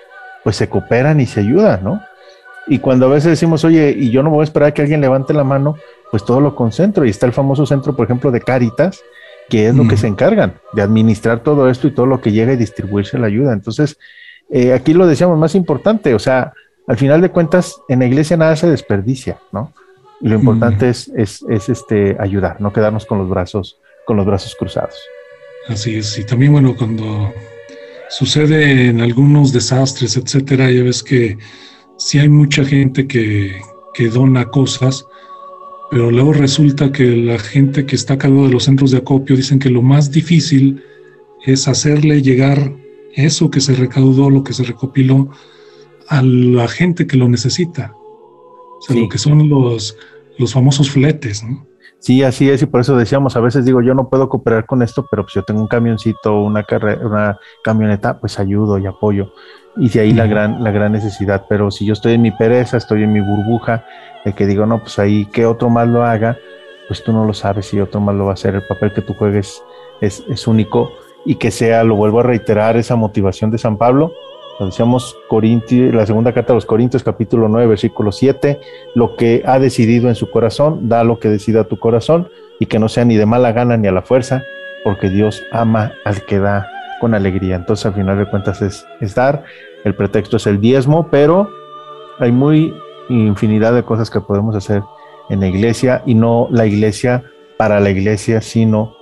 pues 0.44 0.56
se 0.56 0.70
cooperan 0.70 1.20
y 1.20 1.26
se 1.26 1.42
ayudan, 1.42 1.84
¿no? 1.84 2.02
Y 2.68 2.80
cuando 2.80 3.06
a 3.06 3.10
veces 3.10 3.32
decimos, 3.32 3.64
oye, 3.64 3.96
y 3.98 4.10
yo 4.10 4.24
no 4.24 4.30
voy 4.30 4.42
a 4.42 4.44
esperar 4.44 4.70
a 4.70 4.74
que 4.74 4.82
alguien 4.82 5.02
levante 5.02 5.34
la 5.34 5.44
mano, 5.44 5.76
pues 6.12 6.26
todo 6.26 6.42
lo 6.42 6.56
concentro. 6.56 7.06
Y 7.06 7.10
está 7.10 7.26
el 7.26 7.34
famoso 7.34 7.66
centro, 7.66 7.96
por 7.96 8.06
ejemplo, 8.06 8.32
de 8.32 8.42
Caritas, 8.42 9.02
que 9.50 9.68
es 9.68 9.76
lo 9.76 9.88
que 9.88 9.98
se 9.98 10.08
encargan 10.08 10.56
de 10.74 10.82
administrar 10.82 11.42
todo 11.42 11.70
esto 11.70 11.88
y 11.88 11.92
todo 11.92 12.08
lo 12.08 12.22
que 12.22 12.32
llega 12.32 12.54
y 12.54 12.58
distribuirse 12.58 13.20
la 13.20 13.28
ayuda. 13.28 13.54
Entonces, 13.54 13.98
eh, 14.50 14.74
aquí 14.74 14.94
lo 14.94 15.08
decíamos 15.08 15.38
más 15.38 15.56
importante, 15.56 16.14
o 16.14 16.20
sea, 16.20 16.54
al 16.88 16.98
final 16.98 17.22
de 17.22 17.30
cuentas, 17.30 17.82
en 17.88 18.00
la 18.00 18.06
iglesia 18.06 18.38
nada 18.38 18.56
se 18.56 18.70
desperdicia, 18.70 19.40
¿no? 19.52 19.74
Y 20.22 20.30
lo 20.30 20.36
importante 20.36 20.90
es, 20.90 21.12
es, 21.16 21.44
es, 21.50 21.70
este, 21.70 22.16
ayudar, 22.20 22.62
no 22.62 22.72
quedarnos 22.72 23.06
con 23.06 23.18
los 23.18 23.30
brazos, 23.30 23.80
con 24.06 24.18
los 24.18 24.26
brazos 24.26 24.56
cruzados. 24.58 24.96
Así 25.68 25.98
es, 25.98 26.18
y 26.18 26.26
también, 26.26 26.52
bueno, 26.52 26.76
cuando 26.78 27.34
sucede 28.10 28.90
en 28.90 29.02
algunos 29.02 29.52
desastres, 29.52 30.16
etcétera, 30.16 30.72
ya 30.72 30.84
ves 30.84 31.04
que 31.04 31.38
sí 31.98 32.20
hay 32.20 32.30
mucha 32.30 32.64
gente 32.64 33.08
que, 33.08 33.62
dona 34.14 34.46
cosas, 34.50 35.06
pero 35.90 36.12
luego 36.12 36.34
resulta 36.34 36.92
que 36.92 37.16
la 37.16 37.40
gente 37.40 37.86
que 37.86 37.96
está 37.96 38.16
a 38.16 38.18
cargo 38.18 38.46
de 38.46 38.54
los 38.54 38.66
centros 38.66 38.92
de 38.92 38.98
acopio 38.98 39.36
dicen 39.36 39.60
que 39.60 39.70
lo 39.70 39.82
más 39.82 40.12
difícil 40.12 40.84
es 41.46 41.68
hacerle 41.68 42.22
llegar 42.22 42.74
eso 43.14 43.50
que 43.50 43.62
se 43.62 43.74
recaudó, 43.74 44.30
lo 44.30 44.44
que 44.44 44.54
se 44.54 44.64
recopiló, 44.64 45.30
a 46.10 46.22
la 46.22 46.68
gente 46.68 47.08
que 47.08 47.18
lo 47.18 47.30
necesita. 47.30 47.94
O 47.96 48.82
sea, 48.82 48.96
lo 48.98 49.08
que 49.08 49.18
son 49.18 49.48
los, 49.48 49.98
los 50.38 50.54
famosos 50.54 50.92
fletes, 50.92 51.44
¿no? 51.44 51.66
Sí, 52.00 52.22
así 52.22 52.50
es, 52.50 52.62
y 52.62 52.66
por 52.66 52.82
eso 52.82 52.96
decíamos, 52.98 53.36
a 53.36 53.40
veces 53.40 53.66
digo, 53.66 53.82
yo 53.82 53.96
no 53.96 54.10
puedo 54.10 54.30
cooperar 54.30 54.66
con 54.66 54.84
esto, 54.84 55.08
pero 55.10 55.24
pues 55.24 55.34
yo 55.34 55.44
tengo 55.44 55.62
un 55.62 55.68
camioncito, 55.68 56.40
una, 56.42 56.64
una 57.04 57.40
camioneta, 57.64 58.20
pues 58.20 58.38
ayudo 58.38 58.78
y 58.78 58.86
apoyo 58.86 59.32
y 59.78 59.90
de 59.90 60.00
ahí 60.00 60.14
la 60.14 60.28
gran, 60.28 60.64
la 60.64 60.72
gran 60.72 60.92
necesidad. 60.92 61.46
Pero 61.48 61.72
si 61.72 61.86
yo 61.86 61.94
estoy 61.94 62.14
en 62.14 62.22
mi 62.22 62.32
pereza, 62.32 62.78
estoy 62.78 63.04
en 63.04 63.14
mi 63.14 63.20
burbuja, 63.20 63.86
de 64.24 64.34
que 64.34 64.46
digo, 64.46 64.66
no, 64.66 64.80
pues 64.80 64.98
ahí 65.00 65.26
que 65.26 65.46
otro 65.46 65.70
más 65.70 65.88
lo 65.88 66.04
haga, 66.04 66.38
pues 66.88 67.04
tú 67.04 67.12
no 67.12 67.26
lo 67.26 67.34
sabes 67.34 67.68
si 67.68 67.80
otro 67.80 68.00
más 68.00 68.16
lo 68.16 68.26
va 68.26 68.32
a 68.32 68.34
hacer. 68.34 68.56
El 68.56 68.64
papel 68.64 68.94
que 68.94 69.02
tú 69.02 69.14
juegues 69.14 69.62
es, 70.02 70.24
es 70.30 70.48
único 70.48 70.92
y 71.26 71.36
que 71.36 71.52
sea, 71.52 71.84
lo 71.84 71.96
vuelvo 71.96 72.20
a 72.20 72.24
reiterar, 72.24 72.78
esa 72.78 72.96
motivación 72.96 73.52
de 73.52 73.58
San 73.58 73.78
Pablo. 73.78 74.14
Lo 74.60 74.68
decíamos 74.68 75.16
Corinti, 75.28 75.92
la 75.92 76.06
segunda 76.06 76.34
carta 76.34 76.54
de 76.54 76.58
los 76.58 76.66
Corintios, 76.66 77.04
capítulo 77.04 77.50
9, 77.50 77.68
versículo 77.68 78.12
7, 78.12 78.60
lo 78.94 79.16
que 79.18 79.44
ha 79.46 79.60
decidido 79.60 80.08
en 80.08 80.16
su 80.16 80.30
corazón, 80.32 80.88
da 80.88 81.04
lo 81.04 81.20
que 81.20 81.28
decida 81.28 81.66
tu 81.66 81.78
corazón 81.78 82.30
y 82.60 82.68
que 82.68 82.80
no 82.80 82.88
sea 82.88 83.04
ni 83.04 83.18
de 83.18 83.26
mala 83.26 83.52
gana 83.52 83.76
ni 83.76 83.88
a 83.88 83.92
la 83.92 84.02
fuerza, 84.02 84.44
porque 84.86 85.10
Dios 85.10 85.44
ama 85.52 85.92
al 86.06 86.26
que 86.26 86.40
da 86.40 86.68
con 87.00 87.14
alegría. 87.14 87.56
Entonces, 87.56 87.86
al 87.86 87.94
final 87.94 88.18
de 88.18 88.30
cuentas, 88.30 88.62
es, 88.62 89.16
dar. 89.16 89.44
El 89.84 89.96
pretexto 89.96 90.38
es 90.38 90.48
el 90.48 90.60
diezmo, 90.60 91.08
pero 91.10 91.50
hay 92.20 92.32
muy 92.32 92.74
infinidad 93.10 93.74
de 93.74 93.84
cosas 93.84 94.10
que 94.10 94.22
podemos 94.22 94.56
hacer 94.56 94.82
en 95.30 95.40
la 95.40 95.48
iglesia 95.48 96.02
y 96.06 96.16
no 96.16 96.48
la 96.52 96.66
iglesia 96.66 97.24
para 97.58 97.80
la 97.80 97.90
iglesia, 97.90 98.42
sino 98.42 98.96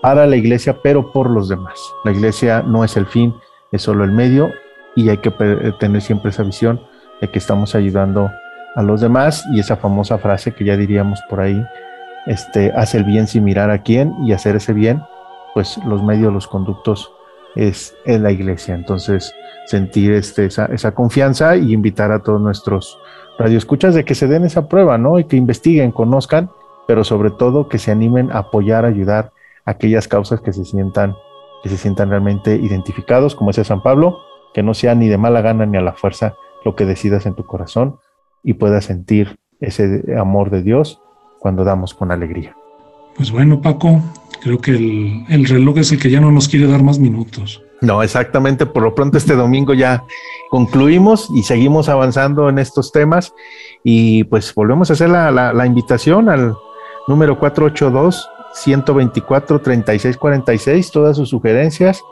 para 0.00 0.26
la 0.26 0.36
iglesia, 0.36 0.78
pero 0.82 1.12
por 1.12 1.30
los 1.30 1.48
demás. 1.48 1.78
La 2.04 2.12
iglesia 2.12 2.62
no 2.62 2.84
es 2.84 2.96
el 2.96 3.06
fin, 3.06 3.34
es 3.70 3.82
solo 3.82 4.04
el 4.04 4.12
medio 4.12 4.50
y 4.96 5.08
hay 5.08 5.18
que 5.18 5.30
tener 5.78 6.02
siempre 6.02 6.30
esa 6.30 6.42
visión 6.42 6.80
de 7.20 7.28
que 7.28 7.38
estamos 7.38 7.74
ayudando 7.74 8.30
a 8.74 8.82
los 8.82 9.00
demás 9.00 9.44
y 9.52 9.60
esa 9.60 9.76
famosa 9.76 10.18
frase 10.18 10.52
que 10.52 10.64
ya 10.64 10.76
diríamos 10.76 11.20
por 11.28 11.40
ahí, 11.40 11.62
este, 12.26 12.72
hace 12.74 12.98
el 12.98 13.04
bien 13.04 13.26
sin 13.26 13.44
mirar 13.44 13.70
a 13.70 13.82
quién 13.82 14.14
y 14.24 14.32
hacer 14.32 14.56
ese 14.56 14.72
bien 14.72 15.02
pues 15.54 15.78
los 15.86 16.02
medios, 16.02 16.32
los 16.32 16.46
conductos 16.46 17.12
es, 17.54 17.94
en 18.04 18.22
la 18.22 18.30
iglesia. 18.30 18.74
Entonces, 18.74 19.34
sentir 19.66 20.12
este, 20.12 20.46
esa, 20.46 20.66
esa, 20.66 20.92
confianza 20.92 21.56
y 21.56 21.72
invitar 21.72 22.12
a 22.12 22.22
todos 22.22 22.40
nuestros 22.40 22.98
radioescuchas 23.38 23.94
de 23.94 24.04
que 24.04 24.14
se 24.14 24.26
den 24.26 24.44
esa 24.44 24.68
prueba, 24.68 24.98
¿no? 24.98 25.18
Y 25.18 25.24
que 25.24 25.36
investiguen, 25.36 25.92
conozcan, 25.92 26.50
pero 26.86 27.04
sobre 27.04 27.30
todo 27.30 27.68
que 27.68 27.78
se 27.78 27.90
animen 27.90 28.30
a 28.32 28.38
apoyar, 28.38 28.84
ayudar 28.84 29.32
a 29.64 29.72
aquellas 29.72 30.08
causas 30.08 30.40
que 30.40 30.52
se 30.52 30.64
sientan, 30.64 31.16
que 31.62 31.68
se 31.68 31.76
sientan 31.76 32.10
realmente 32.10 32.56
identificados, 32.56 33.34
como 33.34 33.50
ese 33.50 33.64
San 33.64 33.82
Pablo, 33.82 34.18
que 34.52 34.62
no 34.62 34.74
sea 34.74 34.94
ni 34.94 35.08
de 35.08 35.18
mala 35.18 35.40
gana 35.40 35.66
ni 35.66 35.78
a 35.78 35.82
la 35.82 35.92
fuerza 35.92 36.34
lo 36.64 36.76
que 36.76 36.84
decidas 36.84 37.26
en 37.26 37.34
tu 37.34 37.44
corazón 37.44 37.98
y 38.42 38.54
puedas 38.54 38.84
sentir 38.84 39.38
ese 39.60 40.04
amor 40.18 40.50
de 40.50 40.62
Dios 40.62 41.00
cuando 41.38 41.64
damos 41.64 41.94
con 41.94 42.10
alegría. 42.10 42.56
Pues 43.16 43.30
bueno, 43.30 43.60
Paco, 43.60 44.00
creo 44.42 44.58
que 44.58 44.72
el, 45.28 45.44
reloj 45.46 45.78
es 45.78 45.92
el 45.92 46.00
que 46.00 46.10
ya 46.10 46.20
no 46.20 46.30
nos 46.30 46.48
quiere 46.48 46.66
dar 46.66 46.82
más 46.82 46.98
minutos. 46.98 47.62
No, 47.80 48.02
exactamente. 48.02 48.66
Por 48.66 48.82
lo 48.82 48.94
pronto 48.94 49.18
este 49.18 49.34
domingo 49.34 49.74
ya 49.74 50.04
concluimos 50.50 51.28
y 51.34 51.42
seguimos 51.42 51.88
avanzando 51.88 52.48
en 52.48 52.58
estos 52.58 52.92
temas 52.92 53.34
y 53.82 54.24
pues 54.24 54.54
volvemos 54.54 54.90
a 54.90 54.92
hacer 54.94 55.10
la, 55.10 55.66
invitación 55.66 56.28
al 56.28 56.54
número 57.08 57.38
482 57.38 58.28
124 58.54 59.60
3646, 59.60 60.90
todas 60.90 61.16
sus 61.16 61.30
sugerencias, 61.30 62.02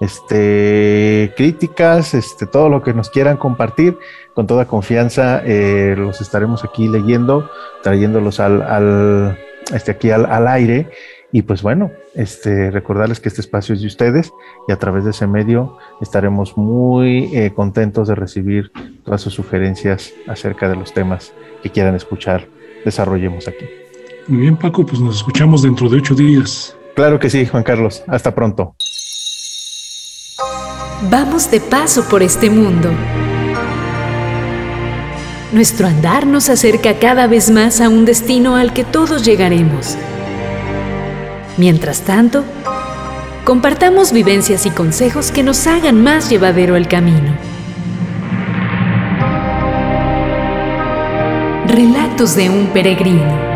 este, 0.00 1.32
críticas, 1.36 2.12
este, 2.12 2.46
todo 2.46 2.68
lo 2.68 2.82
que 2.82 2.92
nos 2.92 3.08
quieran 3.08 3.38
compartir, 3.38 3.96
con 4.34 4.46
toda 4.46 4.66
confianza 4.66 5.40
eh, 5.44 5.94
los 5.96 6.20
estaremos 6.20 6.64
aquí 6.64 6.86
leyendo, 6.86 7.50
trayéndolos 7.82 8.40
al, 8.40 8.60
al 8.62 9.38
este, 9.72 9.92
aquí 9.92 10.10
al 10.10 10.46
aire 10.48 10.90
y 11.32 11.42
pues 11.42 11.62
bueno, 11.62 11.90
este, 12.14 12.70
recordarles 12.70 13.20
que 13.20 13.28
este 13.28 13.40
espacio 13.40 13.74
es 13.74 13.80
de 13.80 13.88
ustedes 13.88 14.32
y 14.68 14.72
a 14.72 14.78
través 14.78 15.04
de 15.04 15.10
ese 15.10 15.26
medio 15.26 15.76
estaremos 16.00 16.56
muy 16.56 17.30
eh, 17.36 17.52
contentos 17.54 18.08
de 18.08 18.14
recibir 18.14 18.70
todas 19.04 19.20
sus 19.20 19.34
sugerencias 19.34 20.12
acerca 20.28 20.68
de 20.68 20.76
los 20.76 20.94
temas 20.94 21.32
que 21.62 21.70
quieran 21.70 21.94
escuchar. 21.94 22.48
Desarrollemos 22.84 23.48
aquí. 23.48 23.64
Muy 24.28 24.42
bien, 24.42 24.56
Paco, 24.56 24.86
pues 24.86 25.00
nos 25.00 25.16
escuchamos 25.16 25.62
dentro 25.62 25.88
de 25.88 25.98
ocho 25.98 26.14
días. 26.14 26.76
Claro 26.94 27.18
que 27.18 27.28
sí, 27.28 27.44
Juan 27.44 27.64
Carlos. 27.64 28.02
Hasta 28.06 28.34
pronto. 28.34 28.76
Vamos 31.10 31.50
de 31.50 31.60
paso 31.60 32.08
por 32.08 32.22
este 32.22 32.48
mundo. 32.48 32.90
Nuestro 35.52 35.86
andar 35.86 36.26
nos 36.26 36.48
acerca 36.48 36.98
cada 36.98 37.26
vez 37.26 37.50
más 37.50 37.80
a 37.80 37.88
un 37.88 38.04
destino 38.04 38.56
al 38.56 38.72
que 38.72 38.84
todos 38.84 39.24
llegaremos 39.24 39.96
Mientras 41.58 42.02
tanto, 42.02 42.44
compartamos 43.44 44.12
vivencias 44.12 44.66
y 44.66 44.70
consejos 44.70 45.30
que 45.30 45.42
nos 45.42 45.66
hagan 45.66 46.02
más 46.02 46.28
llevadero 46.28 46.76
el 46.76 46.86
camino. 46.86 47.34
Relatos 51.66 52.36
de 52.36 52.50
un 52.50 52.66
peregrino. 52.68 53.55